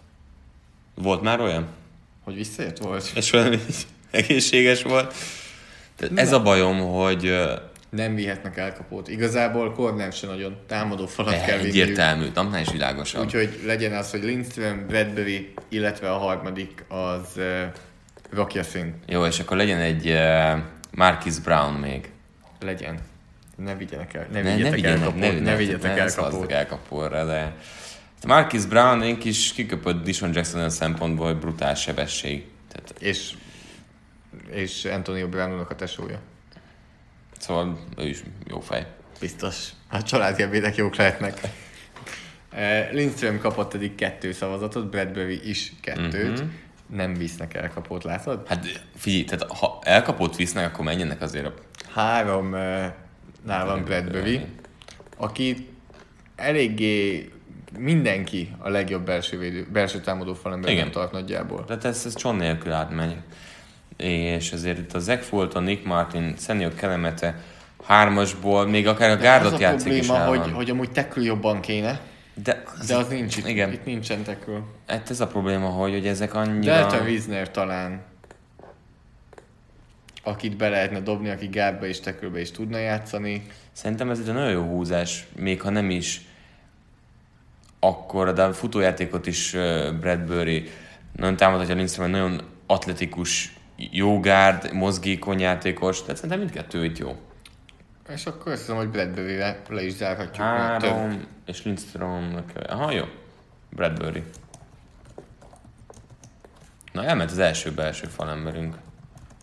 [0.94, 1.69] Volt már olyan?
[2.24, 3.11] Hogy visszajött volt?
[3.15, 3.59] És valami
[4.11, 5.15] egészséges volt?
[5.97, 7.36] Tehát ez a bajom, hogy
[7.91, 9.09] Nem vihetnek elkapót.
[9.09, 11.75] Igazából corner se nagyon támadó falat kell vinniük.
[11.75, 13.25] egyértelmű, napnál is világosabb.
[13.25, 17.61] Úgyhogy legyen az, hogy Lindström, Bradbury, illetve a harmadik az uh,
[18.31, 18.95] Rock Yassin.
[19.07, 20.59] Jó, és akkor legyen egy uh,
[20.91, 22.11] Marcus Brown még.
[22.61, 22.99] Legyen.
[23.57, 24.27] Ne vigyenek el.
[24.33, 25.21] Ne, Ne, ne vigyetek vigyenek, elkapót.
[25.21, 26.51] ne, Ne, ne, vigyetek ne elkapót.
[26.53, 27.39] elkapóra, de...
[28.15, 32.45] Hát Marcus Brown egy kis kiköpött Dishon Jackson olyan szempontból, hogy brutál sebesség.
[32.73, 33.33] Tehát, És,
[34.51, 36.19] és Antonio Brownnak a tesója.
[37.39, 38.87] Szóval ő is jó fej.
[39.21, 39.69] Biztos.
[39.91, 41.41] A családi ebédek jók lehetnek.
[42.51, 46.41] Eh, Lindström kapott eddig kettő szavazatot, Bradbury is kettőt.
[46.41, 46.49] Mhm.
[46.87, 48.47] Nem visznek elkapót, látod?
[48.49, 51.55] Hát figyelj, tehát ha elkapót visznek, akkor menjenek azért a...
[51.93, 52.85] Három uh,
[53.45, 54.47] nál van Bradbury,
[55.17, 55.69] aki
[56.37, 57.31] eléggé
[57.79, 61.65] mindenki a legjobb belső, védő, belső támadó falemberben tart nagyjából.
[61.65, 63.17] Tehát ez, ez John nélkül átmegy.
[63.97, 67.43] És ezért itt a Zach Fulton, Nick Martin, Senio Kelemete
[67.85, 70.52] hármasból, még akár a gárdot a játszik is probléma, el hogy, van.
[70.52, 72.01] hogy amúgy tekül jobban kéne,
[72.43, 73.48] De, az, de az nincs itt.
[73.48, 73.73] Igen.
[73.73, 74.64] Itt nincsen tekül.
[74.86, 76.73] Hát ez a probléma, hogy, hogy ezek annyira...
[76.73, 78.02] Delta Wiesner talán,
[80.23, 83.47] akit be lehetne dobni, aki gárdba és tekülbe is tudna játszani.
[83.73, 86.20] Szerintem ez egy nagyon jó húzás, még ha nem is
[87.81, 89.56] akkor, de a futójátékot is
[90.01, 90.70] Bradbury
[91.12, 97.16] nagyon támadhatja Lindström, nagyon atletikus, jó gárd, mozgékony játékos, tehát szerintem mindkettő itt jó.
[98.09, 100.39] És akkor azt hiszem, hogy Bradbury-re le is zárhatjuk.
[100.47, 100.90] mert több.
[100.90, 103.05] Három, és Lindströmnek, aha jó,
[103.70, 104.23] Bradbury.
[106.93, 108.77] Na elment az első belső falemberünk.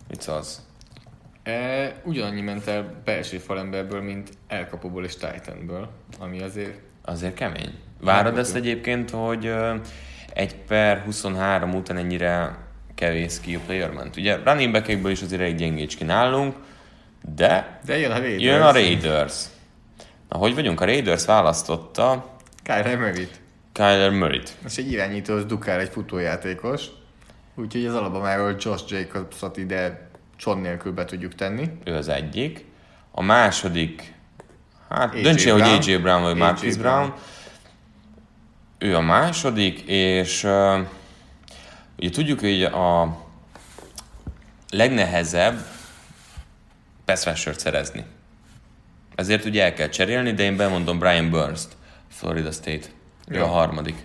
[0.09, 0.61] Mit az?
[1.43, 5.89] E, ugyanannyi ment el belső falemberből, mint elkapóból és Titanből,
[6.19, 7.73] ami azért Azért kemény.
[8.01, 9.75] Várod ezt egyébként, hogy ö,
[10.33, 12.57] egy per 23 után ennyire
[12.95, 14.17] kevés ki a player ment?
[14.17, 16.55] Ugye running back is azért egy gyengécski nálunk,
[17.35, 18.41] de De jön a Raiders.
[18.43, 19.43] jön a Raiders.
[20.29, 20.81] Na, hogy vagyunk?
[20.81, 22.31] A Raiders választotta
[22.63, 23.39] Kyler Murray-t.
[23.71, 24.55] Kyler Murray-t.
[24.65, 26.85] És egy irányítóhoz dukál egy futójátékos.
[27.55, 31.69] Úgyhogy az Alabamáról Josh Jacobs-ot ide csont nélkül be tudjuk tenni.
[31.83, 32.65] Ő az egyik.
[33.11, 34.13] A második,
[34.89, 35.61] hát döntsél, hogy.
[35.61, 36.97] AJ Brown vagy Marcus Brown.
[37.05, 37.13] Brown.
[38.77, 40.47] Ő a második, és
[42.03, 43.17] ugye tudjuk, hogy a
[44.69, 45.65] legnehezebb
[47.05, 47.27] pass
[47.57, 48.05] szerezni.
[49.15, 51.75] Ezért ugye el kell cserélni, de én bemondom Brian Burns-t,
[52.09, 52.87] Florida State.
[53.27, 53.95] Ő a harmadik.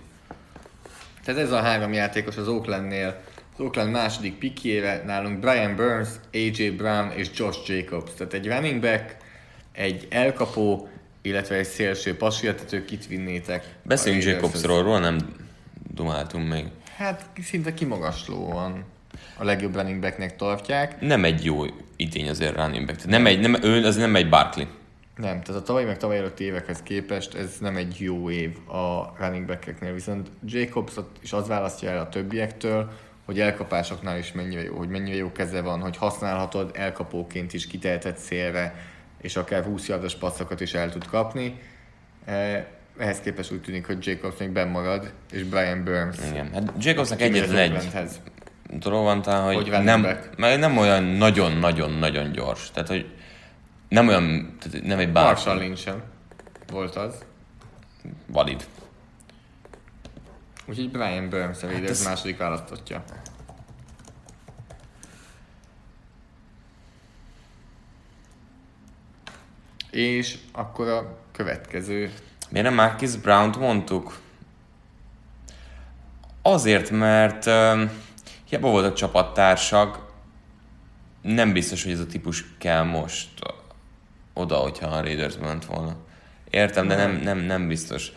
[1.23, 3.21] Tehát ez a három játékos az Oaklandnél,
[3.53, 8.11] az Oakland második pikjére, nálunk Brian Burns, AJ Brown és Josh Jacobs.
[8.17, 9.17] Tehát egy running back,
[9.71, 10.89] egy elkapó,
[11.21, 13.75] illetve egy szélső passértető, kit vinnétek?
[13.83, 14.61] Beszéljünk A Raidershez?
[14.61, 15.35] Jacobsról, róla nem
[15.93, 16.65] dumáltunk még.
[16.99, 18.83] Hát szinte kimagaslóan
[19.37, 21.01] a legjobb running backnek tartják.
[21.01, 21.63] Nem egy jó
[21.95, 23.05] idény azért running back.
[23.05, 24.65] Nem egy, nem, ő az nem egy Barkley.
[25.15, 29.13] Nem, tehát a tavaly meg tavaly előtti évekhez képest ez nem egy jó év a
[29.17, 32.91] running back viszont Jacobs is az választja el a többiektől,
[33.25, 38.17] hogy elkapásoknál is mennyire jó, hogy mennyire jó keze van, hogy használhatod elkapóként is kitehetett
[38.17, 38.75] szélre,
[39.21, 41.59] és akár 20 yardos passzokat is el tud kapni.
[42.99, 46.17] Eh, ehhez képest úgy tűnik, hogy Jacobs még benn marad, és Brian Burns.
[46.31, 48.09] Igen, hát Jacobsnak egyetlen egy
[48.79, 50.01] dolog van talán, hogy, Hogy nem,
[50.37, 52.71] meg nem olyan nagyon-nagyon-nagyon gyors.
[52.71, 53.13] Tehát, hogy
[53.89, 55.93] nem olyan, tehát nem egy bár, Marshall Lynch
[56.71, 57.25] volt az.
[58.27, 58.65] valid.
[60.65, 63.03] Úgyhogy Brian Burns a Hát ez- második választottja.
[69.91, 72.11] És akkor a következő
[72.49, 74.19] Miért nem Marcus Brown-t mondtuk?
[76.41, 77.81] Azért, mert uh,
[78.49, 80.07] hiába voltak csapattársak,
[81.21, 83.29] nem biztos, hogy ez a típus kell most
[84.33, 85.95] oda, hogyha a Raiders ment volna.
[86.49, 88.11] Értem, de nem, nem, nem biztos.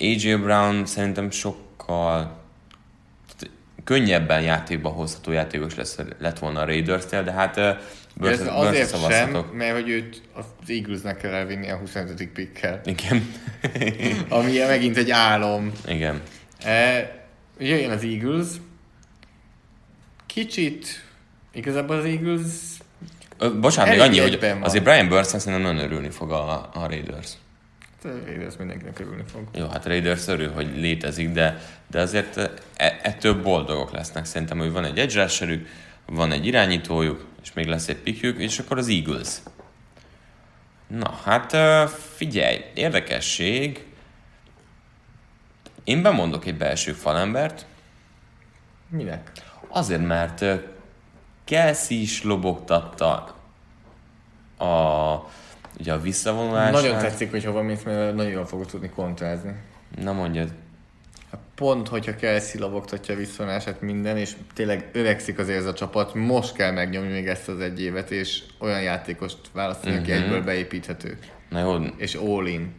[0.00, 2.43] AJ Brown szerintem sokkal
[3.84, 7.76] könnyebben játékba hozható játékos lesz, lett volna a Raiders-tél, de hát uh, Ez
[8.20, 9.54] azért Burns-re sem, szavazhatok.
[9.54, 12.28] mert hogy őt az Eaglesnek kell elvinni a 25.
[12.28, 12.80] pickkel.
[12.84, 13.34] Igen.
[14.28, 15.72] Ami megint egy álom.
[15.86, 16.20] Igen.
[16.64, 17.10] E,
[17.58, 18.46] jöjjön az Eagles.
[20.26, 20.86] Kicsit,
[21.52, 22.50] igazából az Eagles
[23.60, 27.28] Bocsánat, még annyi, hogy azért Brian Burns szerintem nagyon örülni fog a, a Raiders.
[28.04, 29.42] Raiders mindenkinek örülni fog.
[29.52, 32.36] Jó, hát Raiders örül, hogy létezik, de, de azért
[32.76, 34.24] e, ettől boldogok lesznek.
[34.24, 35.68] Szerintem, hogy van egy edge rusherük,
[36.06, 39.28] van egy irányítójuk, és még lesz egy pikjük, és akkor az Eagles.
[40.86, 41.56] Na, hát
[42.14, 43.84] figyelj, érdekesség.
[45.84, 47.66] Én bemondok egy belső falembert,
[48.88, 49.32] Minek?
[49.68, 50.44] Azért, mert
[51.44, 53.34] Kelsey is lobogtatta
[54.56, 54.66] a,
[55.78, 56.72] ugye a visszavonulását.
[56.72, 59.52] Nagyon tetszik, hogy hova mész, mert nagyon jól fogod tudni kontrázni.
[60.02, 60.48] Na mondjad.
[61.30, 66.14] Hát Pont, hogyha Kelsey labogtatja a visszavonását minden, és tényleg öregszik azért ez a csapat,
[66.14, 70.22] most kell megnyomni még ezt az egy évet, és olyan játékost választani, aki Mhm.
[70.22, 71.18] egyből beépíthető.
[71.48, 72.72] Na jó, És all in.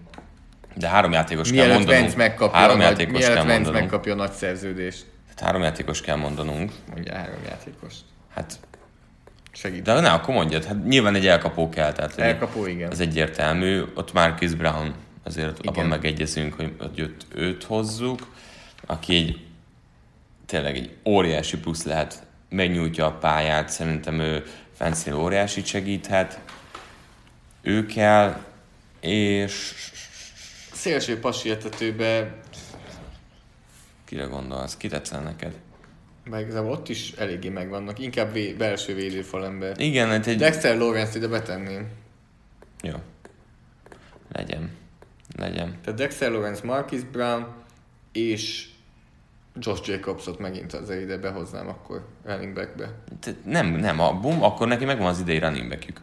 [0.75, 2.01] de három játékos kell Mielőtt mondanunk.
[2.03, 3.73] Vance megkapja, három a nagy, játékos mielőtt kell mondanunk.
[3.79, 5.05] megkapja a nagy szerződést.
[5.25, 6.71] Tehát három játékos kell mondanunk.
[6.93, 8.01] Mondja három játékost.
[8.33, 8.59] Hát,
[9.55, 9.83] Segít.
[9.83, 10.63] de ne, akkor mondjad.
[10.63, 12.91] Hát nyilván egy elkapó kell, tehát Elkapó, igen.
[12.91, 13.83] ez egyértelmű.
[13.95, 15.73] Ott Marcus Brown, azért Igen.
[15.73, 18.19] abban megegyezünk, hogy, őt, őt hozzuk,
[18.85, 19.45] aki egy
[20.45, 24.43] tényleg egy óriási plusz lehet, megnyújtja a pályát, szerintem ő
[24.77, 26.39] fancy óriási segíthet.
[27.61, 28.41] Ő kell,
[28.99, 29.73] és
[30.73, 32.35] Szélső pasértetőbe,
[34.05, 34.77] kire gondolsz?
[34.77, 35.53] Ki tetszel neked?
[36.29, 39.79] Meg igazából ott is eléggé megvannak, inkább vé- belső védőfalember.
[39.79, 40.37] Igen, hát egy...
[40.37, 41.87] Dexter Lawrence ide betenném.
[42.83, 42.93] Jó.
[44.31, 44.69] Legyen.
[45.37, 45.77] Legyen.
[45.83, 47.47] Tehát Dexter Lawrence, Marcus Brown
[48.11, 48.67] és
[49.59, 52.93] Josh Jacobsot megint azért ide behoznám akkor running backbe.
[53.19, 56.01] Te- Nem, nem, a bum, akkor neki megvan az idei running backjük.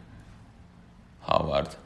[1.21, 1.77] Howard.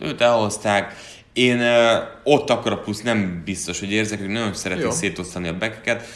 [0.00, 0.94] Őt elhozták.
[1.32, 4.90] Én uh, ott akkor a plusz nem biztos, hogy érzek, hogy nagyon szeretik Jó.
[4.90, 6.06] szétosztani a backeket.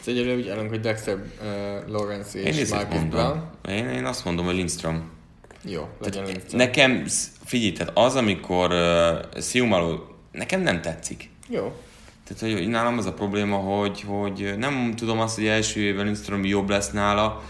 [0.00, 3.08] Ez egyelőre úgy állunk, hogy Dexter uh, Lawrence Én és ezért Marcus.
[3.08, 3.50] Brown.
[3.68, 5.10] Én, én azt mondom, hogy Lindstrom.
[5.64, 6.60] Jó, legyen Lindstrom.
[6.60, 7.04] Nekem,
[7.44, 11.30] figyelj, tehát az, amikor uh, Siumaló, nekem nem tetszik.
[11.48, 11.72] Jó.
[12.24, 16.44] Tehát, hogy nálam az a probléma, hogy, hogy nem tudom azt, hogy első évben Lindstrom
[16.44, 17.42] jobb lesz nála,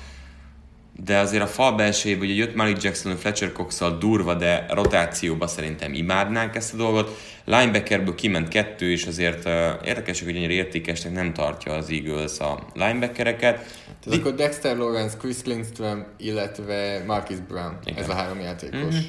[1.05, 5.94] de azért a fal belsejében, hogy jött Malik Jackson, Fletcher cox durva, de rotációba szerintem
[5.94, 7.18] imádnánk ezt a dolgot.
[7.44, 9.52] Linebackerből kiment kettő, és azért uh,
[9.85, 13.56] érdekes, hogy ennyire értékesnek nem tartja az Eagles a linebackereket.
[14.05, 17.78] Tehát akkor Dexter Lawrence, Chris Lindstrom, illetve Marcus Brown.
[17.85, 18.02] Igen.
[18.02, 18.94] Ez a három játékos.
[18.94, 19.05] Mhm.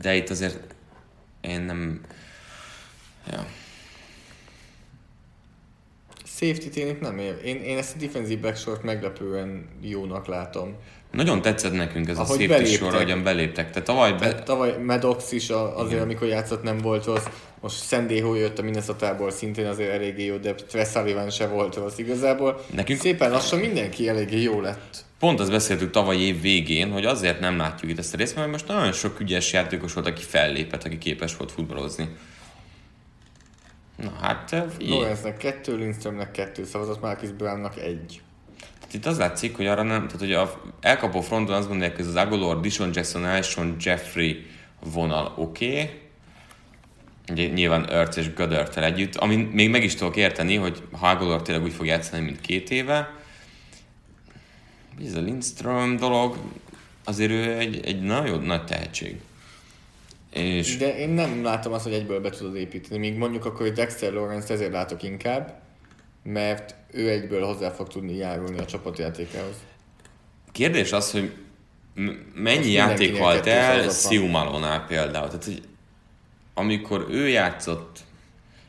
[0.00, 0.74] De itt azért
[1.40, 2.00] én nem...
[3.30, 3.46] Ja.
[6.40, 7.40] Safety-t én itt nem ér.
[7.44, 10.74] Én, én ezt a defensive backsort meglepően jónak látom.
[11.12, 13.70] Nagyon tetszett nekünk ez Ahogy a safety sor, ahogyan beléptek.
[13.70, 14.18] Tehát tavaly be...
[14.18, 14.42] Be...
[14.42, 17.24] Tavaly Maddox is a, azért, amikor játszott, nem volt rossz.
[17.60, 21.98] Most Szendeho jött a Minnesota-ból, szintén azért eléggé jó, de Tress Sullivan se volt rossz
[21.98, 22.64] igazából.
[22.74, 25.04] Nekünk- Szépen lassan mindenki eléggé jó lett.
[25.18, 28.50] Pont azt beszéltük tavaly év végén, hogy azért nem látjuk itt ezt a részt, mert
[28.50, 32.08] most nagyon sok ügyes játékos volt, aki fellépett, aki képes volt futballozni.
[34.02, 34.88] Na hát, így.
[34.88, 38.22] Lawrence-nek kettő, Lindströmnek kettő szavazat, Marcus Brownnak egy.
[38.58, 42.00] Tehát itt az látszik, hogy arra nem, tehát hogy a elkapó fronton azt mondják, hogy
[42.00, 44.46] ez az Agolor, Dishon Jackson, Alshon Jeffrey
[44.92, 45.70] vonal oké.
[45.70, 46.00] Okay.
[47.30, 51.42] Ugye nyilván Ertz és Gödörtel együtt, ami még meg is tudok érteni, hogy ha Agolor
[51.42, 53.14] tényleg úgy fog játszani, mint két éve.
[55.06, 56.36] Ez a Lindström dolog,
[57.04, 59.20] azért ő egy, egy nagyon nagy tehetség.
[60.32, 62.98] És De én nem látom azt, hogy egyből be tudod építeni.
[62.98, 65.60] Míg mondjuk akkor, hogy Dexter Lawrence ezért látok inkább,
[66.22, 69.56] mert ő egyből hozzá fog tudni járulni a csapatjátékához.
[70.52, 71.32] kérdés az, hogy
[72.34, 73.90] mennyi játék halt el.
[73.90, 75.26] Siumalonál például.
[75.26, 75.62] Tehát, hogy
[76.54, 77.98] amikor ő játszott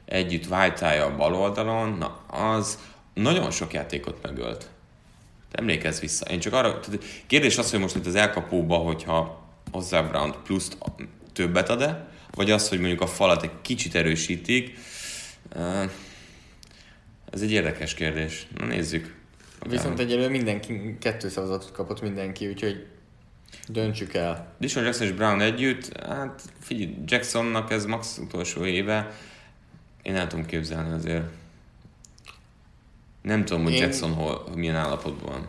[0.05, 2.79] együtt white a bal oldalon, na az
[3.13, 4.69] nagyon sok játékot megölt.
[5.51, 6.25] Emlékezz vissza.
[6.25, 10.77] Én csak arra, tehát kérdés az, hogy most itt az elkapóba, hogyha hozzá Brown pluszt
[11.39, 14.77] többet ad-e, vagy az, hogy mondjuk a falat egy kicsit erősítik.
[17.31, 18.47] Ez egy érdekes kérdés.
[18.57, 19.15] Na nézzük.
[19.69, 22.85] Viszont egyelőre mindenki, kettő szavazatot kapott mindenki, úgyhogy
[23.67, 24.53] döntsük el.
[24.57, 29.11] Dishon Jackson és Brown együtt, hát figyelj, Jacksonnak ez max utolsó éve,
[30.01, 31.23] én el tudom képzelni azért.
[33.21, 35.47] Nem tudom, hogy Én- Jackson hol, milyen állapotban van.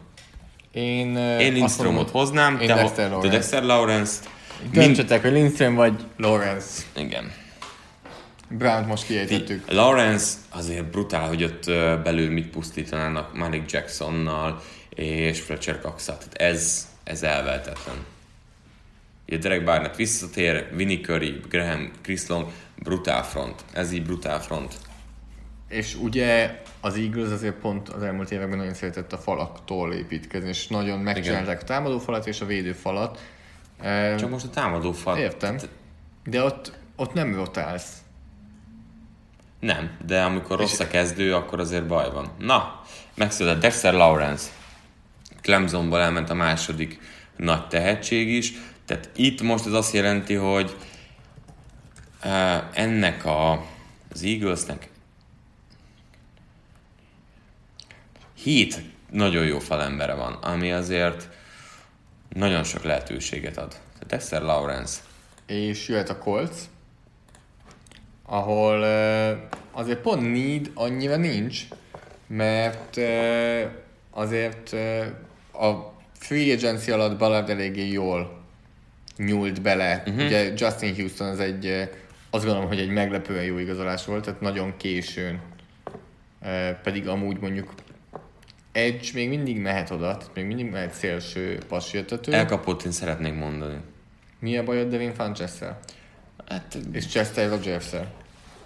[0.72, 3.36] Én, Én Lindströmot hoznám, én te, Dexter te Lawrence.
[3.36, 4.28] Dexter Lawrence-t.
[4.72, 6.82] Döntsetek, hogy Lindström vagy Lawrence.
[6.96, 7.32] igen.
[8.48, 9.70] Brown most kiejtettük.
[9.70, 11.64] Lawrence azért brutál, hogy ott
[12.02, 17.96] belül mit pusztítanának Malik Jacksonnal és Fletcher cox Tehát ez, ez elveltetlen.
[19.26, 22.46] Ugye Derek Barnett visszatér, Vinnie Curry, Graham, Chris Long,
[22.82, 23.64] brutál front.
[23.72, 24.74] Ez így brutál front.
[25.68, 30.66] És ugye az Eagles azért pont az elmúlt években nagyon szeretett a falaktól építkezni, és
[30.66, 33.20] nagyon megcsinálták a támadófalat és a védőfalat.
[34.18, 35.18] Csak most a támadó fal.
[35.18, 35.58] Értem.
[36.24, 37.92] De ott, ott nem rotálsz.
[39.60, 42.30] Nem, de amikor rossz a kezdő, akkor azért baj van.
[42.38, 42.82] Na,
[43.14, 44.50] megszületett Dexter Lawrence.
[45.42, 47.00] Clemsonból elment a második
[47.36, 48.52] nagy tehetség is.
[48.84, 50.76] Tehát itt most ez azt jelenti, hogy
[52.72, 53.52] ennek a,
[54.10, 54.90] az Eaglesnek
[58.42, 61.28] hét nagyon jó falembere van, ami azért
[62.34, 63.68] nagyon sok lehetőséget ad.
[63.68, 65.00] Tehát Dexter Lawrence.
[65.46, 66.56] És jöhet a Colts,
[68.26, 68.82] ahol
[69.72, 71.62] azért pont need annyira nincs,
[72.26, 73.00] mert
[74.10, 74.72] azért
[75.52, 78.38] a free agency alatt Ballard eléggé jól
[79.16, 80.02] nyúlt bele.
[80.06, 80.24] Uh-huh.
[80.24, 81.66] Ugye Justin Houston az egy,
[82.30, 85.40] azt gondolom, hogy egy meglepően jó igazolás volt, tehát nagyon későn.
[86.82, 87.74] Pedig amúgy mondjuk
[88.72, 92.32] Edge még mindig mehet oda, tehát még mindig mehet szélső passjöttető.
[92.32, 93.76] Elkapott én szeretnék mondani.
[94.38, 95.78] Mi a bajod Devin Funchess-szel?
[96.48, 98.18] Hát És Chester Rogers-szel?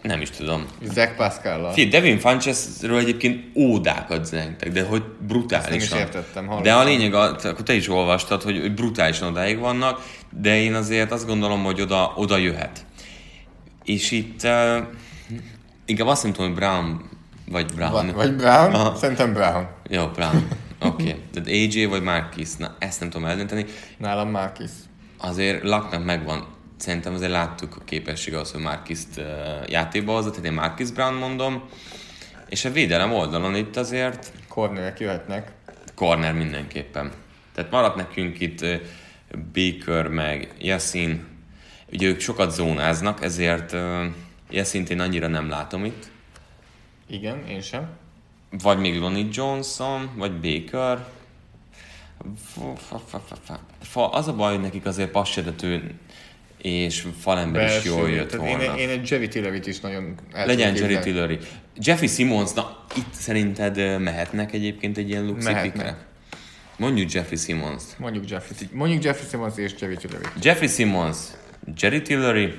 [0.04, 0.66] nem is tudom.
[0.82, 1.72] Zach Pascal-lal?
[1.72, 5.78] Figyelj, Devin Funchessről egyébként ódákat zentek, de hogy brutálisan.
[5.80, 6.72] Ezt nem is értettem, hallottam.
[6.72, 10.06] De a lényeg, akkor te is olvastad, hogy, hogy brutálisan odáig vannak,
[10.40, 12.86] de én azért azt gondolom, hogy oda, oda jöhet.
[13.84, 14.76] És itt uh,
[15.84, 17.10] inkább azt nem tudom, hogy Brown
[17.46, 17.92] vagy Brown.
[17.92, 18.74] Vagy, vagy Brown?
[18.74, 18.96] Aha.
[18.96, 19.68] Szerintem Brown.
[19.88, 20.48] Jó, Brown.
[20.80, 21.02] Oké.
[21.02, 21.22] Okay.
[21.32, 23.64] Tehát AJ vagy Marquis, na ezt nem tudom eldönteni.
[23.98, 24.70] Nálam Marcus.
[25.18, 26.46] Azért Laknak megvan,
[26.76, 29.24] szerintem azért láttuk a képesség az, hogy Marquis-t uh,
[29.66, 31.62] játékba hozza, tehát én Marquis Brown mondom.
[32.48, 35.52] És a védelem oldalon itt azért Cornerek jöhetnek.
[35.94, 37.12] corner mindenképpen.
[37.54, 38.74] Tehát maradt nekünk itt uh,
[39.52, 41.26] Baker meg Yassin.
[41.92, 44.04] Ugye ők sokat zónáznak, ezért uh,
[44.50, 46.12] Yassint én annyira nem látom itt.
[47.06, 47.88] Igen, én sem.
[48.50, 51.06] Vagy még Lonnie Johnson, vagy Baker.
[53.80, 55.94] Fa- az a baj, hogy nekik azért passedető
[56.58, 57.88] és falember is Belső.
[57.88, 58.62] jól jött volna.
[58.62, 60.98] Én, én egy Jerry Tillerit is nagyon Legyen Jerry.
[60.98, 61.38] Tillery.
[61.76, 65.72] Jeffrey Simmons, na itt szerinted mehetnek egyébként egy ilyen luxi Mehetnek.
[65.72, 66.06] pickre?
[66.76, 67.82] Mondjuk Jeffrey Simmons.
[67.98, 70.24] Mondjuk Jeffrey, mondjuk Jeffrey Simmons és Jerry Tillery.
[70.42, 71.16] Jeffrey Simmons,
[71.76, 72.54] Jerry Tillery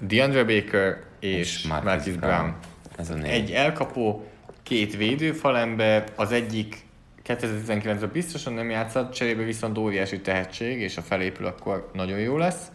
[0.00, 2.56] DeAndre Baker és, Marcus Marcus Brown.
[2.96, 3.30] Ez a négy.
[3.30, 4.24] Egy elkapó,
[4.62, 6.76] két védőfalember, az egyik
[7.26, 12.70] 2019-ben biztosan nem játszott, cserébe viszont óriási tehetség, és a felépül, akkor nagyon jó lesz.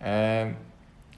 [0.00, 0.54] E,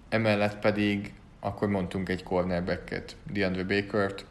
[0.09, 4.25] emellett pedig akkor mondtunk egy cornerbacket, DeAndre Bakert,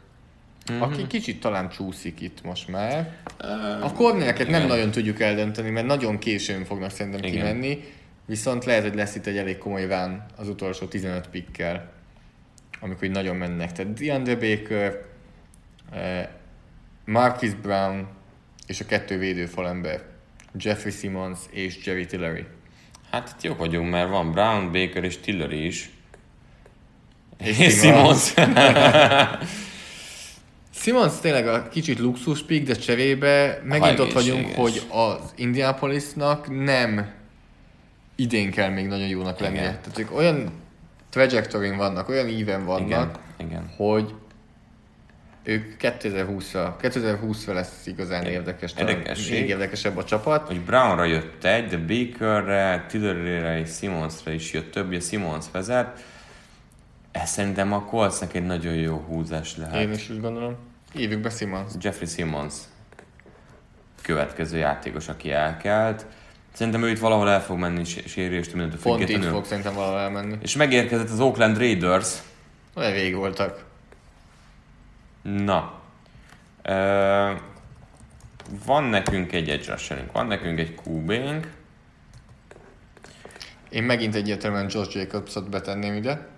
[0.72, 0.82] mm-hmm.
[0.82, 3.16] aki kicsit talán csúszik itt most már.
[3.82, 7.32] A cornereket nem nagyon tudjuk eldönteni, mert nagyon későn fognak szerintem Igen.
[7.32, 7.84] kimenni,
[8.26, 11.90] viszont lehet, hogy lesz itt egy elég komoly rán az utolsó 15 pikkel
[12.82, 13.72] amikor így nagyon mennek.
[13.72, 15.04] Tehát DeAndre Baker,
[15.92, 16.28] eh,
[17.04, 18.08] Marcus Brown
[18.66, 20.02] és a kettő védőfalember.
[20.58, 22.44] Jeffrey Simmons és Jerry Tillery.
[23.10, 25.90] Hát itt jók vagyunk, mert van Brown, Baker és Tillery is.
[27.38, 28.34] És És Simmons.
[30.74, 31.20] Simmons.
[31.20, 37.10] Tényleg a kicsit luxus pick, de cserébe megint ott vagyunk, hogy az Indianapolisnak nem
[38.14, 39.60] idén kell még nagyon jónak lennie.
[39.60, 39.78] Igen.
[39.80, 40.61] Tehát ők olyan
[41.12, 43.72] trajectory vannak, olyan íven vannak, igen, igen.
[43.76, 44.14] hogy
[45.44, 49.40] Ők 2020-ra, 2020-ra lesz igazán érdekes, Érdekesség.
[49.40, 50.46] még érdekesebb a csapat.
[50.46, 56.04] hogy Brownra jött egy, de Bakerre, Tilleryre és Simonsra is jött több, ugye Simons vezet.
[57.10, 59.74] Ez szerintem a Coltsnak egy nagyon jó húzás lehet.
[59.74, 60.56] Én is úgy gondolom.
[60.92, 61.72] Hívjuk be Simons.
[61.80, 62.54] Jeffrey Simmons
[64.02, 66.06] következő játékos, aki elkelt.
[66.52, 69.98] Szerintem ő itt valahol el fog menni sé- sérüléstől mindentől Pont itt fog szerintem valahol
[69.98, 70.36] elmenni.
[70.40, 72.18] És megérkezett az Oakland Raiders.
[72.74, 73.64] Olyan vég voltak.
[75.22, 75.80] Na.
[76.62, 77.32] Ö,
[78.66, 79.76] van nekünk egy edge
[80.12, 81.48] van nekünk egy QB-nk.
[83.68, 86.28] Én megint egyértelműen Josh Jacobsot betenném ide.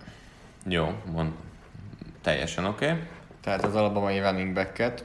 [0.67, 1.31] Jó, mond.
[2.21, 2.85] Teljesen oké.
[2.85, 2.99] Okay.
[3.41, 5.03] Tehát az alabamai running back-et.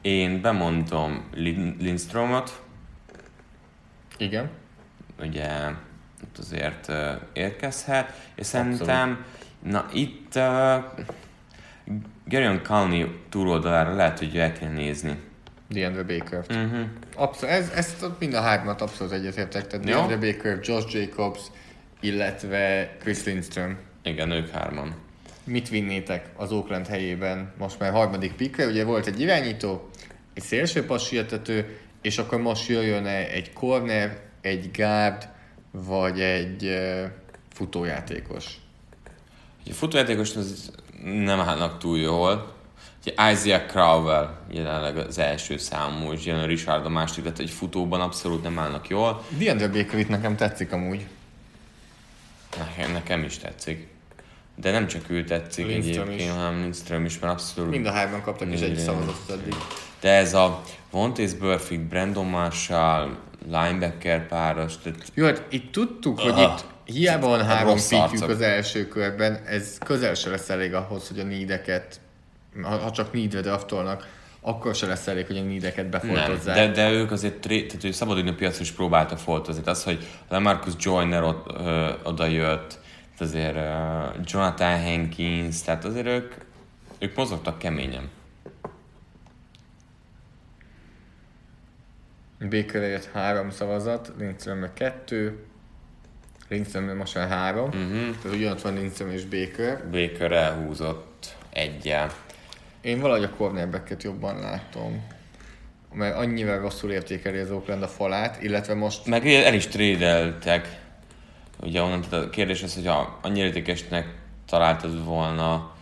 [0.00, 2.62] Én bemondom Lin- Lindstromot,
[4.18, 4.50] Igen.
[5.20, 5.48] ugye
[6.22, 6.92] itt azért
[7.32, 9.24] érkezhet, és szerintem,
[9.62, 10.84] na itt uh,
[12.24, 15.20] Gerion Calney túloldalára lehet, hogy el kell nézni.
[15.68, 16.44] DeAndre Baker.
[16.48, 16.86] Uh-huh.
[17.16, 19.66] Abszolút, ez, ezt mind a hármat abszolút egyetértek.
[19.66, 19.92] Tehát Jó.
[19.92, 21.40] DeAndre Baker, Josh Jacobs,
[22.00, 23.76] illetve Chris Lindstrom.
[24.02, 24.94] Igen, ők hárman.
[25.44, 28.66] Mit vinnétek az Oakland helyében most már harmadik pickre?
[28.66, 29.88] Ugye volt egy irányító,
[30.34, 35.28] egy szélső passietető, és akkor most jöjjön egy corner, egy guard,
[35.70, 36.78] vagy egy
[37.52, 38.46] futójátékos.
[39.66, 40.70] A futójátékos az
[41.02, 42.56] nem állnak túl jól.
[43.00, 48.00] Ugye Isaiah Crowell jelenleg az első számú, és jelen Richard a második, tehát egy futóban
[48.00, 49.24] abszolút nem állnak jól.
[49.38, 51.06] DeAndre Baker itt nekem tetszik amúgy.
[52.58, 53.88] Nekem, nekem is tetszik.
[54.56, 56.36] De nem csak ő tetszik Lindström egyébként, is.
[56.36, 57.70] hanem Lindström is, mert abszolút...
[57.70, 59.54] Mind a hárman kaptak is egy szavazatot eddig.
[60.00, 63.16] De ez a Vontaze Burfict, Brandon Marshall,
[63.46, 68.28] linebacker páros, tehát Jó, hát itt tudtuk, hogy itt hiába van három Rossz pickjük arcok.
[68.28, 72.00] az első körben, ez közel se lesz elég ahhoz, hogy a nídeket,
[72.62, 74.08] ha, ha csak nídre draftolnak,
[74.40, 75.90] akkor se lesz elég, hogy a nídeket nem.
[75.90, 76.54] befoltozzák.
[76.54, 79.62] De, de ők azért, tehát ő szabadidő piacon is próbáltak foltozni.
[79.64, 82.78] Az, hogy Lamarcus Joyner ott, ö, oda jött,
[83.18, 83.60] azért ö,
[84.24, 86.34] Jonathan Hankins, tehát azért ők,
[86.98, 88.08] ők mozogtak keményen.
[92.40, 95.38] Jött három szavazat, Lindström meg kettő,
[96.48, 98.16] Lindström most már három, uh-huh.
[98.22, 99.90] tehát ugyanott van Lindström és Baker.
[99.90, 102.12] Baker elhúzott egyel.
[102.80, 105.06] Én valahogy a cornerbacket jobban látom,
[105.92, 110.80] mert annyira rosszul értékeli az Oakland a falát, illetve most Meg el is trédeltek.
[111.60, 114.14] Ugye onnan tehát a kérdés az, hogy ha annyira értékesnek
[114.46, 115.74] találtad volna,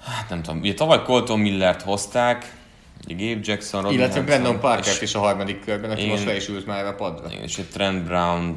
[0.00, 2.52] hát nem tudom, ugye tavaly Colton Millert hozták,
[3.06, 6.24] Gabe Jackson, Robin illetve Hanson, Brandon Parker és, is a harmadik körben, aki Én- most
[6.24, 7.28] le is ült már a padra.
[7.28, 8.56] és egy Trent brown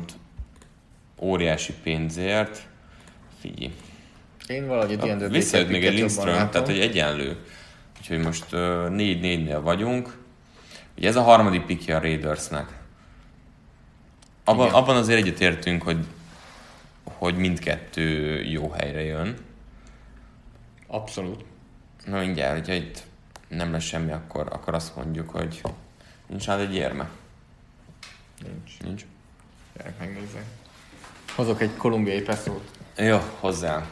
[1.19, 2.67] óriási pénzért.
[3.39, 3.73] Figyelj.
[4.47, 7.37] Én valahogy a DeAndre Visszajött még egy Lindström, tehát hogy egyenlő.
[7.99, 8.59] Úgyhogy most uh,
[8.89, 10.17] 4-4-nél vagyunk.
[10.97, 12.79] Ugye ez a harmadik pikje a Raidersnek.
[14.43, 14.79] Abban, Igen.
[14.79, 16.05] abban azért egyetértünk, hogy,
[17.03, 19.35] hogy mindkettő jó helyre jön.
[20.87, 21.43] Abszolút.
[22.05, 23.03] Na mindjárt, hogyha itt
[23.55, 25.61] nem lesz semmi, akkor, akkor azt mondjuk, hogy
[26.27, 27.09] nincs nála egy érme.
[28.43, 28.79] Nincs.
[28.79, 29.05] Nincs.
[29.77, 30.43] Gyerek megnézem.
[31.35, 32.69] Hozok egy kolumbiai peszót.
[32.97, 33.85] Jó, hozzá.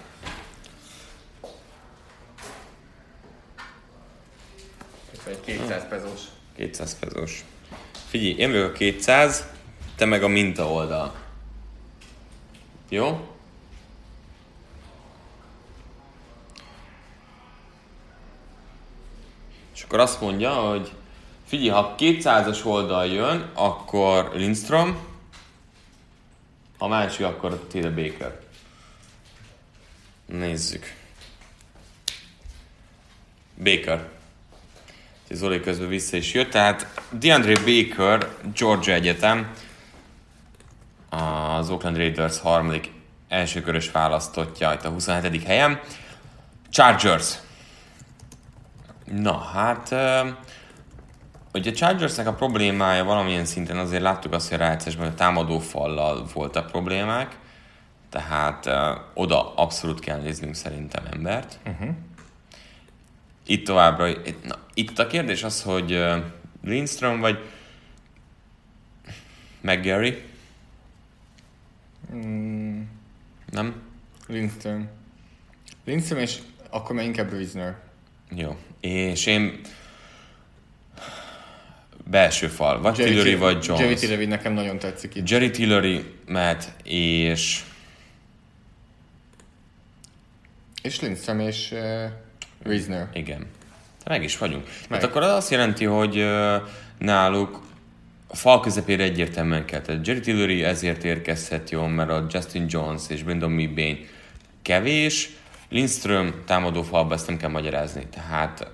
[5.11, 6.21] Ez egy 200 pezós.
[6.55, 7.45] 200 pezós.
[8.07, 9.47] Figyelj, én vagyok a 200,
[9.95, 11.15] te meg a minta oldal.
[12.89, 13.32] Jó?
[19.83, 20.91] És akkor azt mondja, hogy
[21.47, 24.97] figyelj, ha 200-as oldal jön, akkor Lindstrom,
[26.77, 28.39] ha másik, akkor Taylor Baker.
[30.25, 30.95] Nézzük.
[33.63, 34.09] Baker.
[35.29, 39.53] Zoli közben vissza is jött, tehát DeAndre Baker, Georgia Egyetem,
[41.09, 42.91] az Oakland Raiders harmadik
[43.27, 45.43] elsőkörös választottja itt a 27.
[45.43, 45.79] helyen.
[46.69, 47.42] Chargers.
[49.11, 50.29] Na, hát ö,
[51.53, 55.59] ugye a Chargersnek a problémája valamilyen szinten azért láttuk azt, hogy a rájátszásban a támadó
[55.59, 57.37] fallal voltak problémák,
[58.09, 61.59] tehát ö, oda abszolút kell néznünk szerintem embert.
[63.45, 66.15] Itt továbbra, itt- na, itt a kérdés az, hogy uh,
[66.63, 67.49] Lindström vagy
[69.61, 70.23] McGarry?
[72.13, 72.81] Mm,
[73.51, 73.81] Nem?
[74.27, 74.89] Lindström.
[75.85, 76.39] Lindström és
[76.69, 77.79] akkor már inkább Reasoner.
[78.35, 78.57] Jó.
[78.83, 79.59] És én
[82.09, 83.81] belső fal, vagy Jerry Tillery, Till- vagy Jones.
[83.81, 85.29] Jerry Tillery nekem nagyon tetszik itt.
[85.29, 87.63] Jerry Tillery mehet, és
[90.81, 92.03] És Lindström és uh,
[92.65, 93.09] Wisner.
[93.13, 93.45] Igen.
[94.05, 94.63] Meg is vagyunk.
[94.89, 94.99] Meg.
[94.99, 96.55] Hát akkor az azt jelenti, hogy uh,
[96.97, 97.61] náluk
[98.27, 99.81] a fal közepére egyértelműen kell.
[99.81, 103.97] Tehát Jerry Tillery ezért érkezhet jól, mert a Justin Jones és Brandon Meebane
[104.61, 105.29] kevés.
[105.73, 108.07] Lindström támadó falba ezt nem kell magyarázni.
[108.11, 108.71] Tehát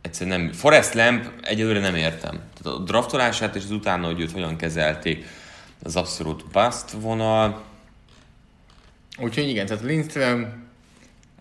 [0.00, 0.52] egyszerűen nem.
[0.52, 2.40] Forrest Lamp egyelőre nem értem.
[2.62, 5.24] Tehát a draftolását és az utána, hogy őt hogyan kezelték,
[5.82, 7.62] az abszolút bust vonal.
[9.18, 10.68] Úgyhogy igen, tehát Lindström,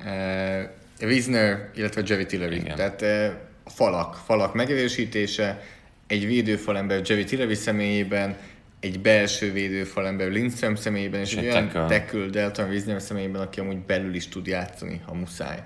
[0.06, 0.61] uh,
[1.02, 2.56] Wiesner, illetve Jerry Tillery.
[2.56, 2.76] Igen.
[2.76, 3.28] Tehát uh,
[3.66, 5.64] falak, falak megerősítése,
[6.07, 8.38] egy védőfalember Jerry Tillery személyében,
[8.80, 13.77] egy belső védőfalember Lindström személyében, és, és egy olyan tackle Delton Wiesner személyében, aki amúgy
[13.77, 15.64] belül is tud játszani, ha muszáj.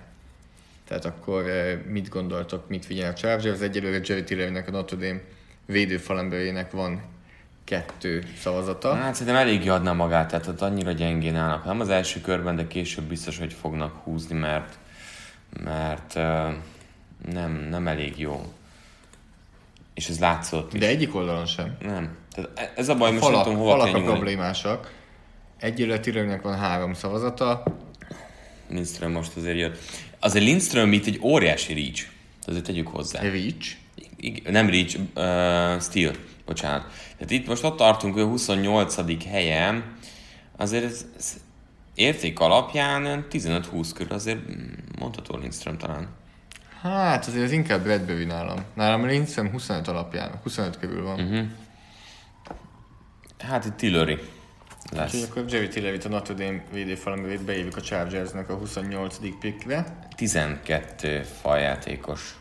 [0.88, 1.44] Tehát akkor
[1.88, 3.60] mit gondoltok, mit figyel a Chargers?
[3.60, 5.20] Egyelőre Jerry Tillerynek a Notre Dame
[5.66, 7.02] védőfalemberének van
[7.64, 8.96] kettő szavazata.
[8.96, 11.66] Hát szerintem elég adna magát, tehát ott annyira gyengén állnak.
[11.66, 14.78] Nem az első körben, de később biztos, hogy fognak húzni, mert,
[15.64, 16.54] mert uh,
[17.32, 18.54] nem, nem elég jó.
[19.94, 20.80] És ez látszott is.
[20.80, 21.78] De egyik oldalon sem.
[21.82, 22.16] Nem.
[22.34, 24.92] Tehát e- ez a baj, most falak, nem tudom, hova falak a problémásak.
[25.60, 27.64] Egyelőre Tillerynek van három szavazata.
[28.70, 29.78] Lindström most azért jött.
[30.20, 32.08] Azért Lindström itt egy óriási reach.
[32.46, 33.22] Azért tegyük hozzá.
[33.22, 33.76] Reach?
[34.18, 36.14] Igen, nem reach, uh, steel
[36.46, 36.82] bocsánat.
[37.18, 39.26] Tehát itt most ott tartunk, hogy 28.
[39.30, 39.84] helyen,
[40.58, 41.34] azért ez, ez
[41.96, 44.40] érték alapján 15-20 körül azért
[45.00, 46.08] mondható Lindström talán.
[46.82, 48.60] Hát azért ez inkább Bradbury nálam.
[48.74, 51.20] Nálam Lindström 25 alapján, 25 körül van.
[51.20, 51.46] Uh-huh.
[53.48, 54.20] Hát itt Tillery
[54.92, 55.14] lesz.
[55.14, 59.18] Úgyhogy akkor Jerry Tillery a Notre Dame védőfalamövét beívjuk a Chargersnek a 28.
[59.40, 59.98] pickre.
[60.16, 62.38] 12 faljátékos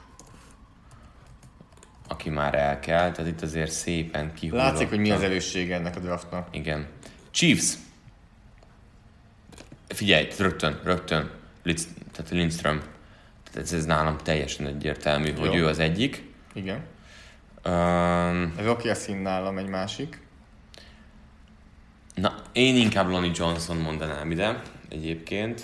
[2.13, 4.65] aki már elkel, tehát itt azért szépen kihullott.
[4.65, 6.49] Látszik, hogy mi az erőssége ennek a draftnak.
[6.51, 6.87] Igen.
[7.31, 7.75] Chiefs.
[9.89, 11.31] Figyelj, rögtön, rögtön.
[11.63, 12.83] Litz, tehát Lindström.
[13.51, 15.41] Tehát ez, ez nálam teljesen egyértelmű, Jó.
[15.41, 16.23] hogy ő az egyik.
[16.53, 16.85] Igen.
[17.65, 20.21] Um, Rocky Asin nálam egy másik.
[22.15, 25.63] Na, én inkább Lonnie Johnson mondanám ide, egyébként.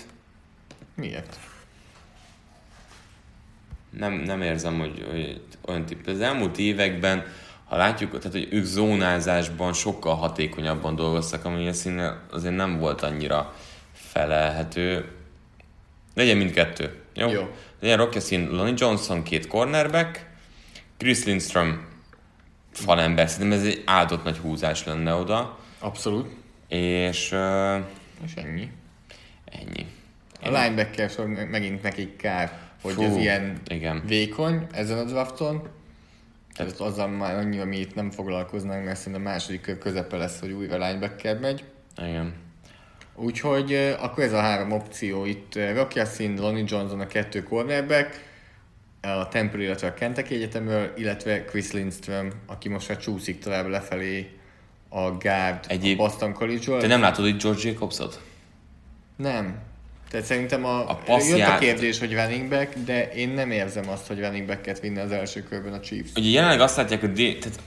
[0.95, 1.39] Miért?
[3.89, 6.07] nem, nem érzem, hogy, hogy olyan tipp.
[6.07, 7.23] Az elmúlt években,
[7.65, 13.01] ha látjuk, tehát, hogy ők zónázásban sokkal hatékonyabban dolgoztak, ami a színe azért nem volt
[13.01, 13.53] annyira
[13.93, 15.11] felelhető.
[16.15, 17.01] Legyen mindkettő.
[17.13, 17.29] Jó?
[17.29, 17.49] jó.
[17.79, 20.25] Legyen Rocky Szín, Lonnie Johnson, két cornerback,
[20.97, 21.87] Chris Lindstrom
[22.71, 23.29] falember.
[23.29, 25.57] Szerintem ez egy áldott nagy húzás lenne oda.
[25.79, 26.38] Abszolút.
[26.69, 27.35] És...
[28.25, 28.71] És ennyi.
[29.45, 29.85] Ennyi.
[30.41, 31.11] A linebacker
[31.49, 34.03] megint nekik kár hogy Fú, ez ilyen igen.
[34.05, 35.67] vékony ezen a drafton.
[36.55, 40.39] Tehát azzal már annyira mi itt nem foglalkoznánk, mert szerintem a második kör közepe lesz,
[40.39, 41.63] hogy újra linebacker megy.
[41.97, 42.33] Igen.
[43.15, 45.59] Úgyhogy akkor ez a három opció itt.
[45.73, 48.27] Rocky Sin, Lonnie Johnson a kettő cornerback,
[49.01, 54.38] a Temple, illetve a Kentucky Egyetemről, illetve Chris Lindström, aki most már csúszik tovább lefelé
[54.89, 55.99] a guard Egyéb...
[55.99, 56.79] a Boston College-ról.
[56.79, 58.21] Te nem látod itt George Jacobsot?
[59.15, 59.57] Nem.
[60.09, 61.55] Tehát szerintem a, a jött jár...
[61.55, 65.11] a kérdés, hogy running back, de én nem érzem azt, hogy running backet vinne az
[65.11, 66.09] első körben a Chiefs.
[66.15, 67.59] Ugye jelenleg azt látják, hogy D- tehát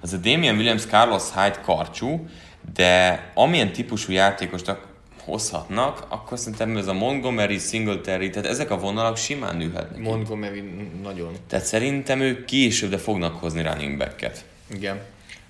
[0.00, 2.28] az a Damian Williams, Carlos Hyde karcsú,
[2.74, 4.76] de amilyen típusú játékost
[5.24, 10.00] hozhatnak, akkor szerintem ez a Montgomery, Singletary, tehát ezek a vonalak simán nőhetnek.
[10.00, 10.60] Montgomery
[11.02, 11.32] nagyon.
[11.46, 14.44] Tehát szerintem ők később, de fognak hozni running backet.
[14.74, 15.00] Igen.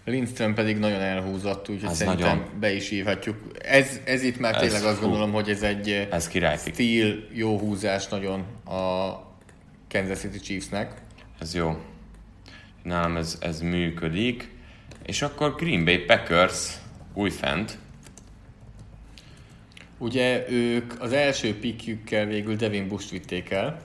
[0.05, 2.59] Lindström pedig nagyon elhúzott, úgyhogy szerintem nagyon...
[2.61, 3.37] be is írhatjuk.
[3.63, 8.09] Ez, ez itt már ez tényleg azt gondolom, hogy ez egy ez stíl, jó húzás
[8.09, 9.15] nagyon a
[9.89, 10.93] Kansas City Chiefsnek.
[11.41, 11.77] Ez jó.
[12.83, 14.51] Nálam ez, ez működik.
[15.03, 16.75] És akkor Green Bay Packers
[17.15, 17.79] újfent.
[19.99, 23.83] Ugye ők az első pikjükkel végül Devin Bush vitték el.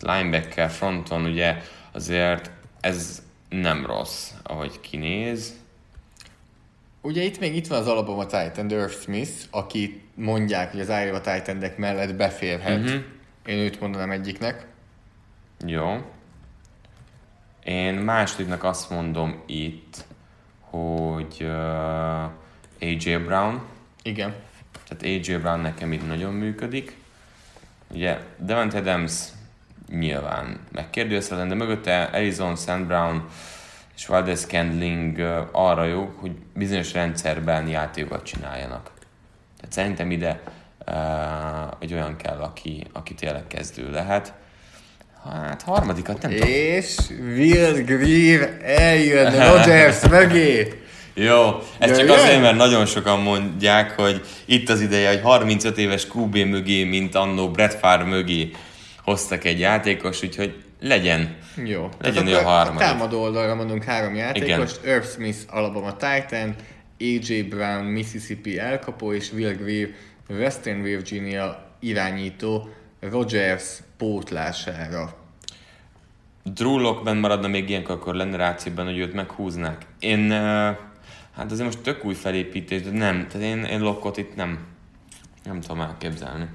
[0.00, 1.56] Linebacker fronton ugye
[1.92, 2.50] azért
[2.80, 5.54] ez nem rossz, ahogy kinéz.
[7.00, 10.88] Ugye itt még itt van az alapom a Titan, Earth Smith, aki mondják, hogy az
[10.88, 12.84] Iowa titan mellett beférhet.
[12.84, 13.02] Uh-huh.
[13.46, 14.66] Én őt mondanám egyiknek.
[15.66, 16.10] Jó.
[17.64, 20.04] Én másodiknak azt mondom itt,
[20.60, 22.22] hogy uh,
[22.80, 23.62] AJ Brown.
[24.02, 24.34] Igen.
[24.88, 26.96] Tehát AJ Brown nekem itt nagyon működik.
[27.88, 29.12] Ugye Devant Adams
[29.90, 32.86] nyilván megkérdőjelezhetetlen, de mögötte Arizona St.
[32.86, 33.24] Brown
[33.96, 35.20] és Valdez Scandling
[35.52, 38.90] arra jó, hogy bizonyos rendszerben játékokat csináljanak.
[39.60, 40.40] Tehát szerintem ide
[41.78, 44.32] egy olyan kell, aki, aki tényleg kezdő lehet.
[45.24, 46.48] Hát harmadikat nem tudom.
[46.48, 50.80] És Will Greer eljön Rodgers mögé.
[51.14, 56.06] Jó, ez csak azért, mert nagyon sokan mondják, hogy itt az ideje, hogy 35 éves
[56.14, 58.50] QB mögé, mint annó Brett Favre mögé
[59.06, 61.36] hoztak egy játékos, úgyhogy legyen.
[61.64, 61.88] Jó.
[62.00, 62.78] Legyen ő a harmadik.
[62.78, 64.80] támadó oldalra mondunk három játékost.
[64.84, 66.54] Irv Smith, Alabama Titan,
[67.00, 69.88] AJ Brown, Mississippi elkapó, és Will Greer,
[70.28, 72.68] Western Virginia irányító
[73.00, 75.16] Rogers pótlására.
[76.42, 79.86] Drew Lockman maradna még ilyenkor, akkor lenne rációban, hogy őt meghúznák.
[79.98, 80.30] Én,
[81.36, 84.66] hát azért most tök új felépítés, de nem, tehát én, én Lockot itt nem,
[85.44, 86.48] nem tudom elképzelni.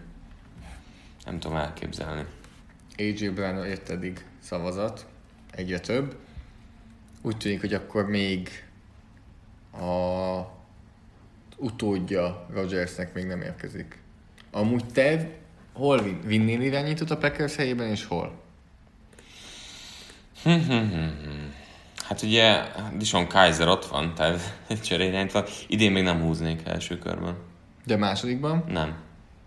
[1.25, 2.25] Nem tudom elképzelni.
[3.01, 5.05] AJ Brown ért eddig szavazat,
[5.51, 6.15] egyre több.
[7.21, 8.49] Úgy tűnik, hogy akkor még
[9.73, 10.41] a
[11.57, 13.99] utódja Rogersnek még nem érkezik.
[14.51, 15.29] Amúgy te
[15.73, 18.39] hol vin- vinnél irányítót a Packers helyében, és hol?
[22.07, 22.61] Hát ugye
[22.97, 24.57] Dishon Kaiser ott van, tehát
[25.31, 25.45] van.
[25.67, 27.35] Idén még nem húznék első körben.
[27.85, 28.63] De másodikban?
[28.67, 28.95] Nem.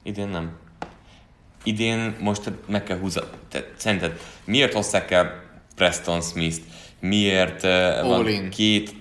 [0.03, 0.57] Idén nem.
[1.65, 3.21] Idén most meg kell húzni.
[3.49, 5.43] Te, szerinted miért hozták el
[5.77, 6.63] Preston Smith-t?
[7.01, 8.51] Miért uh, van in.
[8.51, 8.95] két...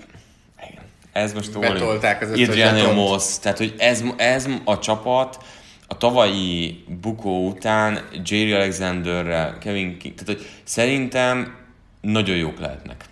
[1.11, 1.60] Ez most.
[1.60, 2.94] Betolták az Adrian.
[2.94, 3.38] Moss.
[3.38, 5.44] Tehát, hogy ez, ez a csapat
[5.88, 11.56] a tavalyi bukó után Jerry Alexanderrel, Kevin King, tehát hogy szerintem
[12.02, 13.06] nagyon jók lehetnek.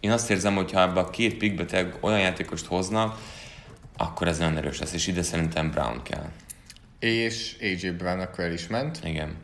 [0.00, 3.18] Én azt érzem, hogy ha ebbe a két tényleg olyan játékost hoznak,
[3.96, 6.30] akkor ez nagyon erős lesz, és ide szerintem Brown kell.
[6.98, 8.98] És AJ Brown akkor el is ment.
[9.04, 9.36] Igen.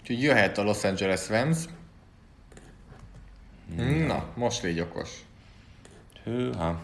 [0.00, 1.58] Úgyhogy jöhet a Los Angeles Rams.
[4.06, 5.10] Na, most légy okos.
[6.24, 6.80] Hűha.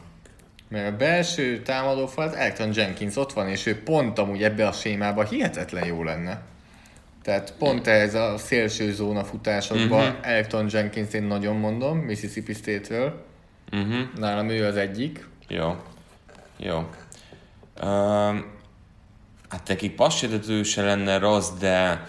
[0.68, 4.72] Mert a belső támadófal az Elton Jenkins ott van, és ő pont amúgy ebbe a
[4.72, 6.42] sémába hihetetlen jó lenne.
[7.22, 10.28] Tehát pont ez a szélső zóna futásokban uh-huh.
[10.28, 13.24] Elton Jenkins én nagyon mondom, Mississippi State-ről.
[13.72, 14.14] Uh-huh.
[14.16, 15.26] Nálam ő az egyik.
[15.48, 15.76] Jó.
[16.56, 16.88] Jó.
[17.82, 18.53] Um,
[19.54, 22.06] hát nekik passértető se lenne rossz, de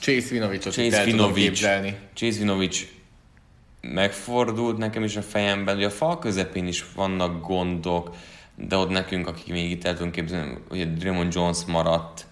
[0.00, 1.04] Chase Vinovicot Chase
[1.34, 1.98] képzelni.
[2.14, 2.86] Chase Vinovich
[3.80, 8.16] megfordult nekem is a fejemben, hogy a fal közepén is vannak gondok,
[8.54, 12.26] de ott nekünk, akik még itt el tudunk képzelni, hogy a Draymond Jones maradt.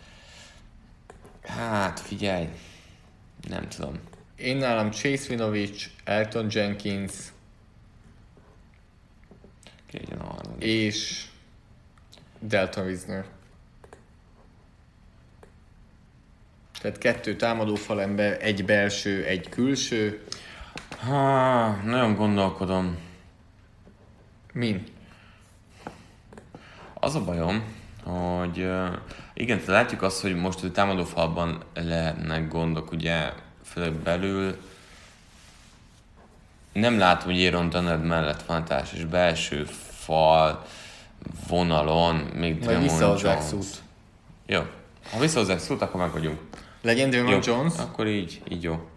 [1.42, 2.48] Hát figyelj,
[3.48, 3.98] nem tudom.
[4.36, 7.12] Én nálam Chase Vinovich, Elton Jenkins
[9.86, 10.62] Ki legyen a harmadik.
[10.62, 11.26] és
[12.38, 13.24] Delton Wisner.
[16.82, 20.26] Tehát kettő támadó falember, egy belső, egy külső.
[21.06, 22.98] Ha, nagyon gondolkodom.
[24.52, 24.84] Min?
[26.94, 27.62] Az a bajom,
[28.04, 28.56] hogy
[29.34, 33.32] igen, tehát látjuk azt, hogy most a támadófalban lehetnek gondok, ugye,
[33.64, 34.56] főleg belül.
[36.72, 40.66] Nem látom, hogy Aaron Donald mellett van társ, és belső fal
[41.48, 43.82] vonalon még Majd visszahozzák szót.
[44.46, 44.60] Jó.
[45.10, 46.38] Ha visszahozzák szót, akkor meg vagyunk.
[46.82, 47.54] Legyen Draymond Jó.
[47.54, 47.72] Jones?
[47.78, 48.88] Akkor így, így jó.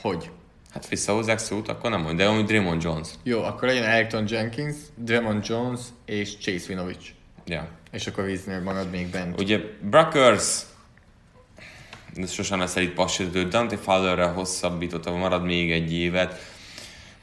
[0.00, 0.30] Hogy?
[0.72, 3.08] Hát visszahozzák szót, akkor nem mondj, de amúgy Draymond Jones.
[3.22, 7.06] Jó, akkor legyen Elton Jenkins, Draymond Jones és Chase Vinovich.
[7.46, 7.68] Ja.
[7.90, 9.40] És akkor Wisner marad még bent.
[9.40, 10.62] Ugye Bruckers
[12.22, 16.40] ez sosem lesz elit passértő, Dante Fowlerrel hosszabbította, marad még egy évet,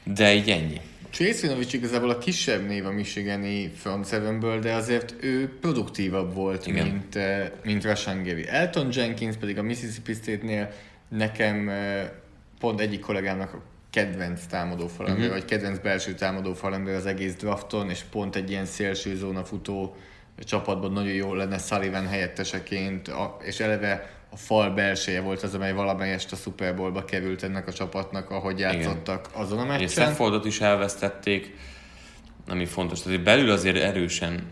[0.02, 0.80] de így ennyi.
[1.16, 6.66] Chase Vinovich igazából a kisebb név a Michigani front sevenből, de azért ő produktívabb volt,
[6.66, 6.86] Igen.
[6.86, 8.46] mint, eh, mint Rashan Gary.
[8.48, 10.70] Elton Jenkins pedig a Mississippi State-nél
[11.08, 12.10] nekem eh,
[12.60, 15.26] pont egyik kollégámnak a kedvenc támadó falember, Mhm.
[15.26, 15.40] uh-huh.
[15.40, 19.96] vagy kedvenc belső támadó falember az egész drafton, és pont egy ilyen szélső zóna futó
[20.38, 23.10] csapatban nagyon jó lenne Sullivan helyetteseként,
[23.42, 27.72] és eleve a fal belseje volt az, amely valamelyest a Super Bowlba került ennek a
[27.72, 29.88] csapatnak, ahogy játszottak azon a meccsen.
[29.88, 31.54] Staffordot is elvesztették,
[32.48, 34.46] ami fontos, azért belül azért erősen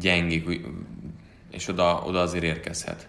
[0.00, 0.64] gyengék, úgy-
[1.50, 3.08] és oda, oda azért érkezhet.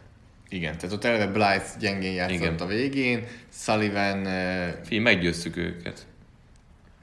[0.49, 2.56] Igen, tehát ott eleve Blythe gyengén játszott Igen.
[2.56, 6.06] a végén, Sullivan, eh, Figyelj, meggyőztük őket.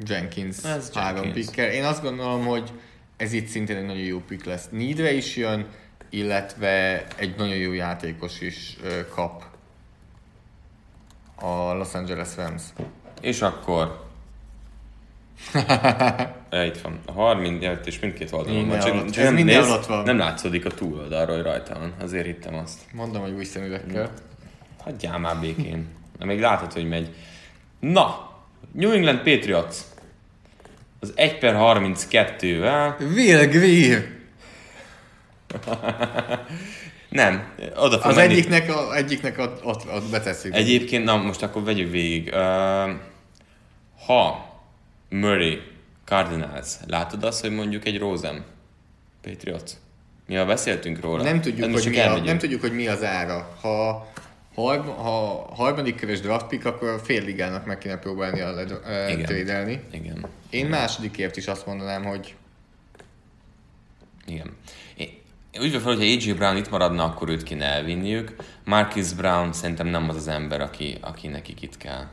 [0.06, 1.46] Jenkins, Ez három Jenkins.
[1.46, 1.72] picker.
[1.72, 2.70] Én azt gondolom, hogy
[3.16, 4.68] ez itt szintén egy nagyon jó pick lesz.
[4.70, 5.66] Needre is jön,
[6.10, 8.76] illetve egy nagyon jó játékos is
[9.14, 9.44] kap
[11.34, 12.62] a Los Angeles Rams.
[13.20, 14.08] És akkor...
[16.50, 16.98] ja, itt van.
[17.06, 18.80] A 30 ja, és mindkét oldalon van.
[18.80, 20.04] alatt- Csak, ez minden nézd, alatt van.
[20.04, 21.92] Nem látszódik a túloldalról, hogy rajta van.
[22.00, 22.78] Azért hittem azt.
[22.92, 24.10] Mondom, hogy új szemüvekkel.
[24.78, 25.86] Hagyjál már békén.
[26.18, 27.14] De még látod, hogy megy.
[27.80, 28.30] Na,
[28.72, 29.76] New England Patriots.
[31.00, 32.98] Az 1 per 32-vel.
[33.14, 34.18] Will Greer!
[37.09, 38.32] Nem, oda fog Az menni.
[38.32, 40.55] egyiknek, a, egyiknek ott, ott, ott betesszük.
[40.55, 42.27] Egyébként, na most akkor vegyük végig.
[42.27, 42.90] Uh,
[44.06, 44.51] ha
[45.09, 45.60] Murray
[46.05, 48.44] Cardinals, látod azt, hogy mondjuk egy Rosen
[49.22, 49.72] Patriots?
[50.27, 51.22] Mi ha beszéltünk róla?
[51.22, 53.56] Nem tudjuk, Hát hogy mi a, nem tudjuk, hogy mi az ára.
[53.60, 54.09] Ha
[54.55, 58.60] Harm, ha harmadik körös draft pick, akkor fél ligának meg kéne próbálni a
[59.09, 59.22] Igen.
[59.24, 59.82] trédelni.
[59.90, 60.27] Igen.
[60.51, 62.35] Én másodikért is azt mondanám, hogy
[64.27, 64.56] Igen.
[65.52, 68.35] Úgy vagyok fel, hogyha AJ Brown itt maradna, akkor őt kéne elvinniük.
[68.64, 72.06] Marcus Brown szerintem nem az az ember, aki, aki nekik itt kell.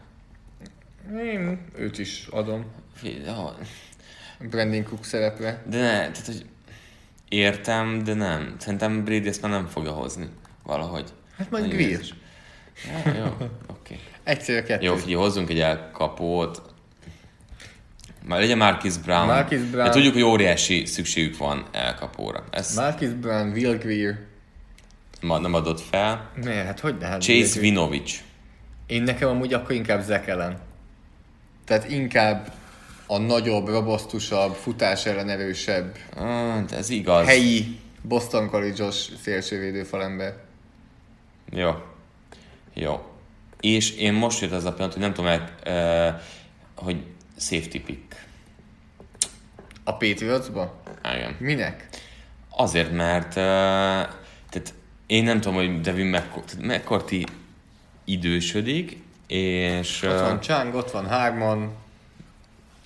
[1.23, 2.65] én őt is adom
[3.25, 3.55] ja,
[4.39, 5.63] Brandon Cook szerepre.
[5.69, 6.45] De ne, tehát, hogy
[7.29, 8.55] értem, de nem.
[8.59, 10.29] Szerintem Brady ezt már nem fogja hozni.
[10.63, 11.13] Valahogy.
[11.37, 12.13] Hát majd érzés.
[13.05, 13.49] Ja, jó, oké.
[13.67, 13.99] Okay.
[14.23, 14.85] Egyszerre kettő.
[14.85, 16.66] Jó, figyelj, hozzunk egy elkapót.
[18.27, 19.25] Már legyen Marcus Brown.
[19.25, 19.85] Marcus Brown.
[19.85, 22.43] De tudjuk, hogy óriási szükségük van elkapóra.
[22.51, 24.17] Ezt Marcus Brown, Will Greer.
[25.21, 26.29] ma nem adott fel.
[26.43, 26.65] Miért?
[26.65, 27.07] Hát hogy ne?
[27.07, 27.59] Hát Chase.
[27.59, 28.19] Vinovich.
[28.87, 30.59] Én nekem amúgy akkor inkább Zach ellen.
[31.65, 32.51] Tehát inkább
[33.07, 37.25] a nagyobb, robosztusabb, futás ellen erősebb, Ah, ez igaz.
[37.25, 40.33] helyi Boston College-os szélsővédő falember.
[41.51, 41.71] Jó.
[42.73, 43.01] Jó.
[43.59, 46.21] És én most jött az a pillanat, hogy nem tudom, meg, uh,
[46.75, 47.03] hogy
[47.37, 48.25] safety pick.
[49.83, 50.81] A Patriotsba?
[51.15, 51.35] Igen.
[51.39, 51.87] Minek?
[52.49, 53.33] Azért, mert uh,
[54.49, 54.73] tehát
[55.05, 56.21] én nem tudom, hogy Devin
[56.61, 57.23] McCourty,
[58.05, 58.97] idősödik,
[59.27, 61.75] és Ott van Chang, ott van Harmon.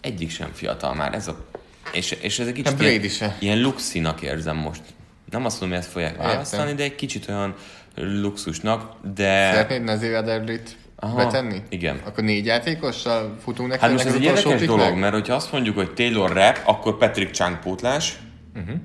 [0.02, 1.14] egyik sem fiatal már.
[1.14, 1.46] Ez a,
[1.94, 3.36] és, és ez egy kicsit Hát Brady ilyen, se.
[3.40, 4.82] ilyen luxinak érzem most.
[5.30, 7.56] Nem azt mondom, hogy ezt fogják választani, de egy kicsit olyan
[7.96, 9.52] luxusnak, de...
[9.52, 11.62] Szeretnéd Nazir Adderley-t Aha, betenni?
[11.70, 12.02] igen.
[12.06, 15.76] Akkor négy játékossal futunk neki Hát most ez egy érdekes dolog, mert hogyha azt mondjuk,
[15.76, 18.20] hogy Taylor rap, akkor Patrick Chang pótlás.
[18.56, 18.76] Uh-huh.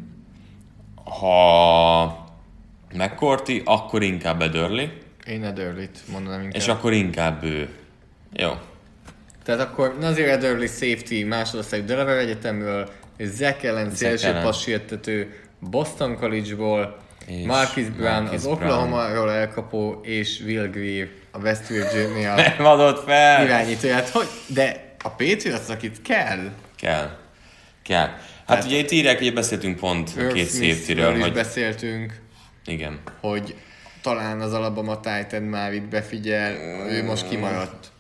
[1.21, 2.27] Ha
[2.95, 4.91] McCourty, akkor inkább Edörli,
[5.27, 6.61] Én Adderley-t mondanám inkább.
[6.61, 7.69] és akkor inkább ő.
[8.33, 8.51] Jó.
[9.45, 16.97] Tehát akkor Nazir Adderley safety másodosztály Delaware Egyetemről, és Zach Allen szélső passértető Boston College-ból,
[17.47, 23.45] Marcus Brown Marcus az Oklahoma-ról elkapó, és Will Greer a West Virginia Nem adott fel!
[23.45, 24.09] irányítóját.
[24.09, 24.29] Hogy?
[24.47, 27.17] De a Patriots, akit kell, Kell.
[27.83, 28.09] Kell.
[28.47, 32.21] Hát ugye itt írják, ugye beszéltünk pont Irv két safety-ről, hogy beszéltünk,
[32.67, 33.01] igen.
[33.21, 33.55] hogy
[34.03, 36.53] talán az Alabama Titan már itt befigyel,
[36.91, 37.91] ő most kimaradt.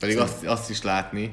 [0.00, 1.32] Pedig azt, azt is látni.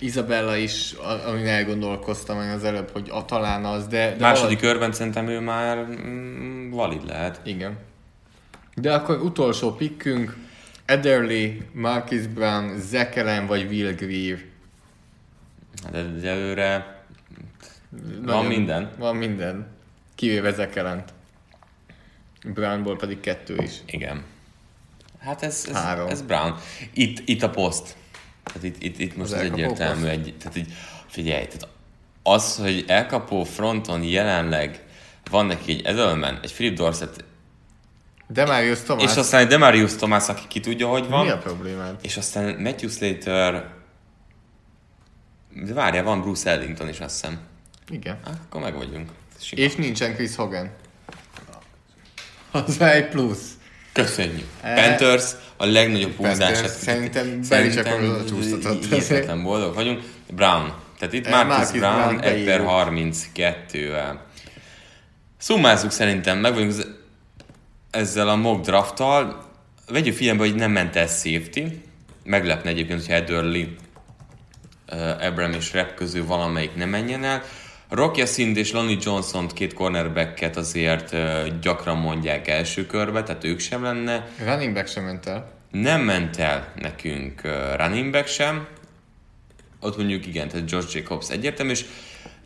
[0.00, 0.92] Isabella is,
[1.26, 3.98] amin elgondolkoztam én az előbb, hogy a, talán az, de...
[3.98, 7.40] de Második valahogy- körben szerintem ő már mm, valid lehet.
[7.44, 7.78] Igen.
[8.74, 10.36] De akkor utolsó pikkünk,
[10.84, 12.80] Ederly, Marcus Brown,
[13.16, 14.38] Allen vagy Will Greer.
[15.82, 17.04] Hát De egyelőre
[18.22, 18.90] Nagyon- minden.
[18.98, 19.66] Van minden.
[20.14, 21.12] Kivéve Zach Allent.
[22.44, 23.72] Brownból pedig kettő is.
[23.86, 24.22] igen.
[25.18, 26.08] Hát ez, ez, Három.
[26.08, 26.54] ez Brown.
[26.92, 27.96] Itt, itt a poszt.
[28.52, 30.06] Tehát itt, itt, itt most Az az egyértelmű.
[30.06, 30.72] Egy, tehát így,
[31.06, 31.68] figyelj, tehát
[32.22, 34.84] az, hogy elkapó fronton jelenleg
[35.30, 37.24] van neki egy Edelman, egy Philip Dorset,
[38.26, 41.24] De Marius Thomas, és aztán egy Demarius Thomas, aki ki tudja, hogy van.
[41.24, 41.98] mi a problémád?
[42.02, 43.68] És aztán Matthew Slater,
[45.64, 47.38] de várjál, van Bruce Ellington is, azt hiszem.
[47.90, 48.18] Igen.
[48.24, 49.10] Ah, akkor meg vagyunk.
[49.40, 49.62] Sima.
[49.62, 50.70] És nincsen Chris Hogan.
[52.50, 53.50] Az egy plusz.
[53.92, 54.46] Köszönjük.
[54.60, 56.68] Eh, Panthers a legnagyobb húzását.
[56.68, 58.84] szerintem Belichick oda csúsztatott.
[58.84, 60.02] Hihetetlen boldog vagyunk.
[60.36, 60.72] Brown.
[60.98, 63.14] Tehát itt Eh, Marcus, Marcus Brown Brown 1 per beírjuk.
[63.34, 64.14] 32-vel.
[65.38, 66.74] Szummázzuk szerintem, meg vagyunk
[67.90, 69.44] ezzel a mock drafttal.
[69.88, 71.60] Vegyük figyelembe, hogy nem ment el safety.
[72.24, 73.76] Meglepne egyébként, hogyha Edderly,
[74.92, 77.42] uh, Abram és Rep közül valamelyik nem menjen el.
[77.90, 81.16] Rocky Sind és Lonnie Johnson két cornerbacket azért
[81.60, 84.28] gyakran mondják első körbe, tehát ők sem lenne.
[84.44, 85.52] Running back sem ment el.
[85.70, 87.40] Nem ment el nekünk
[87.76, 88.66] running back sem.
[89.80, 91.84] Ott mondjuk igen, tehát George Jacobs egyértelmű, és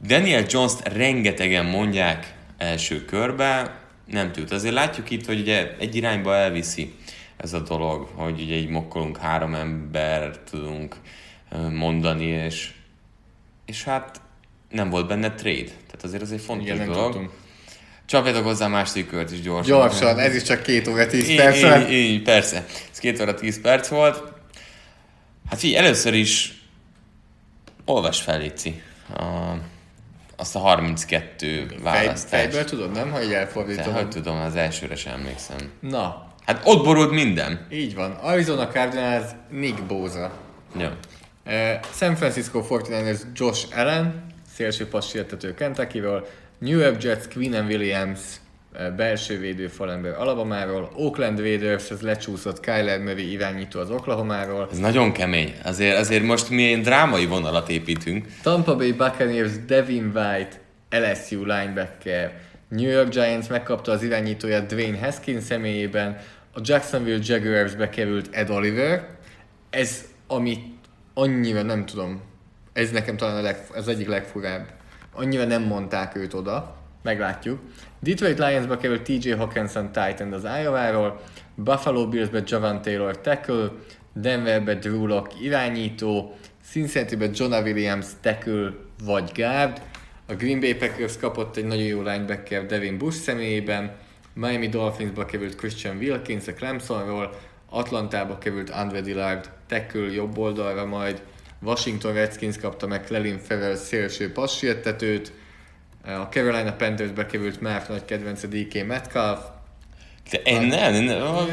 [0.02, 4.52] Daniel Jones-t rengetegen mondják első körbe, nem tűnt.
[4.52, 6.94] Azért látjuk itt, hogy ugye egy irányba elviszi
[7.36, 10.96] ez a dolog, hogy ugye így mokkolunk három ember tudunk
[11.70, 12.72] mondani, és,
[13.66, 14.20] és hát
[14.74, 15.64] nem volt benne trade.
[15.64, 17.12] Tehát azért ez egy fontos Igen, dolog.
[17.12, 17.30] tudtunk.
[18.06, 19.76] Csapjátok hozzá a második kört is gyorsan.
[19.78, 21.88] Gyorsan, ez is csak két óra, tíz Így, perc.
[21.88, 22.64] így, így, persze.
[22.92, 24.22] Ez két óra tíz perc volt.
[25.50, 26.62] Hát figyelj, először is
[27.84, 28.82] olvas fel, Lici,
[29.16, 29.22] a,
[30.36, 32.28] azt a 32 Fej, választást.
[32.28, 33.10] fejből tudod, nem?
[33.10, 33.92] Ha így Te elfordítom.
[33.94, 35.70] hogy tudom, az elsőre sem emlékszem.
[35.80, 37.66] Na, Hát ott borult minden.
[37.70, 38.10] így van.
[38.12, 40.32] Arizona Cardinals, Nick Bosa.
[40.78, 40.86] Jó.
[41.94, 46.26] San Francisco 49ers Josh Allen, szélső passértető Kentucky-ról,
[46.58, 48.20] New York Jets Quinn Williams,
[48.72, 54.78] eh, belső védő falember Alabamáról, Oakland Raiders, ez lecsúszott Kyler Murray irányító az Oklahomáról, Ez
[54.78, 55.54] nagyon kemény.
[55.62, 58.26] Azért, azért most mi egy drámai vonalat építünk.
[58.42, 60.60] Tampa Bay Buccaneers Devin White,
[60.90, 62.32] LSU linebacker,
[62.68, 66.18] New York Giants megkapta az irányítóját Dwayne Haskins személyében,
[66.52, 69.08] a Jacksonville Jaguars bekerült Ed Oliver.
[69.70, 70.58] Ez, ami
[71.14, 72.22] annyira nem tudom,
[72.74, 74.66] ez nekem talán a leg, az egyik legfurább.
[75.12, 77.60] Annyira nem mondták őt oda, meglátjuk.
[78.00, 81.20] Detroit Lionsba került TJ Hawkinson Titan az Iowa-ról,
[81.54, 83.70] Buffalo Billsbe Javan Taylor tackle,
[84.12, 86.36] Denverbe Drew Lock irányító,
[86.70, 88.72] Cincinnati-be Jonah Williams tackle
[89.04, 89.80] vagy guard,
[90.26, 93.96] a Green Bay Packers kapott egy nagyon jó linebacker Devin Bush személyében,
[94.32, 97.30] Miami Dolphinsba került Christian Wilkins a Clemsonról,
[97.70, 101.22] Atlantába került Andre Dillard tackle jobb oldalra majd,
[101.64, 105.32] Washington Redskins kapta meg Clelin Ferrell szélső passértetőt,
[106.04, 109.40] a Carolina Panthersbe került Márk nagy kedvence DK Metcalf,
[110.30, 111.22] De én nem, nem, nem.
[111.22, 111.44] A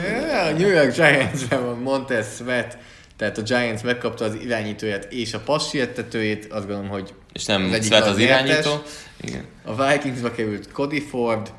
[0.57, 2.77] New York Giants-ben van Montez Sweat,
[3.17, 7.85] tehát a Giants megkapta az irányítóját és a passértetőjét, azt gondolom, hogy És nem az
[7.85, 8.47] Sweat az nyertes.
[8.47, 8.81] irányító.
[9.21, 9.45] Igen.
[9.63, 11.51] A Vikingsbe került Cody Ford,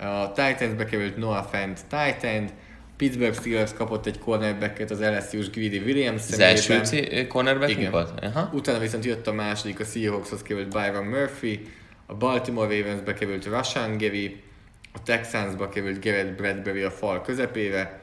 [0.00, 2.50] a Titansbe került Noah Fant Titan,
[2.98, 7.90] Pittsburgh Steelers kapott egy cornerbacket az LSU-s Greedy Williams Az első c- cornerback Igen.
[7.90, 8.24] volt?
[8.24, 8.50] Aha.
[8.52, 11.60] Utána viszont jött a második, a Seahawkshoz került Byron Murphy,
[12.06, 14.42] a Baltimore Ravensbe került Rashan Gary,
[14.92, 18.00] a Texansba került Garrett Bradbury a fal közepére,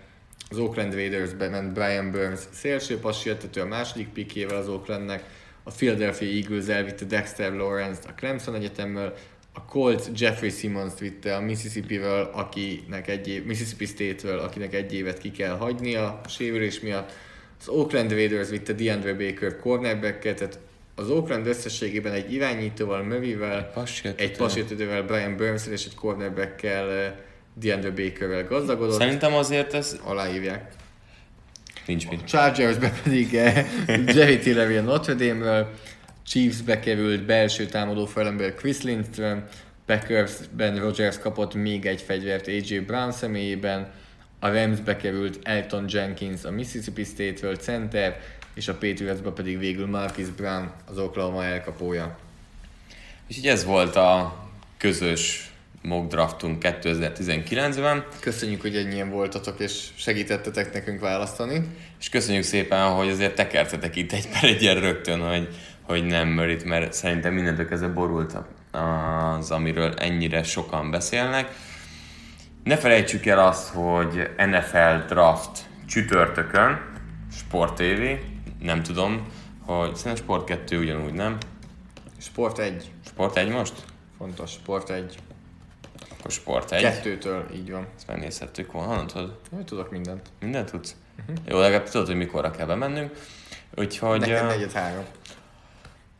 [0.49, 5.23] az Oakland Raidersbe ment Brian Burns szélső passértető a második pikjével az Oaklandnek,
[5.63, 9.13] a Philadelphia Eagles elvitte Dexter Lawrence-t a Clemson Egyetemmel,
[9.55, 15.17] a Colts Jeffrey Simmons-t vitte a Mississippi-vel, akinek egy év, Mississippi State-vel, akinek egy évet
[15.17, 17.11] ki kell hagynia a sérülés miatt.
[17.59, 20.59] Az Oakland Raiders vitte DeAndre Baker cornerbacket, tehát
[20.95, 23.05] az Oakland összességében egy irányítóval,
[23.73, 24.23] passértető.
[24.23, 27.13] egy passértetővel, Brian burns és egy cornerbackkel, eh,
[27.53, 28.99] DeAndre Bakerrel gazdagodott.
[28.99, 30.73] Szerintem azért ez Aláírják.
[31.85, 32.25] nincs mit.
[32.25, 33.65] Chargersbe pedig eh,
[34.15, 35.69] Jerry Tillery a Notre Dame-ről,
[36.27, 39.43] Chiefsbe került belső támadó felember Chris Lindstrom,
[39.85, 43.91] Packersben Rogers kapott még egy fegyvert AJ Brown személyében,
[44.39, 48.19] a Ramsbe került Elton Jenkins a Mississippi State-ről center,
[48.53, 52.17] és a Patriotsba pedig végül Marcus Brown az Oklahoma elkapója.
[53.27, 54.43] És így ez volt a
[54.77, 55.49] közös
[55.81, 61.67] mock draftunk 2019-ben, Köszönjük, hogy ennyien voltatok, és segítettetek nekünk választani.
[61.99, 65.47] és köszönjük szépen, hogy azért tekertetek itt egy per egyen rögtön, hogy,
[65.85, 68.37] hogy nem Murrayt, mert szerintem mindentől kezdve borult
[68.71, 71.55] az, amiről ennyire sokan beszélnek.
[72.63, 76.79] Ne felejtsük el azt, hogy NFL Draft csütörtökön,
[77.31, 78.01] Sport TV,
[78.61, 79.27] nem tudom,
[79.65, 81.37] hogy szerintem Sport 2 ugyanúgy, nem?
[82.17, 82.91] Sport 1.
[83.07, 83.73] Sport 1 most?
[84.17, 85.17] Fontos, Sport 1.
[86.11, 86.81] Akkor Sport 1.
[86.81, 87.87] Kettőtől, így van.
[87.95, 89.39] Ezt megnézhettük volna, honnan tudod?
[89.53, 90.29] Én tudok mindent.
[90.39, 90.95] Mindent tudsz?
[91.47, 93.11] Jó, legalább tudod, hogy mikorra kell bemennünk.
[93.75, 95.03] Úgyhogy Nekem ö, negyed három.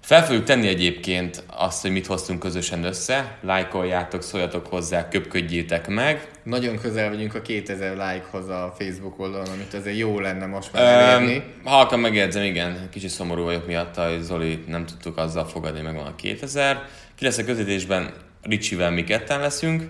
[0.05, 3.37] Fel fogjuk tenni egyébként azt, hogy mit hoztunk közösen össze.
[3.41, 6.27] Lájkoljátok, szóljatok hozzá, köpködjétek meg.
[6.43, 10.83] Nagyon közel vagyunk a 2000 like-hoz a Facebook oldalon, amit azért jó lenne most már
[10.83, 11.35] elérni.
[11.35, 15.95] Um, halkan megjegyzem, igen, kicsit szomorú vagyok miatta, hogy Zoli nem tudtuk azzal fogadni, meg
[15.95, 16.87] van a 2000.
[17.15, 19.89] Ki lesz a közvetésben, Ricsivel mi ketten leszünk.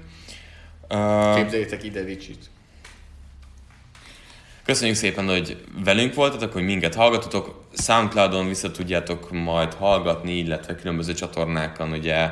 [1.36, 2.50] Képzeljétek ide Ricsit.
[4.66, 7.64] Köszönjük szépen, hogy velünk voltatok, hogy minket hallgatotok.
[7.74, 12.30] Soundcloudon vissza tudjátok majd hallgatni, illetve különböző csatornákon, ugye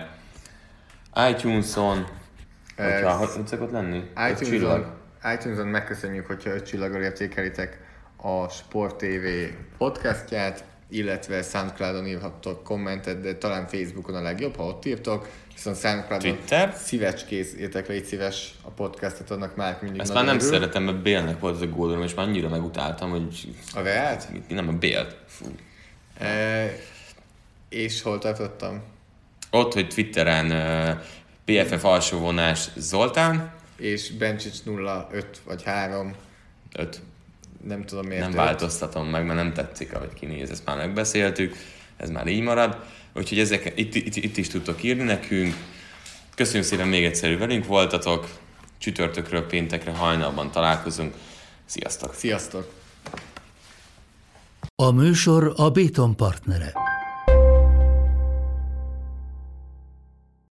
[1.30, 2.08] iTunes-on,
[2.76, 3.98] hogyha, Ez- hogy szokott lenni?
[3.98, 4.86] Öt iTunes-on,
[5.34, 7.80] iTunes-on megköszönjük, hogyha 5 csillaggal értékelitek
[8.18, 9.26] a Sport TV
[9.78, 15.28] podcastját, illetve Soundcloudon írhattok kommentet, de talán Facebookon a legjobb, ha ott írtok,
[15.64, 16.74] viszont Soundcloudon Twitter?
[16.78, 20.48] szívecskész, értek légy szíves a podcastot, annak már mindig Ezt már nem örül.
[20.48, 24.28] szeretem, mert Bélnek volt ez a gólorom, és már annyira megutáltam, hogy A Reált?
[24.48, 25.16] nem a Bélt.
[25.28, 25.46] Fú.
[26.20, 26.72] E,
[27.70, 28.82] és hol tartottam?
[29.52, 31.04] Ott, hogy Twitteren uh,
[31.46, 36.16] PFF alsóvonás Zoltán, És Bencsics 0, 5 vagy 3,
[36.76, 37.02] öt.
[37.68, 38.22] nem tudom miért.
[38.24, 41.56] Nem változtatom meg, mert nem tetszik, ahogy kinéz, ezt már megbeszéltük,
[41.98, 42.78] ez már így marad.
[43.14, 45.56] Úgyhogy ezek, itt, itt, itt is tudtok írni nekünk.
[46.36, 48.28] Köszönjük szépen még egyszer, hogy velünk voltatok.
[48.78, 51.14] Csütörtökről péntekre hajnalban találkozunk.
[51.66, 52.14] Sziasztok!
[52.14, 52.74] Sziasztok!
[54.76, 56.83] A műsor a Béton partnere.